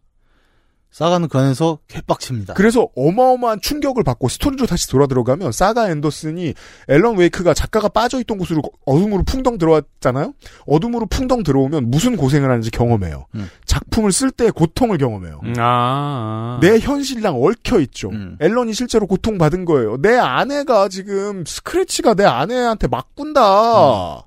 [0.92, 2.56] 사가는 그 안에서 개빡칩니다.
[2.56, 6.54] 그래서 어마어마한 충격을 받고 스토리로 다시 돌아 들어가면 사가 앤더슨이
[6.88, 10.34] 앨런 웨이크가 작가가 빠져있던 곳으로 어둠으로 풍덩 들어왔잖아요.
[10.66, 13.26] 어둠으로 풍덩 들어오면 무슨 고생을 하는지 경험해요.
[13.36, 13.50] 음.
[13.66, 15.42] 작품을 쓸 때의 고통을 경험해요.
[15.44, 16.58] 음, 아.
[16.62, 18.10] 내 현실이랑 얽혀 있죠.
[18.10, 18.38] 음.
[18.40, 19.98] 앨런이 실제로 고통 받은 거예요.
[20.02, 24.24] 내 아내가 지금 스크래치가 내 아내한테 막 군다.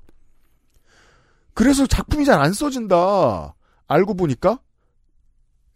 [1.61, 3.53] 그래서 작품이 잘 안 써진다.
[3.87, 4.59] 알고 보니까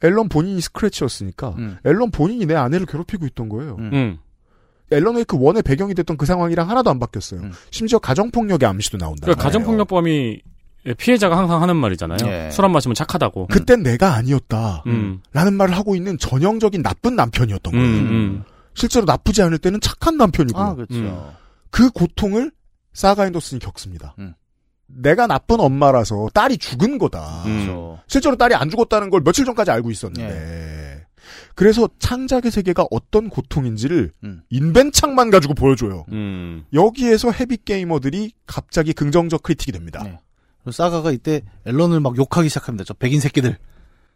[0.02, 1.78] 앨런 본인이 스크래치였으니까 음.
[1.86, 3.76] 앨런 본인이 내 아내를 괴롭히고 있던 거예요.
[3.80, 4.18] 음.
[4.92, 7.42] 앨런 웨이크 원의 배경이 됐던 그 상황이랑 하나도 안 바뀌었어요.
[7.42, 7.52] 음.
[7.70, 9.22] 심지어 가정폭력의 암시도 나온다.
[9.26, 10.42] 그러니까 가정폭력범이
[10.98, 12.18] 피해자가 항상 하는 말이잖아요.
[12.26, 12.50] 예.
[12.52, 13.48] 술안 마시면 착하다고.
[13.48, 14.84] 그땐 내가 아니었다.
[14.88, 15.22] 음.
[15.34, 17.86] 라는 말을 하고 있는 전형적인 나쁜 남편이었던 거예요.
[17.86, 18.44] 음.
[18.76, 20.64] 실제로 나쁘지 않을 때는 착한 남편이고요.
[20.64, 21.34] 아, 그렇죠.
[21.70, 22.52] 그 고통을
[22.94, 24.16] 사가 앤더슨이 겪습니다.
[24.20, 24.34] 음.
[24.88, 27.44] 내가 나쁜 엄마라서 딸이 죽은 거다.
[27.44, 28.00] 그렇죠.
[28.08, 31.06] 실제로 딸이 안 죽었다는 걸 며칠 전까지 알고 있었는데.
[31.56, 34.42] 그래서 창작의 세계가 어떤 고통인지를 음.
[34.50, 36.06] 인벤창만 가지고 보여줘요.
[36.12, 36.66] 음.
[36.74, 40.04] 여기에서 heavy 게이머들이 갑자기 긍정적 critic이 됩니다.
[40.04, 40.20] 네.
[40.72, 42.84] 사가가 이때 앨런을 막 욕하기 시작합니다.
[42.86, 43.58] 저 백인 새끼들.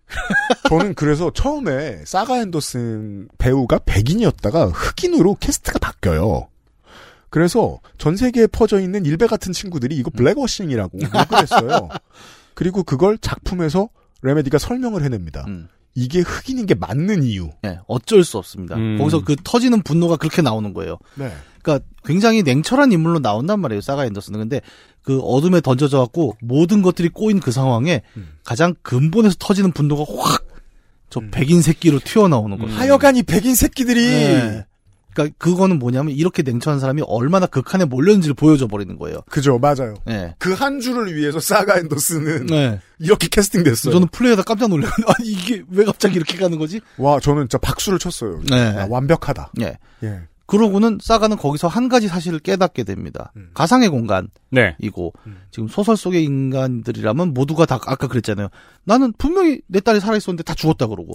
[0.69, 6.47] 저는 그래서 처음에 사가 앤더슨 배우가 백인이었다가 흑인으로 캐스트가 바뀌어요.
[7.29, 11.89] 그래서 전 세계에 퍼져 있는 일베 같은 친구들이 이거 blackwashing이라고 욕을 했어요.
[12.55, 13.89] 그리고 그걸 작품에서
[14.21, 15.45] 레메디가 설명을 해냅니다.
[15.95, 17.49] 이게 흑인인 게 맞는 이유.
[17.61, 18.75] 네, 어쩔 수 없습니다.
[18.75, 18.97] 음.
[18.97, 20.97] 거기서 그 터지는 분노가 그렇게 나오는 거예요.
[21.15, 21.31] 네.
[21.61, 23.81] 그러니까 굉장히 냉철한 인물로 나온단 말이에요.
[23.81, 24.39] 사가 앤더슨은.
[24.39, 24.61] 근데
[25.01, 28.29] 그 어둠에 던져져 갖고 모든 것들이 꼬인 그 상황에 음.
[28.43, 30.49] 가장 근본에서 터지는 분노가 확
[31.09, 32.75] 저 백인 새끼로 튀어나오는 거예요.
[32.75, 34.65] 하여간 이 백인 새끼들이 네.
[35.13, 39.19] 그러니까 그거는 뭐냐면 이렇게 냉철한 사람이 얼마나 극한에 몰렸는지를 보여줘 버리는 거예요.
[39.29, 39.95] 그죠, 맞아요.
[40.05, 40.35] 네.
[40.37, 42.79] 그 한 줄을 위해서 사가 앤더슨은 네.
[42.99, 43.93] 이렇게 캐스팅됐어요.
[43.93, 44.89] 저는 플레이하다 깜짝 놀래요.
[45.07, 46.79] 아니 이게 왜 갑자기 이렇게 가는 거지?
[46.97, 48.41] 와, 저는 진짜 박수를 쳤어요.
[48.49, 48.55] 네.
[48.77, 49.51] 아, 완벽하다.
[49.61, 49.77] 예.
[50.03, 50.21] 예.
[50.45, 53.31] 그러고는 사가는 거기서 한 가지 사실을 깨닫게 됩니다.
[53.35, 53.51] 음.
[53.53, 54.75] 가상의 공간이고 네.
[55.51, 58.49] 지금 소설 속의 인간들이라면 모두가 다 아까 그랬잖아요.
[58.83, 61.13] 나는 분명히 내 딸이 살아 있었는데 다 죽었다 그러고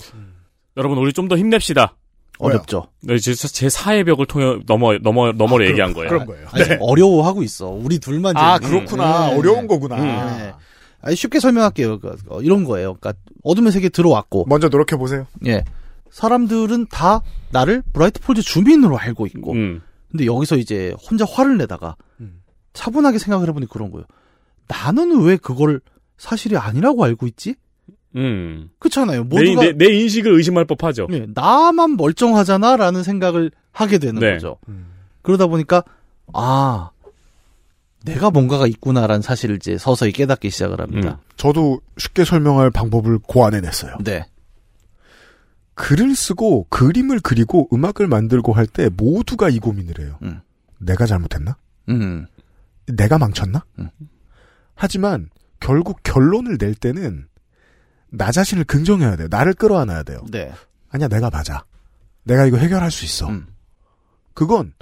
[0.76, 1.96] 여러분 우리 좀 더 힘냅시다.
[2.38, 2.88] 어렵죠.
[3.00, 6.08] 네, 제, 제 사의 벽을 통해 넘어 넘어 넘어를 얘기한 거예요.
[6.08, 6.46] 그런 거예요.
[6.50, 7.68] 아니, 어려워하고 있어.
[7.68, 8.58] 우리 둘만 아.
[8.58, 9.30] 그렇구나.
[9.30, 9.38] 네.
[9.38, 9.96] 어려운 거구나.
[9.96, 10.54] 네.
[11.00, 12.00] 아니, 쉽게 설명할게요.
[12.00, 12.94] 그, 어, 이런 거예요.
[12.94, 13.14] 그러니까
[13.44, 15.26] 어둠의 세계에 들어왔고 먼저 노력해 보세요.
[15.46, 15.64] 예.
[16.10, 19.52] 사람들은 다 나를 브라이트 폴즈 주민으로 알고 있고.
[19.52, 19.82] 음.
[20.10, 22.40] 근데 여기서 이제 혼자 화를 내다가 음.
[22.72, 24.06] 차분하게 생각을 해보니 그런 거예요.
[24.68, 25.80] 나는 왜 그걸
[26.18, 27.56] 사실이 아니라고 알고 있지?
[28.16, 28.70] 음.
[28.78, 29.24] 그렇잖아요.
[29.24, 31.08] 내, 모두가 내, 내 인식을 의심할 법하죠.
[31.12, 34.34] 예, 나만 멀쩡하잖아라는 생각을 하게 되는 네.
[34.34, 34.56] 거죠.
[35.22, 35.82] 그러다 보니까
[36.32, 36.90] 아
[38.04, 41.18] 내가 뭔가가 있구나라는 사실을 이제 서서히 깨닫기 시작을 합니다.
[41.36, 43.96] 저도 쉽게 설명할 방법을 고안해냈어요.
[44.04, 44.26] 네.
[45.74, 50.18] 글을 쓰고 그림을 그리고 음악을 만들고 할 때 모두가 이 고민을 해요.
[50.22, 50.40] 음.
[50.78, 51.56] 내가 잘못했나?
[51.88, 52.26] 음.
[52.86, 53.64] 내가 망쳤나?
[53.78, 53.88] 음.
[54.76, 57.26] 하지만 결국 결론을 낼 때는
[58.16, 59.28] 나 자신을 긍정해야 돼요.
[59.30, 60.24] 나를 끌어안아야 돼요.
[60.30, 60.52] 네.
[60.90, 61.64] 아니야, 내가 맞아.
[62.24, 63.28] 내가 이거 해결할 수 있어.
[63.28, 63.46] 음.
[64.32, 64.72] 그건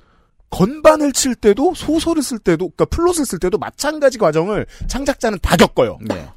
[0.50, 5.98] 건반을 칠 때도 소설을 쓸 때도 그러니까 플롯을 쓸 때도 마찬가지 과정을 창작자는 다 겪어요.
[6.02, 6.28] 네.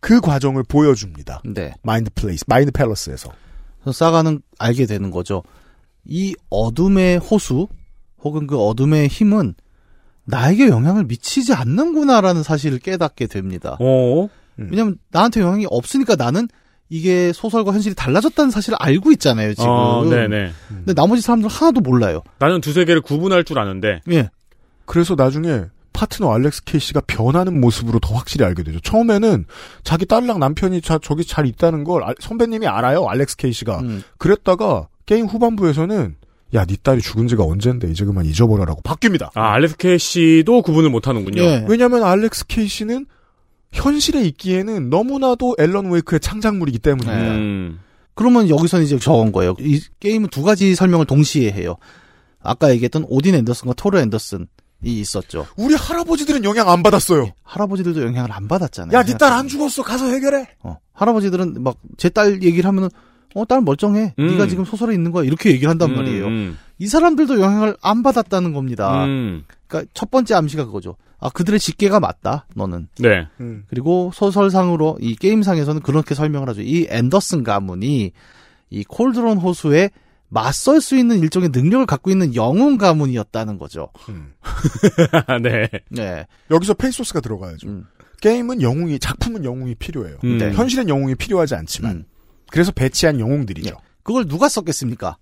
[0.00, 1.42] 그 과정을 보여줍니다.
[1.44, 1.74] 네.
[1.82, 3.32] mind place, mind palace에서.
[3.80, 5.42] 그래서 사가는 알게 되는 거죠.
[6.04, 7.68] 이 어둠의 호수
[8.22, 9.54] 혹은 그 어둠의 힘은
[10.24, 13.76] 나에게 영향을 미치지 않는구나라는 사실을 깨닫게 됩니다.
[13.80, 14.28] 어.
[14.58, 16.48] 왜냐면 나한테 영향이 없으니까 나는
[16.88, 19.68] 이게 소설과 현실이 달라졌다는 사실을 알고 있잖아요, 지금.
[19.68, 20.52] 어, 네네.
[20.68, 22.22] 근데 나머지 사람들은 하나도 몰라요.
[22.38, 24.00] 나는 두 세계를 구분할 줄 아는데.
[24.10, 24.30] 예.
[24.84, 28.78] 그래서 나중에 파트너 알렉스 케이씨가 변하는 모습으로 더 확실히 알게 되죠.
[28.80, 29.46] 처음에는
[29.82, 33.80] 자기 딸이랑 남편이 자, 저기 잘 있다는 걸 알- 선배님이 알아요, 알렉스 케이씨가.
[33.80, 34.02] 음.
[34.18, 36.16] 그랬다가 게임 후반부에서는
[36.54, 39.30] 야, 네 딸이 죽은 지가 언젠데 이제 그만 잊어버려라고 바뀝니다.
[39.34, 41.42] 아, 알렉스 케이씨도 구분을 못 하는군요.
[41.42, 41.64] 예.
[41.68, 43.06] 왜냐하면 알렉스 케이씨는
[43.76, 47.34] 현실에 있기에는 너무나도 앨런 웨이크의 창작물이기 때문입니다.
[47.34, 47.80] 음.
[48.14, 49.54] 그러면 여기서는 이제 적은 거예요.
[49.60, 51.76] 이 게임은 두 가지 설명을 동시에 해요.
[52.42, 54.46] 아까 얘기했던 오딘 앤더슨과 토르 앤더슨
[54.84, 55.46] 이 있었죠.
[55.56, 57.30] 우리 할아버지들은 영향 안 받았어요.
[57.42, 58.96] 할아버지들도 영향을 안 받았잖아요.
[58.96, 59.82] 야, 네 딸 안 죽었어.
[59.82, 60.48] 가서 해결해.
[60.62, 62.88] 어, 할아버지들은 막 제 딸 얘기를 하면은
[63.34, 64.14] 어, 딸 멀쩡해.
[64.18, 64.26] 음.
[64.28, 65.24] 네가 지금 소설에 있는 거야.
[65.24, 66.26] 이렇게 얘기를 한단 음, 말이에요.
[66.26, 66.58] 음.
[66.78, 69.04] 이 사람들도 영향을 안 받았다는 겁니다.
[69.04, 69.44] 음.
[69.66, 70.96] 그러니까 첫 번째 암시가 그거죠.
[71.18, 72.46] 아, 그들의 직계가 맞다.
[72.54, 72.88] 너는.
[72.98, 73.26] 네.
[73.68, 76.60] 그리고 소설상으로 이 게임상에서는 그렇게 설명을 하죠.
[76.60, 78.12] 이 앤더슨 가문이
[78.70, 79.90] 이 콜드론 호수에
[80.28, 83.88] 맞설 수 있는 일종의 능력을 갖고 있는 영웅 가문이었다는 거죠.
[85.42, 85.68] 네.
[85.88, 86.26] 네.
[86.50, 87.68] 여기서 페이소스가 들어가야죠.
[87.68, 87.86] 음.
[88.20, 90.18] 게임은 영웅이, 작품은 영웅이 필요해요.
[90.24, 90.38] 음.
[90.38, 90.52] 네.
[90.52, 92.04] 현실엔 영웅이 필요하지 않지만.
[92.46, 92.50] 음.
[92.50, 93.76] 그래서 배치한 영웅들이죠.
[94.02, 95.16] 그걸 누가 썼겠습니까?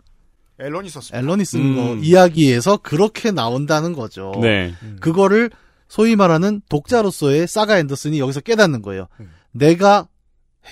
[0.59, 1.19] 앨런이 썼습니다.
[1.19, 1.77] 앨런이 쓴 음.
[1.77, 4.33] 거 이야기에서 그렇게 나온다는 거죠.
[4.41, 4.73] 네.
[5.01, 5.51] 그거를
[5.89, 9.09] 소위 말하는 독자로서의 사가 앤더슨이 여기서 깨닫는 거예요.
[9.21, 9.31] 음.
[9.53, 10.09] 내가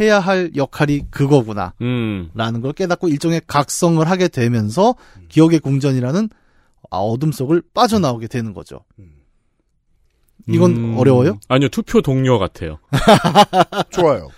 [0.01, 1.75] 해야 할 역할이 그거구나.
[1.81, 2.31] 음.
[2.35, 4.95] 라는 걸 깨닫고 일종의 각성을 하게 되면서
[5.29, 6.29] 기억의 궁전이라는
[6.91, 8.85] 아, 어둠 속을 빠져나오게 되는 거죠.
[10.49, 10.99] 이건 음.
[10.99, 11.39] 어려워요?
[11.49, 12.79] 아니요, 투표 동료 같아요.
[13.91, 14.29] 좋아요.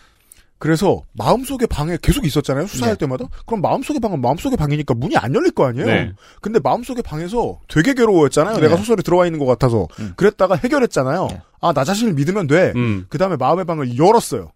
[0.59, 2.66] 그래서 마음속의 방에 계속 있었잖아요.
[2.66, 3.00] 수사할 네.
[3.00, 3.26] 때마다.
[3.46, 5.86] 그럼 마음속의 방은 마음속의 방이니까 문이 안 열릴 거 아니에요.
[5.86, 6.12] 네.
[6.40, 8.57] 근데 마음속의 방에서 되게 괴로워했잖아요.
[8.57, 8.76] 내가 네.
[8.76, 9.88] 소설에 들어와 있는 것 같아서.
[10.00, 10.14] 음.
[10.16, 11.26] 그랬다가 해결했잖아요.
[11.30, 11.42] 네.
[11.61, 12.72] 아, 나 자신을 믿으면 돼.
[12.76, 13.07] 음.
[13.09, 14.52] 그 다음에 마음의 방을 열었어요.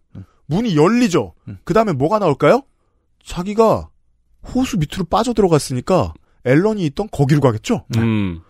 [0.47, 1.35] 문이 열리죠.
[1.49, 1.59] 음.
[1.65, 2.63] 그 다음에 뭐가 나올까요?
[3.25, 3.89] 자기가
[4.55, 7.85] 호수 밑으로 빠져 들어갔으니까 앨런이 있던 거기로 가겠죠?
[7.97, 8.41] 음.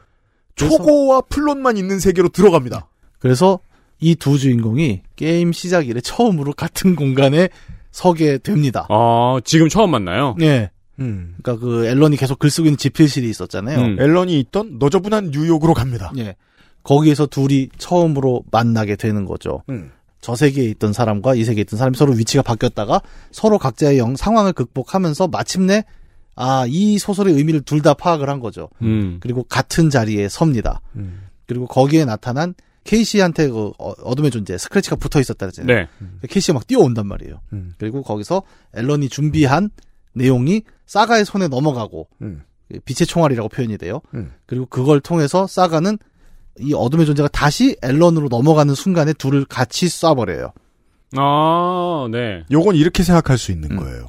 [0.55, 2.89] 초고와 플롯만 있는 세계로 들어갑니다.
[3.19, 3.59] 그래서
[4.01, 7.49] 이 두 주인공이 게임 시작 이래 처음으로 같은 공간에
[7.91, 8.87] 서게 됩니다.
[8.91, 10.35] 아, 지금 처음 만나요?
[10.39, 10.71] 네.
[11.01, 11.35] 음.
[11.43, 13.79] 그러니까 그 앨런이 계속 글 쓰고 있는 집필실이 있었잖아요.
[13.81, 14.01] 음.
[14.01, 16.13] 앨런이 있던 너저분한 뉴욕으로 갑니다.
[16.19, 16.37] 예.
[16.83, 19.63] 거기에서 둘이 처음으로 만나게 되는 거죠.
[19.69, 19.91] 음.
[20.21, 24.53] 저 세계에 있던 사람과 이 세계에 있던 사람이 서로 위치가 바뀌었다가 서로 각자의 영, 상황을
[24.53, 25.85] 극복하면서 마침내
[26.35, 28.69] 아, 이 소설의 의미를 둘 다 파악을 한 거죠.
[28.83, 29.19] 음.
[29.21, 30.81] 그리고 같은 자리에 섭니다.
[30.97, 31.27] 음.
[31.47, 32.55] 그리고 거기에 나타난
[32.89, 35.77] 케이시한테 그 어- 어둠의 존재 스크래치가 붙어 있었다 그랬잖아요.
[35.77, 35.89] 네.
[36.27, 37.41] 케이시가 막 뛰어온단 말이에요.
[37.53, 37.75] 음.
[37.77, 38.43] 그리고 거기서
[38.75, 39.69] 앨런이 준비한
[40.15, 42.43] 내용이 사가의 손에 넘어가고 음.
[42.87, 44.01] 빛의 총알이라고 표현이 돼요.
[44.15, 44.33] 음.
[44.47, 45.99] 그리고 그걸 통해서 사가는
[46.61, 50.53] 이 어둠의 존재가 다시 앨런으로 넘어가는 순간에 둘을 같이 쏴버려요.
[51.17, 52.45] 아, 네.
[52.51, 53.77] 요건 이렇게 생각할 수 있는 음.
[53.77, 54.09] 거예요.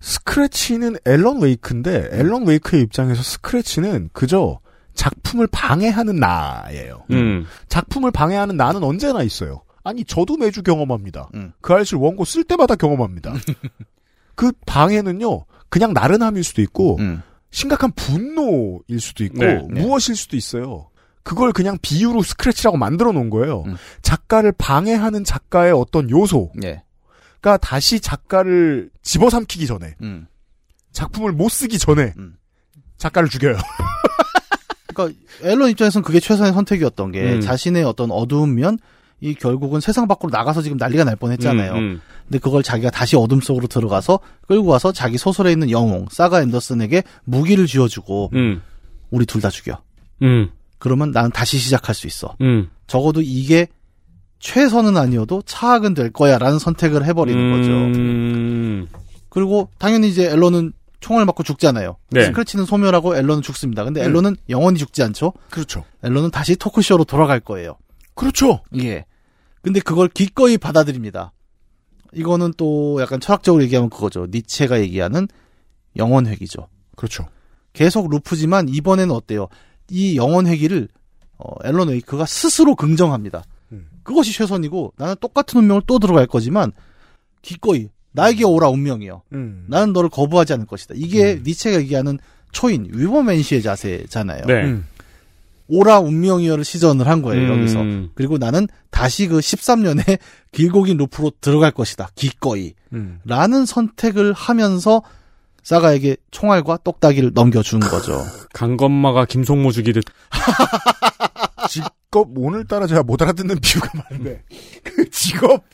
[0.00, 4.58] 스크래치는 앨런 웨이크인데 앨런 웨이크의 입장에서 스크래치는 그저
[4.94, 7.04] 작품을 방해하는 나예요.
[7.10, 7.46] 음.
[7.68, 9.62] 작품을 방해하는 나는 언제나 있어요.
[9.84, 11.30] 아니 저도 매주 경험합니다.
[11.34, 11.52] 음.
[11.60, 13.34] 그 알실 원고 쓸 때마다 경험합니다.
[14.34, 17.22] 그 방해는요 그냥 나른함일 수도 있고 음.
[17.50, 19.80] 심각한 분노일 수도 있고 네, 네.
[19.82, 20.88] 무엇일 수도 있어요.
[21.22, 23.62] 그걸 그냥 비유로 스크래치라고 만들어 놓은 거예요.
[23.66, 23.76] 음.
[24.02, 26.82] 작가를 방해하는 작가의 어떤 요소가 예.
[27.60, 30.26] 다시 작가를 집어삼키기 전에 음.
[30.92, 32.36] 작품을 못 쓰기 전에 음.
[32.98, 33.56] 작가를 죽여요.
[34.92, 37.40] 그러니까 앨런 입장에서는 그게 최선의 선택이었던 게 음.
[37.40, 38.78] 자신의 어떤 어두운 면,
[39.20, 41.72] 이 결국은 세상 밖으로 나가서 지금 난리가 날 뻔했잖아요.
[41.72, 42.00] 음, 음.
[42.24, 44.18] 근데 그걸 자기가 다시 어둠 속으로 들어가서
[44.48, 48.62] 끌고 와서 자기 소설에 있는 영웅 사가 앤더슨에게 무기를 쥐어주고 음.
[49.10, 49.80] 우리 둘 다 죽여.
[50.22, 50.48] 음.
[50.78, 52.34] 그러면 나는 다시 시작할 수 있어.
[52.40, 52.68] 음.
[52.88, 53.68] 적어도 이게
[54.40, 57.70] 최선은 아니어도 차악은 될 거야라는 선택을 해버리는 거죠.
[57.70, 58.88] 음.
[59.28, 60.72] 그리고 당연히 이제 앨런은
[61.02, 61.96] 총을 맞고 죽잖아요.
[62.10, 62.24] 네.
[62.24, 63.84] 스크래치는 소멸하고 앨런은 죽습니다.
[63.84, 64.06] 근데 음.
[64.06, 65.34] 앨런은 영원히 죽지 않죠.
[65.50, 65.84] 그렇죠.
[66.02, 67.76] 앨런은 다시 토크쇼로 돌아갈 거예요.
[68.14, 68.62] 그렇죠.
[68.78, 69.04] 예.
[69.60, 71.32] 근데 그걸 기꺼이 받아들입니다.
[72.14, 74.26] 이거는 또 약간 철학적으로 얘기하면 그거죠.
[74.30, 75.28] 니체가 얘기하는
[75.96, 76.68] 영원 회귀죠.
[76.96, 77.26] 그렇죠.
[77.72, 79.48] 계속 루프지만 이번에는 어때요?
[79.90, 80.88] 이 영원 회귀를
[81.38, 83.42] 어, 앨런 웨이크가 스스로 긍정합니다.
[83.72, 83.88] 음.
[84.02, 86.72] 그것이 최선이고 나는 똑같은 운명을 또 들어갈 거지만
[87.40, 89.22] 기꺼이 나에게 오라 운명이요.
[89.32, 89.64] 음.
[89.68, 90.94] 나는 너를 거부하지 않을 것이다.
[90.96, 92.18] 이게 니체가 얘기하는
[92.52, 94.44] 초인 위버맨시의 자세잖아요.
[94.46, 94.64] 네.
[94.64, 94.86] 음.
[95.68, 97.50] 오라 운명이여를 시전을 한 거예요.
[97.50, 97.58] 음.
[97.58, 98.12] 여기서.
[98.14, 100.18] 그리고 나는 다시 그 13년의
[100.52, 102.10] 길고 긴 루프로 들어갈 것이다.
[102.14, 102.74] 기꺼이.
[102.92, 103.20] 음.
[103.24, 105.02] 라는 선택을 하면서
[105.62, 108.20] 사가에게 총알과 똑딱이를 넘겨준 거죠.
[108.52, 110.04] 강건마가 김송모 죽이듯.
[111.70, 114.42] 직업 오늘따라 제가 못 알아듣는 비유가 많은데
[114.84, 115.64] 그 직업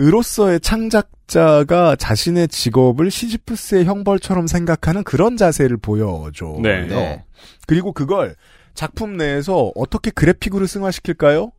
[0.00, 6.58] 으로서의 창작자가 자신의 직업을 시지프스의 형벌처럼 생각하는 그런 자세를 보여줘요.
[6.62, 6.86] 네.
[6.86, 7.24] 네.
[7.66, 8.34] 그리고 그걸
[8.74, 11.52] 작품 내에서 어떻게 그래픽으로 승화시킬까요?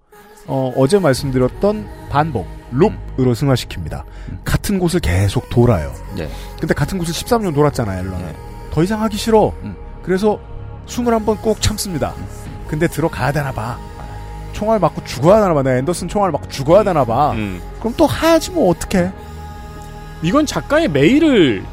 [0.47, 4.03] 어, 어제 말씀드렸던 반복, 룹으로 승화시킵니다.
[4.43, 5.93] 같은 곳을 계속 돌아요.
[6.17, 6.27] 네.
[6.59, 8.19] 근데 같은 곳을 13년 돌았잖아요, 앨런.
[8.19, 8.35] 네.
[8.71, 9.53] 더 이상 하기 싫어.
[9.63, 9.75] 음.
[10.01, 10.39] 그래서
[10.87, 12.15] 21번 꼭 참습니다.
[12.67, 13.77] 근데 들어가야 되나 봐.
[14.61, 15.63] 총알 맞고 죽어야 되나 봐.
[15.63, 17.31] 내가 앤더슨 총알 맞고 죽어야 되나 봐.
[17.31, 17.59] 음.
[17.79, 19.11] 그럼 또 하야지 뭐 어떡해.
[20.21, 21.65] 이건 작가의 메일을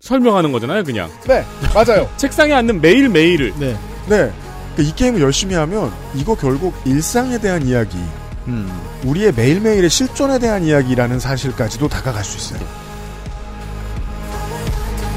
[0.00, 1.08] 설명하는 거잖아요, 그냥.
[1.26, 1.42] 네,
[1.74, 2.06] 맞아요.
[2.18, 3.54] 책상에 앉는 매일 매일을.
[3.58, 3.72] 네.
[4.08, 4.30] 네.
[4.74, 7.96] 그러니까 이 게임을 열심히 하면 이거 결국 일상에 대한 이야기,
[8.46, 8.70] 음.
[9.04, 12.68] 우리의 매일 매일의 실존에 대한 이야기라는 사실까지도 다가갈 수 있어요.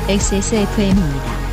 [0.08, 1.45] XSFM입니다.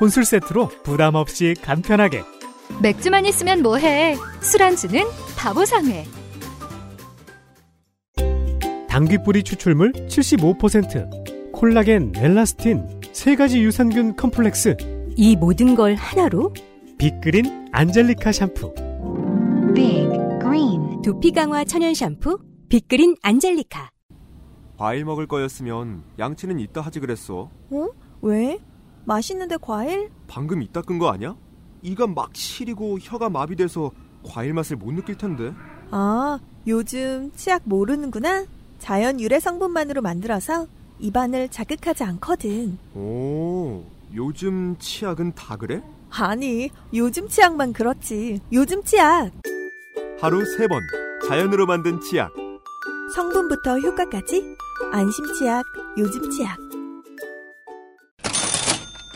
[0.00, 2.22] 혼술 세트로 부담 없이 간편하게
[2.82, 4.16] 맥주만 있으면 뭐해?
[4.40, 5.00] 술안주는
[5.36, 6.04] 바보상회.
[8.88, 14.76] 당귀뿌리 추출물 75% 콜라겐, 엘라스틴 세 가지 유산균 컴플렉스
[15.16, 16.52] 이 모든 걸 하나로
[16.98, 18.74] 빅그린 안젤리카 샴푸
[19.74, 20.08] Big
[20.40, 22.38] Green 두피 강화 천연 샴푸
[22.68, 23.90] 빅그린 안젤리카
[24.76, 27.50] 과일 먹을 거였으면 양치는 이따 하지 그랬어.
[27.70, 27.86] 어?
[28.22, 28.58] 왜?
[29.06, 30.10] 맛있는데 과일?
[30.26, 31.34] 방금 이따 끈 거 아니야?
[31.82, 33.90] 이가 막 시리고 혀가 마비돼서
[34.24, 35.52] 과일 맛을 못 느낄 텐데.
[35.90, 38.44] 아, 요즘 치약 모르는구나?
[38.78, 40.66] 자연 유래 성분만으로 만들어서
[40.98, 42.78] 입안을 자극하지 않거든.
[42.94, 43.84] 오,
[44.14, 45.82] 요즘 치약은 다 그래?
[46.10, 48.40] 아니, 요즘 치약만 그렇지.
[48.52, 49.30] 요즘 치약.
[50.20, 50.80] 하루 세 번
[51.28, 52.32] 자연으로 만든 치약.
[53.14, 54.42] 성분부터 효과까지
[54.92, 55.64] 안심 치약,
[55.98, 56.56] 요즘 치약.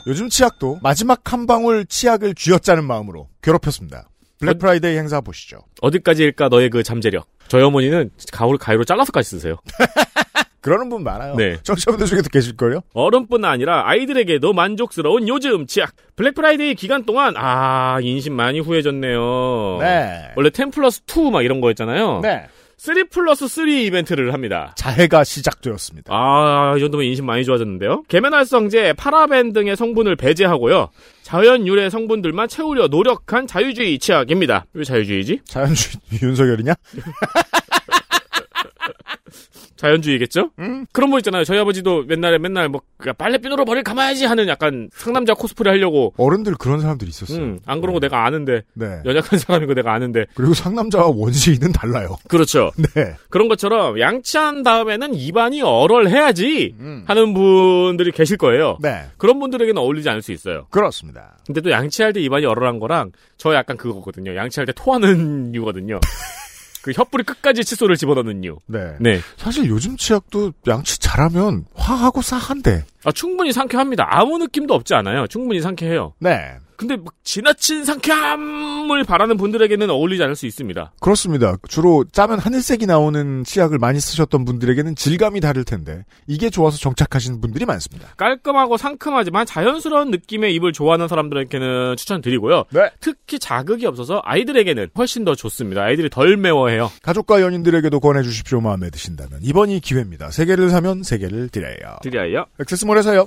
[0.06, 4.08] 요즘 치약도 마지막 한 방울 치약을 쥐어짜는 마음으로 괴롭혔습니다.
[4.38, 5.58] 블랙 프라이데이 행사 보시죠.
[5.82, 7.26] 어디까지일까 너의 그 잠재력.
[7.48, 9.56] 저희 어머니는 가오를 가위로 잘라서까지 쓰세요.
[10.62, 11.36] 그러는 분 많아요.
[11.36, 11.56] 네.
[11.62, 12.80] 청취자분들 중에도 계실걸요?
[12.92, 15.92] 어른뿐 아니라 아이들에게도 만족스러운 요즘 치약.
[16.16, 19.78] 블랙 프라이데이 기간 동안 아 인심 많이 후해졌네요.
[19.80, 20.32] 네.
[20.36, 22.20] 원래 10 플러스 2 막 이런 거였잖아요.
[22.20, 22.46] 네.
[22.80, 24.72] 3 플러스 3 이벤트를 합니다.
[24.74, 26.10] 자해가 시작되었습니다.
[26.14, 28.04] 아, 이 정도면 인심 많이 좋아졌는데요.
[28.08, 30.88] 계면활성제, 파라벤 등의 성분을 배제하고요.
[31.22, 34.64] 자연 유래 성분들만 채우려 노력한 자유주의 치약입니다.
[34.72, 35.40] 왜 자유주의지?
[35.44, 36.72] 자연주의 윤석열이냐?
[39.76, 40.50] 자연주의겠죠?
[40.92, 41.44] 그런 분 있잖아요.
[41.44, 42.82] 저희 아버지도 맨날 맨날 뭐
[43.16, 46.12] 빨래비누로 머리를 감아야지 하는 약간 상남자 코스프레 하려고.
[46.16, 47.38] 어른들 그런 사람들이 있었어요.
[47.38, 48.62] 음, 안 그런 거 내가 아는데.
[48.74, 49.00] 네.
[49.04, 50.26] 연약한 사람인 거 내가 아는데.
[50.34, 52.16] 그리고 상남자와 원시인은 달라요.
[52.28, 52.70] 그렇죠.
[52.94, 53.14] 네.
[53.30, 56.74] 그런 것처럼 양치한 다음에는 입안이 얼얼해야지
[57.06, 58.76] 하는 분들이 계실 거예요.
[58.80, 59.04] 네.
[59.16, 60.66] 그런 분들에게는 어울리지 않을 수 있어요.
[60.70, 61.38] 그렇습니다.
[61.46, 64.36] 근데 또 양치할 때 입안이 얼얼한 거랑 저 약간 그거거든요.
[64.36, 66.00] 양치할 때 토하는 이유거든요.
[66.82, 68.58] 그 혀뿌리 끝까지 칫솔을 집어넣는 이유.
[68.66, 68.96] 네.
[69.00, 69.20] 네.
[69.36, 72.84] 사실 요즘 치약도 양치 잘하면 화하고 싸한데.
[73.04, 74.06] 아, 충분히 상쾌합니다.
[74.10, 75.26] 아무 느낌도 없지 않아요.
[75.26, 76.14] 충분히 상쾌해요.
[76.18, 76.56] 네.
[76.80, 80.92] 근데 막 지나친 상쾌함을 바라는 분들에게는 어울리지 않을 수 있습니다.
[80.98, 81.56] 그렇습니다.
[81.68, 87.66] 주로 짜면 하늘색이 나오는 치약을 많이 쓰셨던 분들에게는 질감이 다를 텐데 이게 좋아서 정착하신 분들이
[87.66, 88.08] 많습니다.
[88.16, 92.64] 깔끔하고 상큼하지만 자연스러운 느낌의 입을 좋아하는 사람들에게는 추천드리고요.
[92.70, 92.90] 네.
[93.00, 95.82] 특히 자극이 없어서 아이들에게는 훨씬 더 좋습니다.
[95.82, 96.90] 아이들이 덜 매워해요.
[97.02, 98.62] 가족과 연인들에게도 권해주십시오.
[98.62, 100.30] 마음에 드신다면 이번이 기회입니다.
[100.30, 101.98] 세 개를 사면 세 개를 드려요.
[102.00, 102.46] 드려요.
[102.58, 103.26] 액세스 몰에서요.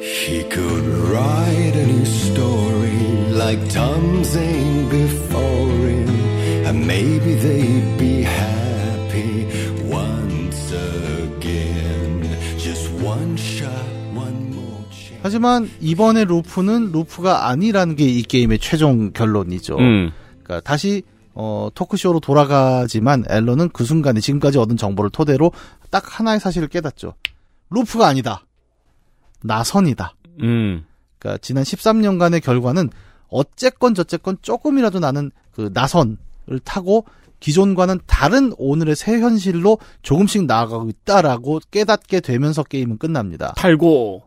[0.00, 6.08] He could write a new story like Tom Zane before him,
[6.66, 9.46] and maybe they'd be happy
[9.88, 12.24] once again.
[12.58, 13.70] Just one shot,
[14.14, 15.20] one more chance.
[15.22, 19.78] 하지만 이번에 루프는 루프가 아니라는 게 이 게임의 최종 결론이죠.
[19.78, 20.12] 음.
[20.42, 21.02] 그러니까 다시
[21.34, 25.52] 어, 토크쇼로 돌아가지만 앨런은 그 순간에 지금까지 얻은 정보를 토대로
[25.90, 27.14] 딱 하나의 사실을 깨닫죠.
[27.70, 28.46] 루프가 아니다.
[29.42, 30.14] 나선이다.
[30.42, 30.86] 음.
[31.18, 32.90] 그러니까 지난 13년간의 결과는
[33.28, 36.16] 어쨌건 저쨌건 조금이라도 나는 그 나선을
[36.64, 37.04] 타고
[37.40, 43.52] 기존과는 다른 오늘의 새 현실로 조금씩 나아가고 있다라고 깨닫게 되면서 게임은 끝납니다.
[43.56, 44.22] 탈고.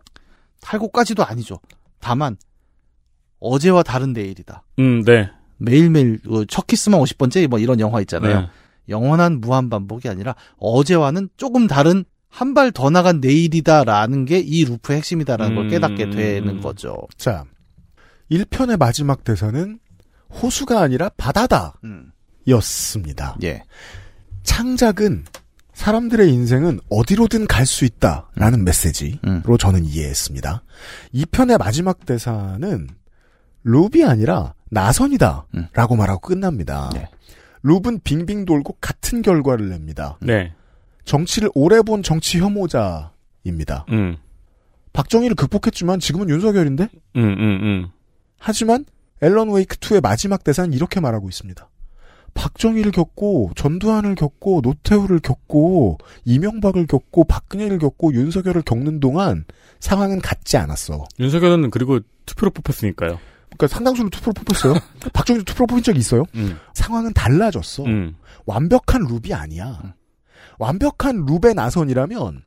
[0.62, 1.60] 탈고까지도 아니죠.
[2.00, 2.38] 다만
[3.40, 4.64] 어제와 다른 내일이다.
[4.80, 5.32] 음, 네.
[5.58, 8.42] 매일매일 어, 첫 키스만 50번째 뭐 이런 영화 있잖아요.
[8.42, 8.48] 네.
[8.90, 14.98] 영원한 무한 반복이 아니라 어제와는 조금 다른 한 발 더 나간 내일이다라는 게 이 루프의
[14.98, 15.70] 핵심이다라는 걸 음.
[15.70, 16.98] 깨닫게 되는 거죠.
[17.18, 17.46] 자,
[18.32, 19.80] 1편의 마지막 대사는
[20.42, 21.74] 호수가 아니라 바다다.
[21.84, 22.12] 음.
[22.50, 23.36] 였습니다.
[23.44, 23.64] 예.
[24.44, 25.26] 창작은
[25.74, 29.58] 사람들의 인생은 어디로든 갈 수 있다라는 메시지로 음.
[29.60, 30.64] 저는 이해했습니다.
[31.14, 32.88] 2편의 마지막 대사는
[33.64, 36.90] 룹이 아니라 나선이다라고 말하고 끝납니다.
[36.94, 37.08] 네.
[37.62, 40.18] 룹은 빙빙 돌고 같은 결과를 냅니다.
[40.22, 40.54] 네.
[41.06, 43.86] 정치를 오래 본 정치 혐오자입니다.
[43.90, 44.18] 음.
[44.94, 46.90] 박정희를 극복했지만 지금은 윤석열인데?
[47.16, 47.88] 음, 음, 음.
[48.40, 48.86] 하지만
[49.22, 51.70] 앨런 웨이크 2의 마지막 대사는 이렇게 말하고 있습니다.
[52.34, 59.46] 박정희를 겪고 전두환을 겪고 노태우를 겪고 이명박을 겪고 박근혜를 겪고 윤석열을 겪는 동안
[59.80, 61.04] 상황은 같지 않았어.
[61.20, 63.20] 윤석열은 그리고 투표로 뽑혔으니까요.
[63.58, 64.76] 그러니까 상당수는 투표로 뽑혔어요.
[65.14, 66.26] 박정희도 투표로 뽑힌 적이 있어요.
[66.36, 66.58] 음.
[66.74, 67.84] 상황은 달라졌어.
[67.86, 68.16] 음.
[68.46, 69.96] 완벽한 loop이 아니야.
[70.60, 72.44] 완벽한 loop의 나선이라면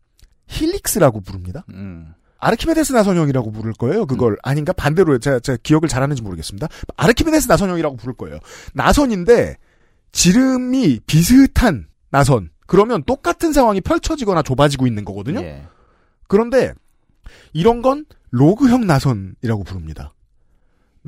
[0.49, 1.65] helix라고 부릅니다.
[1.71, 2.15] 음.
[2.39, 4.07] 아르키메데스 나선형이라고 부를 거예요.
[4.07, 6.69] 그걸 아닌가 반대로 제가, 제가 기억을 잘하는지 모르겠습니다.
[6.97, 8.39] 아르키메데스 나선형이라고 부를 거예요.
[8.73, 9.57] 나선인데
[10.13, 12.51] 지름이 비슷한 나선.
[12.67, 15.41] 그러면 똑같은 상황이 펼쳐지거나 좁아지고 있는 거거든요.
[15.41, 15.67] 예.
[16.29, 16.73] 그런데
[17.53, 20.15] 이런 건 로그형 나선이라고 부릅니다.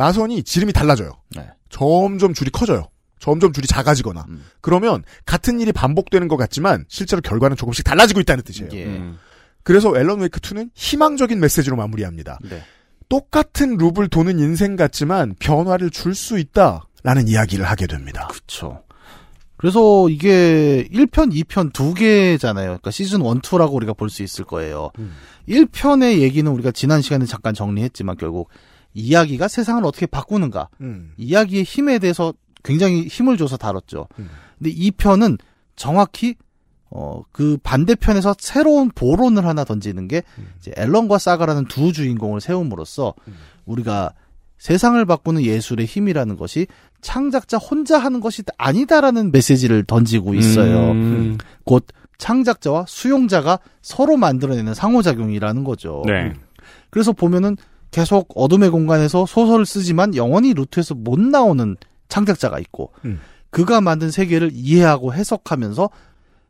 [0.03, 1.13] 나선이 지름이 달라져요.
[1.37, 1.49] 네.
[1.71, 2.89] 점점 줄이 커져요.
[3.21, 4.25] 점점 줄이 작아지거나.
[4.29, 4.45] 음.
[4.61, 8.71] 그러면 같은 일이 반복되는 것 같지만 실제로 결과는 조금씩 달라지고 있다는 뜻이에요.
[8.73, 8.85] 예.
[8.87, 9.19] 음.
[9.63, 12.41] 그래서 앨런 웨이크 2는 희망적인 메시지로 마무리합니다.
[12.51, 12.65] 네.
[13.09, 18.27] 똑같은 룹을 도는 인생 같지만 변화를 줄 수 있다라는 이야기를 하게 됩니다.
[18.33, 18.83] 그렇죠.
[19.57, 22.67] 그래서 이게 1편, 2편 두 개잖아요.
[22.67, 24.91] 그러니까 시즌 1, 2라고 우리가 볼 수 있을 거예요.
[24.99, 25.13] 음.
[25.49, 28.49] 1편의 얘기는 우리가 지난 시간에 잠깐 정리했지만 결국
[28.95, 30.69] 이야기가 세상을 어떻게 바꾸는가.
[30.81, 31.13] 음.
[31.17, 32.33] 이야기의 힘에 대해서
[32.63, 34.09] 굉장히 힘을 줘서 다뤘죠.
[34.19, 34.29] 음.
[34.59, 35.39] 근데 2편은
[35.77, 36.37] 정확히
[36.91, 40.23] 어, 그 반대편에서 새로운 보론을 하나 던지는 게
[40.59, 43.15] 이제 앨런과 사가라는 두 주인공을 세움으로써
[43.65, 44.13] 우리가
[44.59, 46.67] 세상을 바꾸는 예술의 힘이라는 것이
[47.01, 50.93] 창작자 혼자 하는 것이 아니다라는 메시지를 던지고 있어요.
[50.93, 51.39] 음.
[51.65, 51.87] 곧
[52.19, 56.03] 창작자와 수용자가 서로 만들어내는 상호작용이라는 거죠.
[56.07, 56.33] 네.
[56.91, 57.57] 그래서 보면은
[57.93, 61.77] 계속 어둠의 공간에서 소설을 쓰지만 영원히 루트에서 못 나오는
[62.09, 63.21] 창작자가 있고 음.
[63.51, 65.91] 그가 만든 세계를 이해하고 해석하면서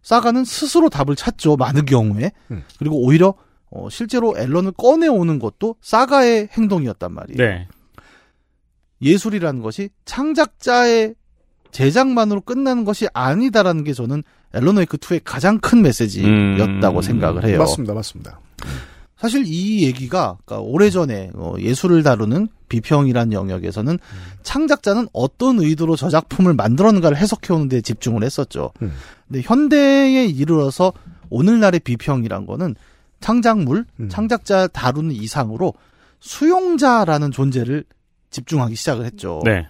[0.02, 1.56] 사가는 스스로 답을 찾죠.
[1.56, 2.32] 많은 경우에.
[2.50, 2.62] 음.
[2.78, 3.34] 그리고 오히려
[3.70, 7.36] 어, 실제로 앨런을 꺼내오는 것도 사가의 행동이었단 말이에요.
[7.36, 7.68] 네.
[9.00, 11.14] 예술이라는 것이 창작자의
[11.72, 14.22] 제작만으로 끝나는 것이 아니다라는 게 저는
[14.54, 17.02] 앨런 웨이크 2의 가장 큰 메시지였다고 음.
[17.02, 17.58] 생각을 해요.
[17.58, 18.38] 맞습니다, 맞습니다.
[19.22, 23.96] 사실 이 얘기가 그러니까 오래전에 어, 예술을 다루는 비평이란 영역에서는
[24.42, 28.72] 창작자는 어떤 의도로 저 작품을 만들었는가를 해석해오는 데 집중을 했었죠.
[28.82, 28.92] 음.
[29.28, 30.92] 근데 현대에 이르러서
[31.30, 32.74] 오늘날의 비평이란 거는
[33.20, 34.08] 창작물, 음.
[34.08, 35.72] 창작자 다루는 이상으로
[36.18, 37.84] 수용자라는 존재를
[38.30, 39.40] 집중하기 시작을 했죠.
[39.44, 39.68] 네.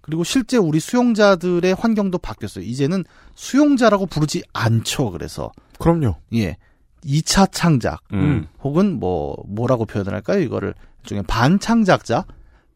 [0.00, 2.64] 그리고 실제 우리 수용자들의 환경도 바뀌었어요.
[2.64, 3.04] 이제는
[3.34, 5.10] 수용자라고 부르지 않죠.
[5.10, 6.14] 그래서 그럼요.
[6.32, 6.56] 예.
[7.04, 8.46] 2차 창작 음.
[8.62, 10.40] 혹은 뭐 뭐라고 표현을 할까요?
[10.40, 10.74] 이거를
[11.04, 12.24] 중에 반창작자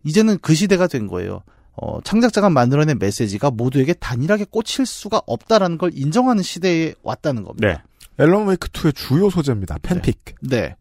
[0.05, 1.43] 이제는 그 시대가 된 거예요.
[1.77, 7.67] 어, 창작자가 만들어낸 메시지가 모두에게 단일하게 꽂힐 수가 없다라는 걸 인정하는 시대에 왔다는 겁니다.
[7.67, 7.79] 네.
[8.23, 9.79] 앨런 웨이크 2의 주요 소재입니다.
[9.83, 10.19] 팬픽.
[10.43, 10.77] 네.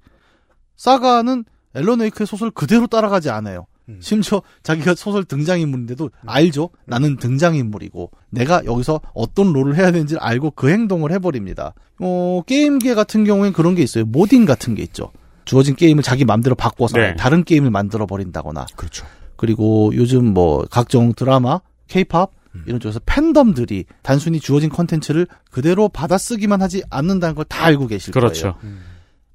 [0.76, 1.46] 사가는
[1.76, 3.66] 앨런 웨이크의 소설 그대로 따라가지 않아요.
[4.00, 6.70] 심지어 자기가 소설 등장인물인데도 알죠?
[6.86, 11.74] 나는 등장인물이고 내가 여기서 어떤 role을 해야 되는지 를 알고 그 행동을 해버립니다.
[12.00, 14.06] 어, 게임계 같은 경우엔 그런 게 있어요.
[14.06, 15.12] modding 같은 게 있죠.
[15.46, 17.16] 주어진 게임을 자기 마음대로 바꿔서 네.
[17.16, 19.06] 다른 게임을 만들어 버린다거나 그렇죠.
[19.36, 22.32] 그리고 요즘 뭐 각종 드라마, 케이팝
[22.66, 28.56] 이런 쪽에서 팬덤들이 단순히 주어진 컨텐츠를 그대로 받아쓰기만 하지 않는다는 걸 다 알고 계실 그렇죠.
[28.60, 28.76] 거예요.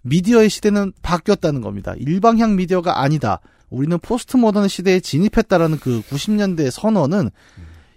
[0.02, 1.94] 미디어의 시대는 바뀌었다는 겁니다.
[1.96, 3.40] 일방향 미디어가 아니다.
[3.70, 7.30] 우리는 포스트 모던 시대에 진입했다라는 그 90년대 선언은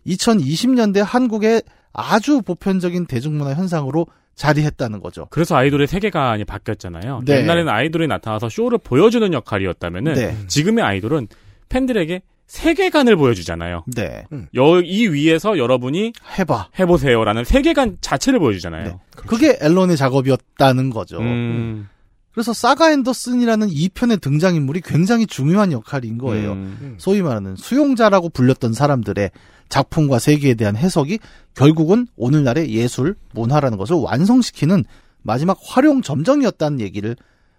[0.06, 1.62] 2020년대 한국의
[1.94, 5.28] 아주 보편적인 대중문화 현상으로 자리했다는 거죠.
[5.32, 7.22] 그래서 아이돌의 세계관이 바뀌었잖아요.
[7.26, 7.42] 네.
[7.42, 10.38] 옛날에는 아이돌이 나타나서 쇼를 보여주는 역할이었다면은 네.
[10.48, 11.28] 지금의 아이돌은
[11.70, 13.84] 팬들에게 세계관을 보여주잖아요.
[13.96, 14.24] 네.
[14.56, 16.70] 여, 이 위에서 여러분이 해봐.
[16.80, 18.86] 해보세요라는 세계관 자체를 보여주잖아요.
[18.86, 18.96] 네.
[19.12, 21.20] 그게 앨런의 작업이었다는 거죠.
[21.20, 21.90] 음.
[22.38, 26.52] 그래서 사가 앤더슨이라는 이 편의 등장인물이 굉장히 중요한 역할인 거예요.
[26.52, 26.96] 음.
[27.00, 29.32] 소위 말하는 수용자라고 불렸던 사람들의
[29.70, 31.18] 작품과 세계에 대한 해석이
[31.56, 34.86] 결국은 오늘날의 예술, 문화라는 것을 완성시키는
[35.24, 37.16] 마지막 화룡점정이었다는 얘기를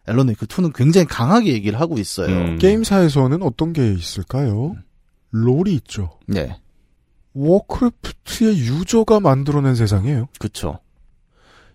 [0.07, 2.29] 앨런 웨이크 2는 굉장히 강하게 얘기를 하고 있어요.
[2.29, 2.59] 음.
[2.59, 4.77] 게임사에서는 어떤 게 있을까요?
[5.33, 6.21] 롤이 있죠.
[6.29, 6.57] 네.
[7.33, 10.29] 워크래프트의 유저가 만들어낸 세상이에요.
[10.39, 10.79] 그쵸.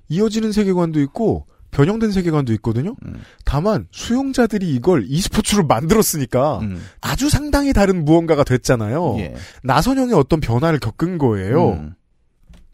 [0.08, 2.96] 이어지는 세계관도 있고 변형된 세계관도 있거든요.
[3.06, 3.22] 음.
[3.44, 6.82] 다만 수용자들이 이걸 e스포츠로 만들었으니까 음.
[7.02, 9.16] 아주 상당히 다른 무언가가 됐잖아요.
[9.20, 9.36] 예.
[9.64, 11.72] 나선형의 어떤 변화를 겪은 거예요.
[11.72, 11.94] 음.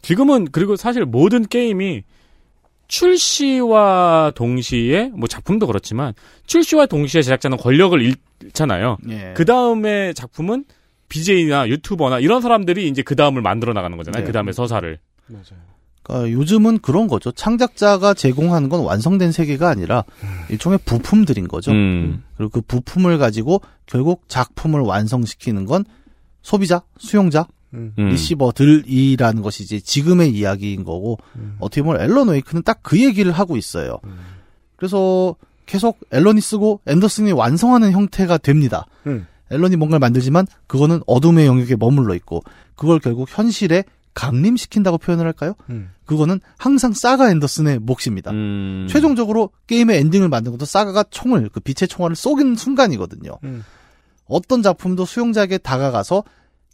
[0.02, 2.04] 지금은 그리고 사실 모든 게임이
[2.88, 6.14] 출시와 동시에 뭐 작품도 그렇지만
[6.46, 8.98] 출시와 동시에 제작자는 권력을 잃잖아요.
[9.10, 9.34] 예.
[9.36, 10.66] 그 다음에 작품은
[11.08, 14.24] BJ나 유튜버나 이런 사람들이 이제 그 다음을 만들어 나가는 거잖아요.
[14.24, 14.28] 네.
[14.28, 15.00] 그 다음에 서사를.
[16.10, 17.32] 그러니까 요즘은 그런 거죠.
[17.32, 20.04] 창작자가 제공하는 건 완성된 세계가 아니라
[20.50, 21.72] 일종의 부품들인 거죠.
[21.72, 22.24] 음.
[22.36, 25.86] 그리고 그 부품을 가지고 결국 작품을 완성시키는 건
[26.42, 27.94] 소비자, 수용자, 음.
[27.96, 31.20] 리시버들이라는 것이 이제 지금의 이야기인 거고
[31.60, 34.00] 어떻게 보면 앨런 웨이크는 딱 그 얘기를 하고 있어요.
[34.76, 35.36] 그래서
[35.68, 38.88] 계속 앨런이 쓰고 앤더슨이 완성하는 형태가 됩니다.
[39.06, 39.28] 음.
[39.52, 42.42] 앨런이 뭔가를 만들지만 그거는 어둠의 영역에 머물러 있고
[42.76, 43.84] 그걸 결국 현실에
[44.14, 45.54] 강림시킨다고 표현을 할까요?
[45.70, 45.92] 음.
[46.06, 48.32] 그거는 항상 사가 앤더슨의 몫입니다.
[48.32, 48.88] 음.
[48.90, 53.38] 최종적으로 게임의 엔딩을 만든 것도 사가가 총을 그 빛의 총알을 쏘는 순간이거든요.
[53.44, 53.64] 음.
[54.26, 56.24] 어떤 작품도 수용자에게 다가가서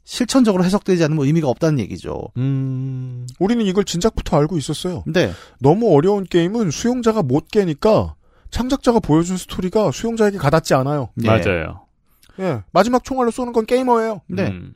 [0.03, 2.29] 실천적으로 해석되지 않으면 의미가 없다는 얘기죠.
[2.37, 3.27] 음.
[3.39, 5.03] 우리는 이걸 진작부터 알고 있었어요.
[5.07, 5.31] 네.
[5.59, 8.15] 너무 어려운 게임은 수용자가 못 깨니까
[8.51, 11.09] 창작자가 보여준 스토리가 수용자에게 가닿지 않아요.
[11.15, 11.27] 네.
[11.27, 11.85] 맞아요.
[12.39, 14.21] 예, 마지막 총알로 쏘는 건 게이머예요.
[14.27, 14.47] 네.
[14.47, 14.75] 음.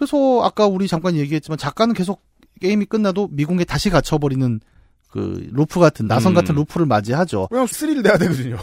[0.00, 2.22] 그래서 아까 우리 잠깐 얘기했지만 작가는 계속
[2.62, 4.58] 게임이 끝나도 미궁에 다시 갇혀버리는
[5.10, 6.34] 그 루프 같은 나선 음.
[6.36, 7.48] 같은 루프를 맞이하죠.
[7.50, 8.56] 왜냐면 스릴 내야 되거든요.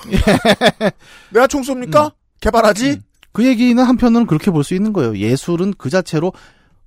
[1.30, 2.12] 내가 총 쏩니까?
[2.40, 3.02] 개발하지?
[3.34, 5.16] 그 얘기는 한편으로는 그렇게 볼 수 있는 거예요.
[5.16, 6.34] 예술은 그 자체로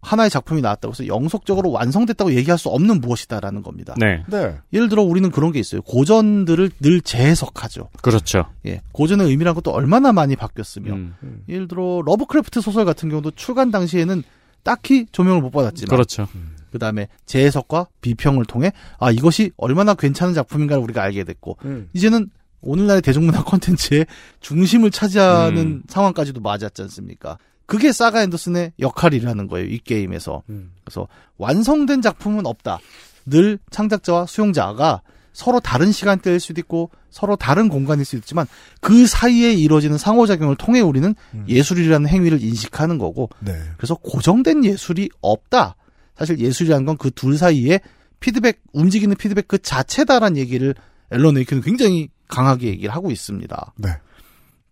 [0.02, 3.94] 하나의 작품이 나왔다고 해서 영속적으로 완성됐다고 얘기할 수 없는 무엇이다라는 겁니다.
[3.98, 4.24] 네.
[4.28, 4.56] 네.
[4.72, 5.82] 예를 들어 우리는 그런 게 있어요.
[5.82, 7.90] 고전들을 늘 재해석하죠.
[8.02, 8.46] 그렇죠.
[8.66, 8.80] 예.
[8.90, 10.94] 고전의 의미란 것도 얼마나 많이 바뀌었으며.
[10.94, 11.14] 음.
[11.48, 14.24] 예를 들어 러브크래프트 소설 같은 경우도 출간 당시에는
[14.62, 16.28] 딱히 조명을 못 받았지만 그렇죠.
[16.70, 21.88] 그 다음에 재해석과 비평을 통해 아 이것이 얼마나 괜찮은 작품인가를 우리가 알게 됐고 음.
[21.92, 22.30] 이제는
[22.62, 24.06] 오늘날의 대중문화 콘텐츠의
[24.40, 25.82] 중심을 차지하는 음.
[25.88, 27.38] 상황까지도 맞았지 않습니까?
[27.66, 30.42] 그게 사가 앤더슨의 역할이라는 거예요, 이 게임에서.
[30.48, 30.72] 음.
[30.84, 31.06] 그래서
[31.38, 32.80] 완성된 작품은 없다.
[33.26, 35.02] 늘 창작자와 수용자가
[35.32, 38.46] 서로 다른 시간대일 수도 있고 서로 다른 공간일 수도 있지만
[38.80, 41.14] 그 사이에 이루어지는 상호작용을 통해 우리는
[41.48, 43.52] 예술이라는 행위를 인식하는 거고 네.
[43.76, 45.76] 그래서 고정된 예술이 없다.
[46.16, 47.80] 사실 예술이라는 건 그 둘 사이에
[48.20, 50.74] 피드백, 움직이는 피드백 그 자체다라는 얘기를
[51.10, 53.72] 앨런 웨이크는 굉장히 강하게 얘기를 하고 있습니다.
[53.76, 53.88] 네.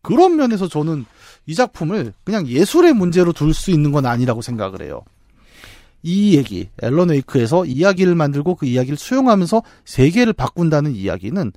[0.03, 1.07] 그런 면에서 저는
[1.47, 5.03] 이 작품을 그냥 예술의 문제로 둘 수 있는 건 아니라고 생각을 해요.
[6.09, 11.53] 이 얘기, 앨런 웨이크에서 이야기를 만들고 그 이야기를 수용하면서 세계를 바꾼다는 이야기는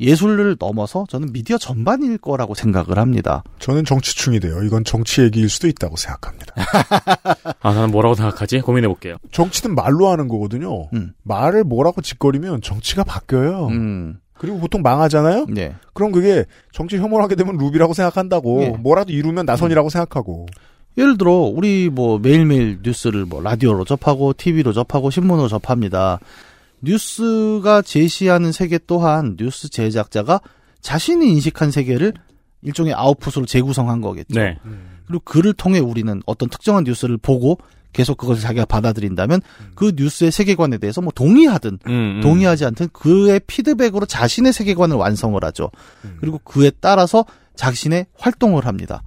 [0.00, 3.44] 예술을 넘어서 저는 미디어 전반일 거라고 생각을 합니다.
[3.60, 4.60] 저는 정치충이 돼요.
[4.64, 6.52] 이건 정치 얘기일 수도 있다고 생각합니다.
[7.62, 8.58] 아, 나는 뭐라고 생각하지?
[8.58, 9.18] 고민해 볼게요.
[9.30, 10.88] 정치는 말로 하는 거거든요.
[10.92, 11.12] 음.
[11.22, 13.68] 말을 뭐라고 짓거리면 정치가 바뀌어요.
[13.68, 14.18] 음.
[14.36, 15.46] 그리고 보통 망하잖아요?
[15.48, 15.76] 네.
[15.92, 18.62] 그럼 그게 정치 혐오를 하게 되면 루비라고 생각한다고.
[18.62, 18.68] 예.
[18.70, 20.46] 뭐라도 이루면 나선이라고 생각하고.
[20.96, 26.20] 예를 들어 우리 뭐 매일매일 뉴스를 뭐 라디오로 접하고 TV로 접하고 신문으로 접합니다.
[26.82, 30.40] 뉴스가 제시하는 세계 또한 뉴스 제작자가
[30.80, 32.12] 자신이 인식한 세계를
[32.62, 34.38] 일종의 아웃풋으로 재구성한 거겠죠.
[34.38, 34.58] 네.
[35.06, 37.58] 그리고 그를 통해 우리는 어떤 특정한 뉴스를 보고
[37.92, 39.40] 계속 그것을 자기가 받아들인다면
[39.74, 42.20] 그 뉴스의 세계관에 대해서 뭐 동의하든 음, 음.
[42.22, 45.70] 동의하지 않든 그의 피드백으로 자신의 세계관을 완성을 하죠.
[46.20, 49.02] 그리고 그에 따라서 자신의 활동을 합니다.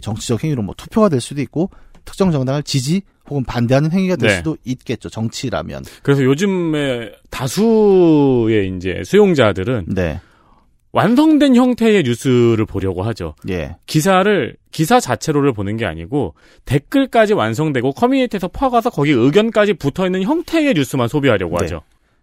[0.00, 1.70] 정치적 행위로 뭐 투표가 될 수도 있고
[2.04, 4.36] 특정 정당을 지지 혹은 반대하는 행위가 될 네.
[4.36, 5.08] 수도 있겠죠.
[5.08, 5.84] 정치라면.
[6.02, 10.20] 그래서 요즘에 다수의 이제 수용자들은 네.
[10.92, 13.34] 완성된 형태의 뉴스를 보려고 하죠.
[13.48, 13.76] 예.
[13.86, 16.34] 기사를 기사 자체로를 보는 게 아니고
[16.66, 21.64] 댓글까지 완성되고 커뮤니티에서 퍼가서 거기 의견까지 붙어 있는 형태의 뉴스만 소비하려고 네.
[21.64, 21.82] 하죠.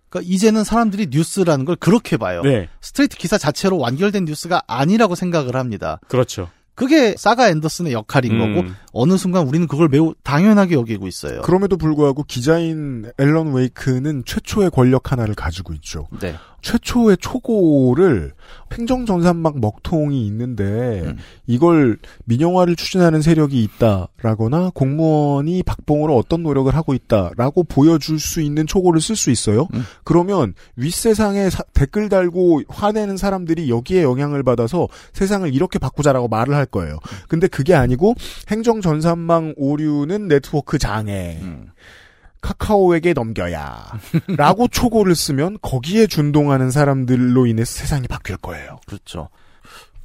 [0.09, 2.41] 그러니까 이제는 사람들이 뉴스라는 걸 그렇게 봐요.
[2.43, 2.67] 네.
[2.81, 5.99] 스트레이트 기사 자체로 완결된 뉴스가 아니라고 생각을 합니다.
[6.07, 6.49] 그렇죠.
[6.79, 8.55] 그게 사가 앤더슨의 역할인 음.
[8.55, 11.41] 거고 어느 순간 우리는 그걸 매우 당연하게 여기고 있어요.
[11.41, 16.07] 그럼에도 불구하고 기자인 앨런 웨이크는 최초의 권력 하나를 가지고 있죠.
[16.21, 16.35] 네.
[16.61, 18.33] 최초의 초고를
[18.71, 21.17] 횡정전산막 먹통이 있는데 음.
[21.47, 29.01] 이걸 민영화를 추진하는 세력이 있다라거나 공무원이 박봉으로 어떤 노력을 하고 있다라고 보여줄 수 있는 초고를
[29.01, 29.67] 쓸 수 있어요.
[29.73, 29.83] 음.
[30.03, 36.65] 그러면 윗세상에 사- 댓글 달고 화내는 사람들이 여기에 영향을 받아서 세상을 이렇게 바꾸자라고 말을 할
[36.65, 36.97] 거예요.
[37.27, 38.15] 근데 그게 아니고
[38.49, 41.39] 행정전산망 오류는 네트워크 장애.
[42.39, 42.41] 음.
[42.41, 43.91] 카카오에게 넘겨야.
[44.37, 48.79] 라고 초고를 쓰면 거기에 준동하는 사람들로 인해서 세상이 바뀔 거예요.
[48.87, 49.29] 그렇죠.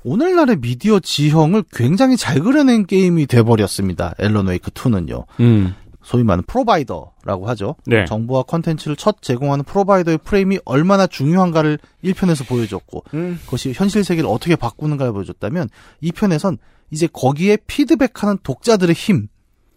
[0.04, 4.14] 오늘날의 미디어 지형을 굉장히 잘 그려낸 게임이 돼버렸습니다.
[4.18, 5.24] 앨런 웨이크 2는요.
[5.40, 5.74] 음.
[6.02, 7.76] 소위 말하는 provider라고 하죠.
[7.86, 8.04] 네.
[8.04, 13.04] 정보와 컨텐츠를 첫 제공하는 provider의 프레임이 얼마나 중요한가를 1편에서 보여줬고
[13.44, 15.70] 그것이 현실 세계를 어떻게 바꾸는가를 보여줬다면
[16.02, 16.58] 2편에선
[16.90, 19.28] 이제 거기에 피드백하는 독자들의 힘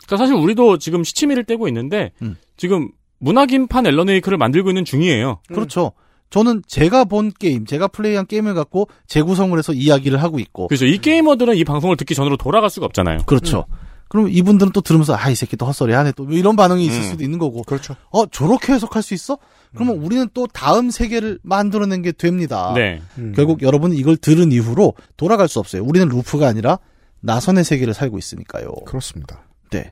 [0.05, 2.35] 그러니까 사실 우리도 지금 시치미를 떼고 있는데 음.
[2.57, 2.89] 지금
[3.19, 5.39] 문학인판 앨런 웨이크를 만들고 있는 중이에요.
[5.47, 5.93] 그렇죠.
[6.29, 10.97] 저는 제가 본 게임, 제가 플레이한 게임을 갖고 재구성을 해서 이야기를 하고 있고 그래서 이
[10.97, 13.19] 게이머들은 이 방송을 듣기 전으로 돌아갈 수가 없잖아요.
[13.25, 13.65] 그렇죠.
[14.09, 17.03] 그럼 이분들은 또 들으면서 아 이 새끼 또 헛소리 하네 또 이런 반응이 있을 음.
[17.03, 17.63] 수도 있는 거고.
[17.63, 17.95] 그렇죠.
[18.09, 19.37] 어 저렇게 해석할 수 있어?
[19.73, 22.73] 그러면 우리는 또 다음 세계를 만들어낸 게 됩니다.
[22.73, 23.01] 네.
[23.35, 25.83] 결국 여러분은 이걸 들은 이후로 돌아갈 수 없어요.
[25.83, 26.79] 우리는 루프가 아니라
[27.21, 28.71] 나선의 세계를 살고 있으니까요.
[28.85, 29.43] 그렇습니다.
[29.71, 29.91] 네.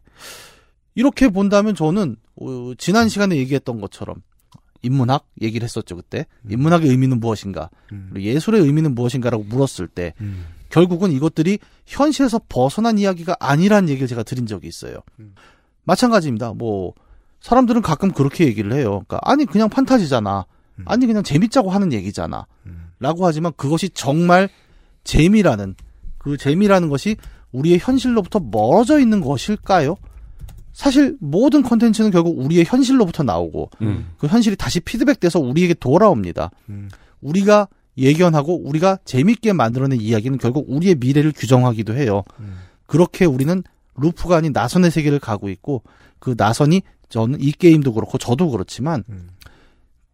[0.96, 4.18] 이렇게 본다면 저는 어, 지난 시간에 얘기했던 것처럼
[4.82, 10.14] 인문학 얘기를 했었죠 그때 인문학의 의미는 무엇인가 그리고 예술의 의미는 무엇인가라고 물었을 때
[10.70, 15.00] 결국은 이것들이 현실에서 벗어난 이야기가 아니라는 얘기를 제가 드린 적이 있어요.
[15.84, 16.54] 마찬가지입니다.
[16.54, 16.94] 뭐
[17.40, 19.04] 사람들은 가끔 그렇게 얘기를 해요.
[19.08, 20.46] 그러니까 아니 그냥 판타지잖아.
[20.86, 22.46] 아니 그냥 재밌자고 하는 얘기잖아.
[23.00, 24.50] 라고 하지만 그것이 정말
[25.04, 25.76] 재미라는
[26.18, 27.16] 그 재미라는 것이
[27.52, 29.96] 우리의 현실로부터 멀어져 있는 것일까요?
[30.76, 34.10] 사실 모든 컨텐츠는 결국 우리의 현실로부터 나오고 음.
[34.18, 36.52] 그 현실이 다시 피드백돼서 우리에게 돌아옵니다.
[37.22, 42.24] 우리가 예견하고 우리가 재밌게 만들어낸 이야기는 결국 우리의 미래를 규정하기도 해요.
[42.88, 43.64] 그렇게 우리는
[43.96, 45.82] 루프가 아닌 나선의 세계를 가고 있고
[46.20, 49.06] 그 나선이 저는 이 게임도 그렇고 저도 그렇지만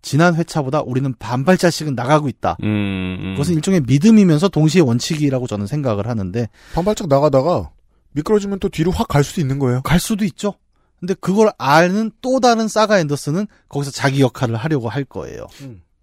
[0.04, 2.58] 지난 회차보다 우리는 반발자씩은 나가고 있다.
[2.62, 3.34] 음, 음.
[3.34, 7.72] 그것은 일종의 믿음이면서 동시에 원칙이라고 저는 생각을 하는데 반발짝 나가다가
[8.14, 9.82] 미끄러지면 또 뒤로 확 갈 수도 있는 거예요.
[9.82, 10.54] 갈 수도 있죠.
[11.00, 15.48] 근데 그걸 아는 또 다른 사가 앤더슨은 거기서 자기 역할을 하려고 할 거예요.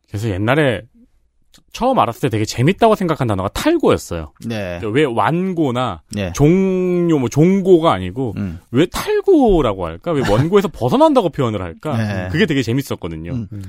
[0.09, 0.83] 그래서 옛날에
[1.73, 4.33] 처음 알았을 때 되게 재밌다고 생각한 단어가 탈고였어요.
[4.47, 4.81] 네.
[4.93, 6.33] 왜 완고나 네.
[6.35, 8.59] 종료 뭐 종고가 아니고 음.
[8.71, 10.13] 왜 탈고라고 할까?
[10.13, 11.97] 왜 원고에서 벗어난다고 표현을 할까?
[11.97, 12.29] 네.
[12.33, 13.33] 그게 되게 재밌었거든요.
[13.33, 13.63] 음.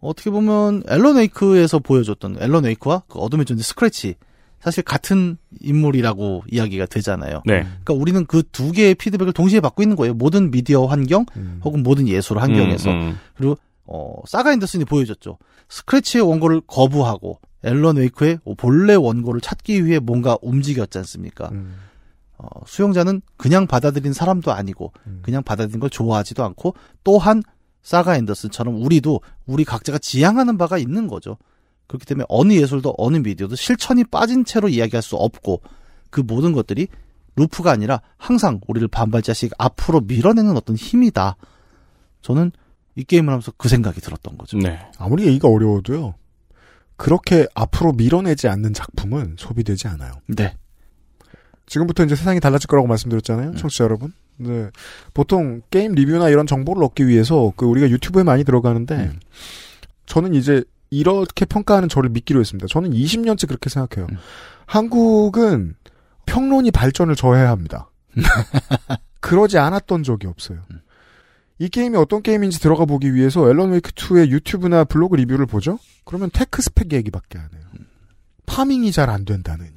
[0.00, 4.14] 어떻게 보면 앨런 웨이크에서 보여줬던 앨런 웨이크와 그 어둠의 존재 스크래치
[4.64, 7.42] 사실 같은 인물이라고 이야기가 되잖아요.
[7.44, 7.60] 네.
[7.62, 10.14] 그러니까 우리는 그 두 개의 피드백을 동시에 받고 있는 거예요.
[10.14, 11.26] 모든 미디어 환경
[11.62, 13.18] 혹은 모든 예술 환경에서 음, 음.
[13.36, 15.36] 그리고 어 사가 앤더슨이 보여줬죠.
[15.68, 21.50] 스크래치의 원고를 거부하고 앨런 웨이크의 본래 원고를 찾기 위해 뭔가 움직였지 않습니까?
[22.38, 24.92] 어, 수용자는 그냥 받아들인 사람도 아니고
[25.22, 27.42] 그냥 받아들인 걸 좋아하지도 않고 또한
[27.82, 31.36] 사가 앤더슨처럼 우리도 우리 각자가 지향하는 바가 있는 거죠.
[31.86, 35.62] 그렇기 때문에 어느 예술도 어느 미디어도 실천이 빠진 채로 이야기할 수 없고
[36.10, 36.88] 그 모든 것들이
[37.36, 41.36] 루프가 아니라 항상 우리를 반발자씩 앞으로 밀어내는 어떤 힘이다.
[42.22, 42.52] 저는
[42.96, 44.58] 이 게임을 하면서 그 생각이 들었던 거죠.
[44.58, 44.78] 네.
[44.98, 46.14] 아무리 얘기가 어려워도요.
[46.96, 50.12] 그렇게 앞으로 밀어내지 않는 작품은 소비되지 않아요.
[50.28, 50.56] 네.
[51.66, 54.12] 지금부터 이제 세상이 달라질 거라고 말씀드렸잖아요, 청취자 여러분.
[54.36, 54.70] 네.
[55.12, 59.12] 보통 게임 리뷰나 이런 정보를 얻기 위해서 그 우리가 유튜브에 많이 들어가는데
[60.06, 60.62] 저는 이제
[60.98, 62.66] 이렇게 평가하는 저를 믿기로 했습니다.
[62.68, 64.06] 저는 20년째 그렇게 생각해요.
[64.66, 65.74] 한국은
[66.26, 67.90] 평론이 발전을 저해야 합니다.
[69.20, 70.60] 그러지 않았던 적이 없어요.
[71.58, 75.78] 이 게임이 어떤 게임인지 들어가 보기 위해서 앨런 웨이크 2의 유튜브나 블로그 리뷰를 보죠?
[76.04, 77.62] 그러면 tech 스펙 얘기밖에 안 해요.
[78.46, 79.70] farming이 잘 안 된다느니.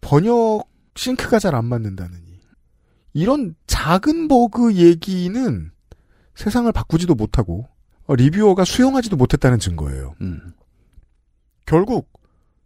[0.00, 0.64] 번역
[0.96, 2.22] sync가 잘 안 맞는다느니.
[3.14, 5.70] 이런 작은 버그 얘기는
[6.34, 7.77] 세상을 바꾸지도 못하고 어,
[8.14, 10.14] 리뷰어가 수용하지도 못했다는 증거예요.
[10.20, 10.52] 음.
[11.66, 12.08] 결국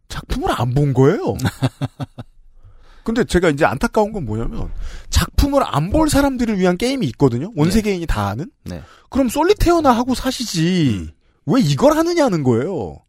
[0.09, 1.35] 작품을 안 본 거예요.
[3.05, 4.70] 근데 제가 이제 안타까운 건 뭐냐면
[5.10, 7.51] 작품을 안 볼 사람들을 위한 게임이 있거든요.
[7.56, 8.48] 온 세계인이 다 아는.
[8.64, 8.81] 네.
[9.10, 11.12] 그럼 솔리테어나 하고 사시지.
[11.47, 13.01] 왜 이걸 하느냐는 거예요.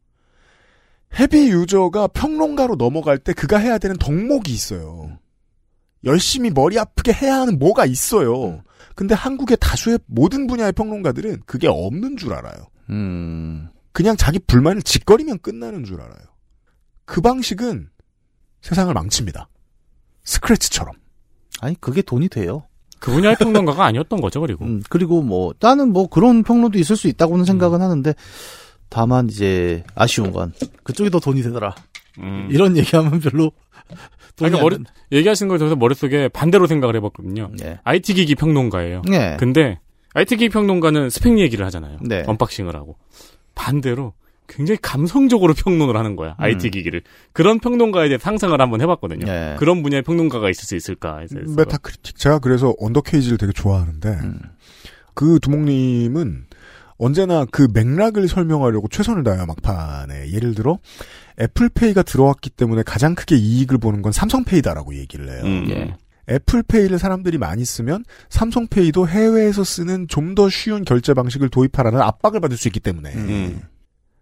[1.20, 5.20] 헤비 유저가 평론가로 넘어갈 때 그가 해야 되는 덕목이 있어요.
[6.06, 8.64] 열심히 머리 아프게 해야 하는 뭐가 있어요.
[8.96, 12.68] 근데 한국의 다수의 모든 분야의 평론가들은 그게 없는 줄 알아요.
[12.90, 13.70] 음.
[13.92, 16.24] 그냥 자기 불만을 짓거리면 끝나는 줄 알아요.
[17.06, 17.90] 그 방식은
[18.62, 19.50] 세상을 망칩니다.
[20.24, 20.96] 스크래치처럼.
[21.62, 22.68] 아니 그게 돈이 돼요.
[23.00, 24.64] 그 분야의 평론가가 아니었던 거죠, 그리고.
[24.64, 28.14] 음, 그리고 뭐 나는 뭐 그런 평론도 있을 수 있다고는 생각은 하는데
[28.90, 30.54] 다만 이제 아쉬운 건
[30.84, 31.76] 그쪽이 더 돈이 되더라.
[32.20, 32.48] 음.
[32.50, 33.52] 이런 얘기하면 별로
[34.38, 37.52] 그러니까 안 머리, 든- 얘기하시는 걸 들어서 머릿속에 반대로 생각을 해봤거든요.
[37.84, 39.04] IT 기기 평론가예요.
[39.10, 39.38] 네.
[39.40, 39.80] 근데
[40.14, 41.98] IT 기기 평론가는 스펙 얘기를 하잖아요.
[42.02, 42.24] 네.
[42.28, 42.98] unboxing을 하고.
[43.56, 44.14] 반대로
[44.48, 46.36] 굉장히 감성적으로 평론을 하는 거야.
[46.38, 47.02] IT 기기를.
[47.32, 49.26] 그런 평론가에 대해 상상을 한번 해봤거든요.
[49.26, 49.56] 네.
[49.58, 51.22] 그런 분야의 평론가가 있을 수 있을까.
[51.56, 52.18] Metacritic.
[52.18, 54.40] 제가 그래서 UnderKG를 되게 좋아하는데 음.
[55.14, 56.46] 그 두목님은
[56.98, 60.78] 언제나 그 맥락을 설명하려고 최선을 다해요 막판에 예를 들어
[61.40, 65.42] Apple Pay가 들어왔기 때문에 가장 크게 이익을 보는 건 Samsung Pay다라고 얘기를 해요.
[65.44, 65.68] 음.
[65.70, 65.96] 예.
[66.30, 72.02] Apple Pay를 사람들이 많이 쓰면 Samsung Pay도 해외에서 쓰는 좀 더 쉬운 결제 방식을 도입하라는
[72.02, 73.62] 압박을 받을 수 있기 때문에 음.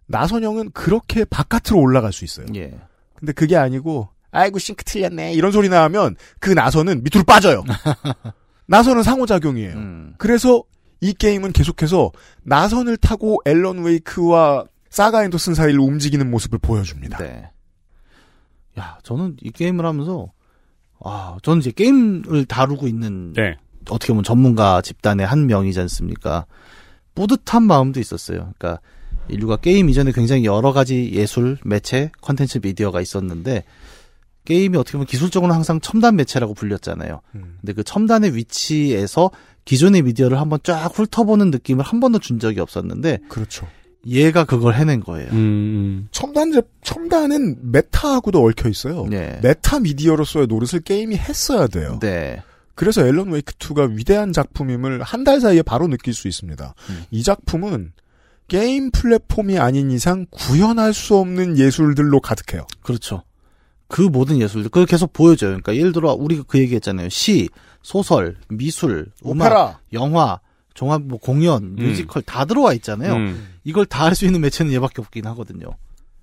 [0.08, 2.48] 나선형은 그렇게 바깥으로 올라갈 수 있어요.
[2.56, 2.74] 예.
[3.16, 7.64] 근데 그게 아니고 아이고 싱크 틀렸네 이런 소리 나면 그 나선은 밑으로 빠져요.
[8.68, 9.74] 나선은 상호작용이에요.
[9.76, 10.14] 음.
[10.18, 10.64] 그래서
[11.02, 12.12] 이 게임은 계속해서
[12.44, 17.18] 나선을 타고 앨런 웨이크와 사가 앤더슨 사이를 움직이는 모습을 보여줍니다.
[17.18, 17.50] 네.
[18.78, 20.32] 야, 저는 이 게임을 하면서
[21.04, 23.56] 아, 저는 이제 게임을 다루고 있는 네.
[23.90, 26.46] 어떻게 보면 전문가 집단의 한 명이지 않습니까?
[27.16, 28.54] 뿌듯한 마음도 있었어요.
[28.58, 28.80] 그러니까
[29.30, 33.64] 인류가 게임 이전에 굉장히 여러 가지 예술, 매체, 컨텐츠 미디어가 있었는데
[34.46, 37.22] 게임이 어떻게 보면 기술적으로는 항상 첨단 매체라고 불렸잖아요.
[37.32, 39.32] 근데 그 첨단의 위치에서
[39.66, 43.68] 기존의 미디어를 한번 쫙 훑어보는 느낌을 한 번도 준 적이 없었는데 그렇죠.
[44.08, 45.30] 얘가 그걸 해낸 거예요.
[45.32, 46.08] 음.
[46.12, 49.06] 첨단 제 첨단은 meta하고도 얽혀 있어요.
[49.10, 49.40] 네.
[49.44, 52.00] meta media로서의 노릇을 게임이 했어야 돼요.
[52.02, 52.42] 네.
[52.74, 56.74] 그래서 Alan Wake 2가 위대한 작품임을 한 달 사이에 바로 느낄 수 있습니다.
[56.90, 57.04] 음.
[57.12, 57.92] 이 작품은
[58.48, 62.66] 게임 플랫폼이 아닌 이상 구현할 수 없는 예술들로 가득해요.
[62.82, 63.24] 그렇죠.
[63.88, 65.50] 그 모든 예술들 그걸 계속 보여줘요.
[65.52, 67.10] 그러니까 예를 들어 우리가 그 얘기했잖아요.
[67.10, 67.50] 시,
[67.84, 69.80] 소설, 미술, 음악, 오페라.
[69.94, 70.40] 영화,
[70.74, 73.14] 종합 뭐 공연, 뮤지컬 다 들어와 있잖아요.
[73.14, 73.48] 음.
[73.64, 75.78] 이걸 다 할 수 있는 매체는 얘밖에 없긴 하거든요.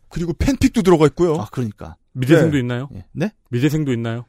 [0.09, 1.37] 그리고 팬픽도 들어가 있고요.
[1.37, 2.61] 아 그러니까 미대생도 네.
[2.61, 2.89] 있나요?
[3.13, 3.33] 네?
[3.51, 4.25] 미대생도 있나요?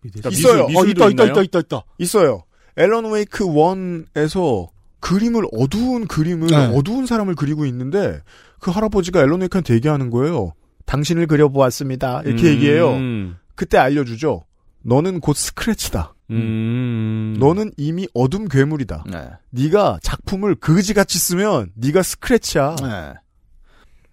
[0.00, 0.66] 그러니까 있어요.
[0.68, 1.24] 미술, 어, 있다, 있다?
[1.24, 1.84] 있다, 있다, 있다.
[1.98, 2.44] 있어요.
[2.76, 4.68] 앨런 웨이크 1에서
[5.00, 6.56] 그림을 어두운 그림을 네.
[6.76, 8.20] 어두운 사람을 그리고 있는데
[8.60, 10.52] 그 할아버지가 앨런 웨이크한테 얘기하는 거예요.
[10.86, 12.22] 당신을 그려보았습니다.
[12.24, 12.48] 이렇게 음.
[12.54, 13.36] 얘기해요.
[13.54, 14.44] 그때 알려주죠.
[14.82, 16.14] 너는 곧 스크래치다.
[16.30, 17.36] 음.
[17.38, 19.04] 너는 이미 어둠 괴물이다.
[19.10, 19.28] 네.
[19.50, 22.76] 네가 작품을 그지같이 쓰면 네가 스크래치야.
[22.76, 23.14] 네.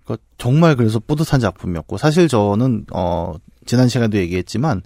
[0.06, 3.34] 그러니까 정말 그래서 뿌듯한 작품이었고 사실 저는 어
[3.66, 4.82] 지난 시간도 얘기했지만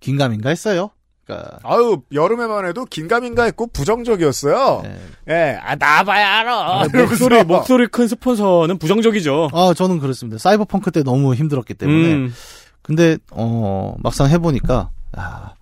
[0.00, 0.90] 긴가민가 했어요.
[1.24, 4.82] 그러니까 아유 여름에만 해도 긴가민가 했고 부정적이었어요.
[5.28, 6.82] 예, 아 나봐야 알아.
[6.82, 9.50] 아, 목소리 목소리 큰 스폰서는 부정적이죠.
[9.52, 10.38] 아 저는 그렇습니다.
[10.38, 12.14] 사이버펑크 때 너무 힘들었기 때문에.
[12.14, 12.34] 음.
[12.82, 15.54] 근데 어 막상 해보니까 아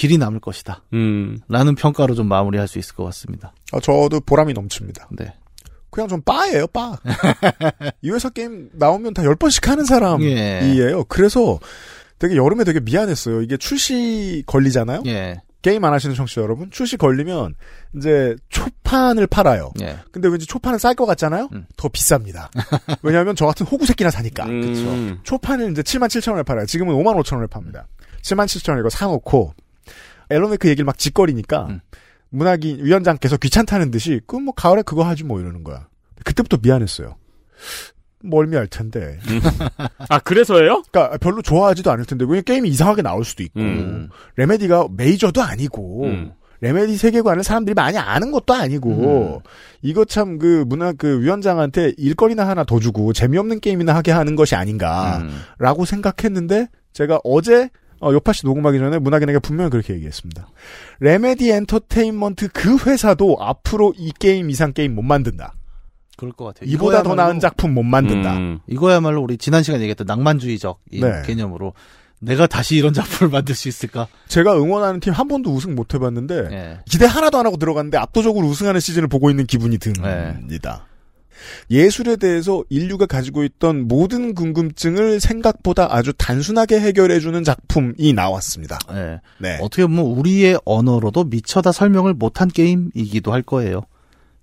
[0.00, 0.82] 길이 남을 것이다.
[0.94, 1.40] 음.
[1.46, 3.52] 라는 평가로 좀 마무리할 수 있을 것 같습니다.
[3.70, 5.10] 아, 저도 보람이 넘칩니다.
[5.10, 5.34] 네.
[5.90, 6.96] 그냥 좀 바예요, 바.
[8.00, 11.04] 이 회사 게임 나오면 다 10번씩 하는 사람이에요.
[11.04, 11.58] 그래서
[12.18, 13.42] 되게 여름에 되게 미안했어요.
[13.42, 15.02] 이게 출시 걸리잖아요?
[15.04, 15.42] 예.
[15.60, 17.54] 게임 안 하시는 청취자 여러분, 출시 걸리면
[17.98, 19.70] 이제 초판을 팔아요.
[19.82, 19.98] 예.
[20.12, 21.50] 근데 왠지 초판은 쌀 것 같잖아요?
[21.76, 22.48] 더 비쌉니다.
[23.02, 24.46] 왜냐하면 저 같은 호구 새끼나 사니까.
[24.46, 25.18] 음.
[25.24, 26.64] 초판을 이제 7만 7천 원에 팔아요.
[26.64, 27.86] 지금은 5만 5천 원에 팝니다.
[28.22, 29.52] 7만 7천 원 이거 사놓고
[30.30, 31.80] 앨런웨이크 얘기를 막 짓거리니까 음.
[32.30, 35.88] 문학인 위원장께서 귀찮다는 듯이 그 뭐 가을에 그거 하지 뭐 이러는 거야.
[36.24, 37.16] 그때부터 미안했어요.
[38.22, 39.18] 멀미할 텐데.
[40.08, 40.82] 아 그래서예요?
[40.90, 44.08] 그러니까 별로 좋아하지도 않을 텐데 왜냐 게임이 이상하게 나올 수도 있고 음.
[44.36, 46.32] Remedy가 메이저도 아니고 음.
[46.60, 49.42] Remedy 세계관을 사람들이 많이 아는 것도 아니고
[49.80, 54.54] 이거 참 그 문화 그 위원장한테 일거리나 하나 더 주고 재미없는 게임이나 하게 하는 것이
[54.54, 57.70] 아닌가라고 생각했는데 제가 어제
[58.00, 60.48] 어, 요파 씨 녹음하기 전에 문학인에게 분명히 그렇게 얘기했습니다.
[61.00, 65.54] Remedy Entertainment 그 회사도 앞으로 이 게임 이상 게임 못 만든다.
[66.16, 66.68] 그럴 것 같아요.
[66.70, 68.36] 이보다 더 나은 작품 못 만든다.
[68.36, 68.60] 음.
[68.66, 71.22] 이거야말로 우리 지난 시간에 얘기했던 낭만주의적 이 네.
[71.24, 71.72] 개념으로
[72.20, 74.06] 내가 다시 이런 작품을 만들 수 있을까?
[74.28, 76.78] 제가 응원하는 팀 한 번도 우승 못 해봤는데 예.
[76.86, 80.08] 기대 하나도 안 하고 들어갔는데 압도적으로 우승하는 시즌을 보고 있는 기분이 듭니다.
[81.70, 88.78] 예술에 대해서 인류가 가지고 있던 모든 궁금증을 생각보다 아주 단순하게 해결해주는 작품이 나왔습니다.
[88.92, 89.20] 예.
[89.38, 89.58] 네.
[89.60, 93.82] 어떻게 보면 우리의 언어로도 미처 다 설명을 못한 게임이기도 할 거예요.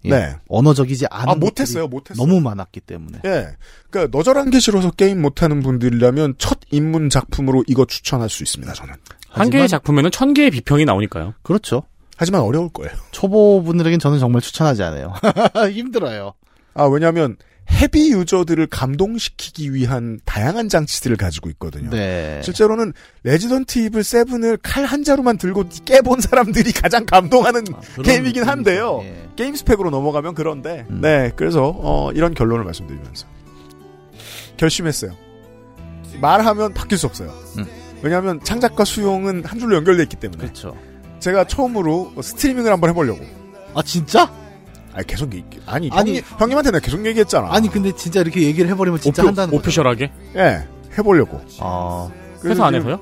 [0.05, 0.09] 예.
[0.09, 0.35] 네.
[0.47, 2.25] 언어적이지 않은 아, 못했어요, 못했어요.
[2.25, 3.19] 너무 많았기 때문에.
[3.25, 3.47] 예.
[3.89, 8.73] 그러니까 너절한 게 싫어서 게임 못하는 분들이라면 첫 입문 작품으로 이거 추천할 수 있습니다.
[8.73, 8.93] 저는.
[9.29, 11.33] 한 개의 작품에는 천 개의 비평이 나오니까요.
[11.43, 11.83] 그렇죠.
[12.15, 12.91] 하지만 어려울 거예요.
[13.11, 15.13] 초보분들에겐 저는 정말 추천하지 않아요.
[15.71, 16.33] 힘들어요.
[16.77, 17.35] 아 왜냐하면
[17.69, 21.89] heavy user들을 감동시키기 위한 다양한 장치들을 가지고 있거든요.
[21.89, 22.39] 네.
[22.43, 22.93] 실제로는
[23.23, 29.01] Resident Evil 7을 칼 한 자루만 들고 깨본 사람들이 가장 감동하는 아, 게임이긴 한데요.
[29.03, 29.27] 예.
[29.35, 31.01] 게임 스펙으로 넘어가면 그런데 음.
[31.01, 33.27] 네 그래서 어, 이런 결론을 말씀드리면서
[34.55, 35.11] 결심했어요.
[36.21, 37.29] 말하면 바뀔 수 없어요.
[37.57, 37.65] 음.
[38.01, 40.75] 왜냐하면 창작과 수용은 한 줄로 연결돼 있기 때문에 그렇죠.
[41.19, 43.19] 제가 처음으로 스트리밍을 한번 해보려고.
[43.73, 44.31] 아 진짜?
[44.97, 47.49] 아니 계속 얘기 아니, 아니, 형님, 형님한테 내가 계속 얘기했잖아.
[47.51, 49.53] 아니 근데 진짜 이렇게 얘기를 해버리면 진짜 오피, 한다는.
[49.53, 50.11] 오피셜하게?
[50.37, 50.63] 예
[50.97, 51.39] 해보려고.
[51.59, 52.09] 아
[52.41, 52.99] 그래서 회사 안에서요?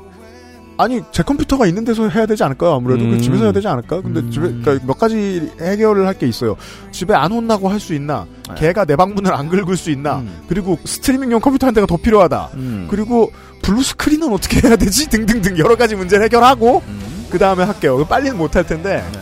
[0.77, 2.73] 아니 제 컴퓨터가 있는 데서 해야 되지 않을까요?
[2.73, 3.21] 아무래도 그 음.
[3.21, 4.01] 집에서 해야 되지 않을까?
[4.01, 4.29] 근데 음.
[4.29, 6.57] 집에 그러니까 몇 가지 해결을 할 게 있어요.
[6.91, 8.25] 집에 안 혼나고 할 수 있나?
[8.49, 8.55] 네.
[8.55, 10.17] 걔가 내 방문을 안 긁을 수 있나?
[10.17, 10.41] 음.
[10.49, 12.49] 그리고 스트리밍용 컴퓨터 한 대가 더 필요하다.
[12.55, 12.87] 음.
[12.91, 13.31] 그리고
[13.61, 15.07] blue screen은 어떻게 해야 되지?
[15.11, 17.25] 등등등 여러 가지 문제를 해결하고 음.
[17.29, 18.05] 그 다음에 할게요.
[18.05, 19.19] 빨리는 못 할 텐데 네.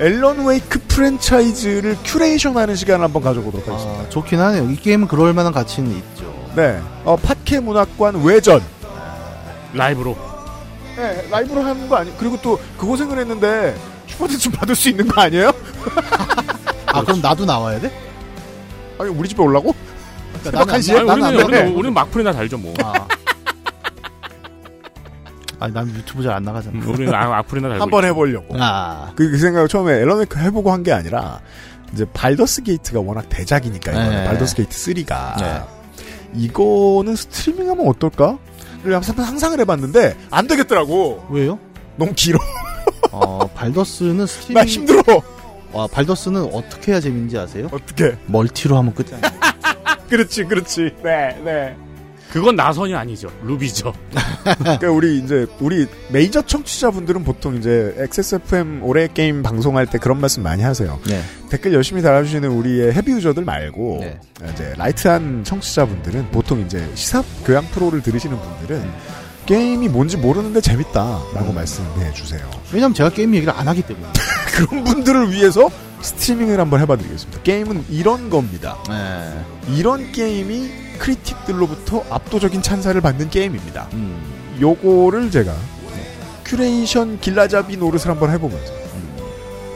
[0.00, 4.02] Alan Wake 프랜차이즈를 curation하는 시간을 한번 가져보도록 하겠습니다.
[4.02, 4.68] 아, 좋긴 하네요.
[4.70, 6.52] 이 게임은 그럴 만한 가치는 있죠.
[6.56, 8.60] 네, 어, 팟캐 문학관 외전.
[9.72, 10.16] 라이브로.
[10.96, 12.16] 네, 라이브로 하는 거 아니?
[12.18, 13.74] 그리고 또그 고생을 했는데
[14.08, 15.50] Super Chat 좀 받을 수 있는 거 아니에요?
[16.86, 17.90] 아 그럼 나도 나와야 돼?
[18.98, 19.74] 아니 우리 집에 올라고?
[20.40, 20.96] 그러니까 나는 안- 시에?
[20.98, 21.46] 아니, 나는 안 우리는.
[21.48, 22.72] 우리는, 우리는 악플이나 달죠, 뭐.
[22.84, 23.06] 아.
[25.64, 26.78] 아니 난 유튜브 잘 안 나가잖아.
[26.78, 27.82] 음, 우리는 악- 악플이나 달고.
[27.82, 28.04] 한번.
[28.04, 28.54] 해보려고.
[28.58, 29.12] 아.
[29.16, 31.40] 그, 그 생각을 처음에 Alan Wake 해보고 한 게 아니라
[31.92, 34.24] 이제 Baldur's Gate가 워낙 대작이니까 이번에 네.
[34.24, 35.62] Baldur's Gate 3가 네.
[36.34, 38.38] 이거는 스트리밍하면 어떨까?
[38.82, 41.26] 를 항상 상상을 해봤는데 안 되겠더라고.
[41.30, 41.58] 왜요?
[41.96, 42.38] 너무 길어.
[43.12, 44.54] 어 Baldur's는 스트리밍.
[44.54, 45.22] 나 힘들어.
[45.72, 47.68] 와 Baldur's는 어떻게 해야 재밌는지 아세요?
[47.72, 48.16] 어떻게?
[48.26, 49.18] 멀티로 하면 끝이야.
[50.10, 50.94] 그렇지, 그렇지.
[51.02, 51.76] 네, 네.
[52.34, 53.30] 그건 나선이 아니죠.
[53.44, 53.94] loop죠.
[54.58, 60.42] 그러니까 우리 이제 우리 메이저 청취자분들은 보통 이제 XSFM 올해 게임 방송할 때 그런 말씀
[60.42, 60.98] 많이 하세요.
[61.06, 61.22] 네.
[61.48, 64.18] 댓글 열심히 달아주시는 우리의 heavy user들 말고 네.
[64.52, 68.90] 이제 light한 청취자분들은 보통 이제 시사 교양 프로를 들으시는 분들은
[69.46, 72.40] 게임이 뭔지 모르는데 재밌다라고 말씀해 주세요.
[72.72, 74.08] 왜냐면 제가 게임 얘기를 안 하기 때문에.
[74.56, 75.70] 그런 분들을 위해서
[76.00, 77.42] 스트리밍을 한번 해봐드리겠습니다.
[77.42, 78.76] 게임은 이런 겁니다.
[78.88, 79.76] 네.
[79.76, 83.88] 이런 게임이 critic들로부터 압도적인 찬사를 받는 게임입니다.
[83.92, 84.56] 음.
[84.60, 85.54] 요거를 제가
[86.44, 88.72] 큐레이션 길라잡이 노릇을 한번 해보면서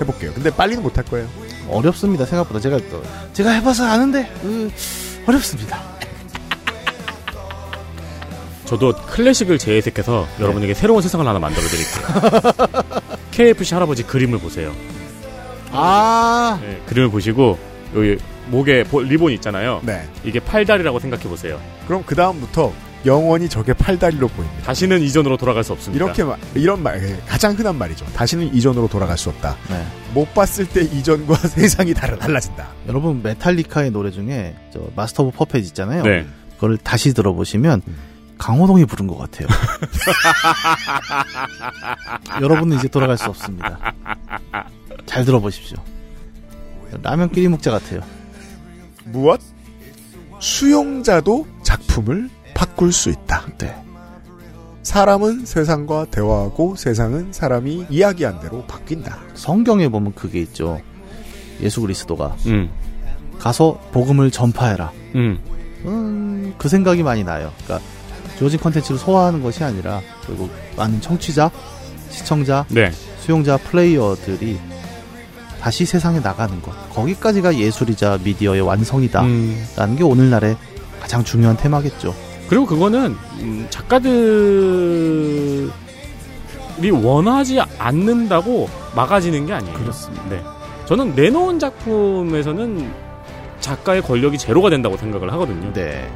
[0.00, 0.32] 해볼게요.
[0.34, 1.28] 근데 빨리는 못할 거예요.
[1.68, 4.70] 어렵습니다 생각보다 제가 또 제가 해봐서 아는데 으,
[5.26, 5.82] 어렵습니다.
[8.64, 12.92] 저도 클래식을 재해석해서 여러분에게 새로운 세상을 하나 만들어 드릴게요.
[13.30, 14.74] KFC 할아버지 그림을 보세요.
[15.72, 17.58] 아 네, 그림을 보시고
[17.94, 18.18] 여기
[18.50, 19.80] 목에 보- 리본 있잖아요.
[19.84, 20.06] 네.
[20.24, 21.60] 이게 팔다리라고 생각해 보세요.
[21.86, 22.72] 그럼 그 다음부터
[23.06, 24.62] 영원히 저게 팔다리로 보입니다.
[24.64, 26.04] 다시는 이전으로 돌아갈 수 없습니다.
[26.04, 28.04] 이렇게 마- 이런 말 예, 가장 흔한 말이죠.
[28.14, 29.56] 다시는 이전으로 돌아갈 수 없다.
[29.70, 29.86] 네.
[30.14, 32.68] 못 봤을 때 이전과 세상이 달라 달라진다.
[32.88, 36.02] 여러분 Metallica의 노래 중에 저 Master of Puppets 있잖아요.
[36.02, 36.26] 네.
[36.56, 37.82] 그걸 다시 들어보시면
[38.36, 39.48] 강호동이 부른 것 같아요.
[42.40, 43.78] 여러분은 이제 돌아갈 수 없습니다.
[45.06, 45.78] 잘 들어보십시오.
[47.02, 48.00] 라면 끼리 먹자 같아요.
[49.04, 49.40] 무엇?
[50.40, 53.46] 수용자도 작품을 바꿀 수 있다.
[53.58, 53.74] 네.
[54.82, 59.18] 사람은 세상과 대화하고 세상은 사람이 이야기한 대로 바뀐다.
[59.34, 60.80] 성경에 보면 그게 있죠.
[61.60, 62.70] 예수 그리스도가 음.
[63.38, 64.92] 가서 복음을 전파해라.
[65.14, 65.38] 음.
[65.84, 67.52] 음, 그 생각이 많이 나요.
[67.64, 67.86] 그러니까
[68.38, 71.50] 주어진 컨텐츠를 소화하는 것이 아니라 결국 많은 청취자,
[72.08, 72.90] 시청자, 네.
[73.20, 74.58] 수용자, 플레이어들이
[75.60, 76.72] 다시 세상에 나가는 것.
[76.90, 79.22] 거기까지가 예술이자 미디어의 완성이다.
[79.22, 79.66] 음.
[79.76, 80.56] 라는 게 오늘날의
[81.00, 82.14] 가장 중요한 테마겠죠.
[82.48, 84.10] 그리고 그거는 음, 작가들이
[86.90, 89.76] 원하지 않는다고 막아지는 게 아니에요.
[89.78, 90.24] 그렇습니다.
[90.30, 90.42] 네.
[90.86, 92.90] 저는 내놓은 작품에서는
[93.60, 95.72] 작가의 권력이 제로가 된다고 생각을 하거든요.
[95.74, 96.10] 네.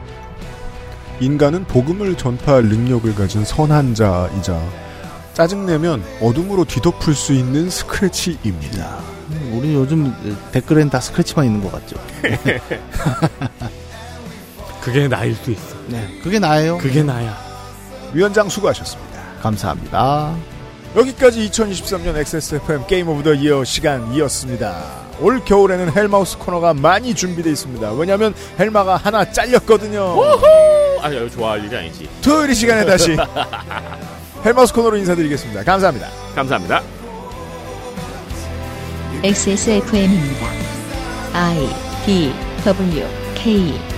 [1.21, 4.59] 인간은 복음을 전파할 능력을 가진 선한 자이자
[5.35, 8.99] 짜증내면 어둠으로 뒤덮을 수 있는 스크래치입니다.
[9.53, 10.15] 음, 우리 요즘
[10.53, 11.97] 댓글엔 다 스크래치만 있는 것 같죠.
[14.81, 15.77] 그게 나일 수 있어.
[15.89, 16.07] 네.
[16.23, 16.79] 그게 나예요.
[16.79, 17.37] 그게 나야.
[18.13, 19.13] 위원장 수고하셨습니다.
[19.43, 20.35] 감사합니다.
[20.97, 25.03] 여기까지 2023년 XSFM Game of the Year 시간이었습니다.
[25.21, 27.93] 올 겨울에는 헬마우스 코너가 많이 준비되어 있습니다.
[27.93, 30.17] 왜냐하면 헬마가 하나 잘렸거든요.
[31.01, 32.09] 아니, 이거 좋아할 일이 아니지.
[32.23, 33.17] 토요일 이 시간에 다시
[34.45, 35.63] 헬마우스 코너로 인사드리겠습니다.
[35.65, 36.09] 감사합니다.
[36.35, 37.02] 감사합니다.
[39.25, 40.49] XSFM입니다.
[41.33, 41.69] I
[42.05, 42.33] D
[42.65, 43.92] W K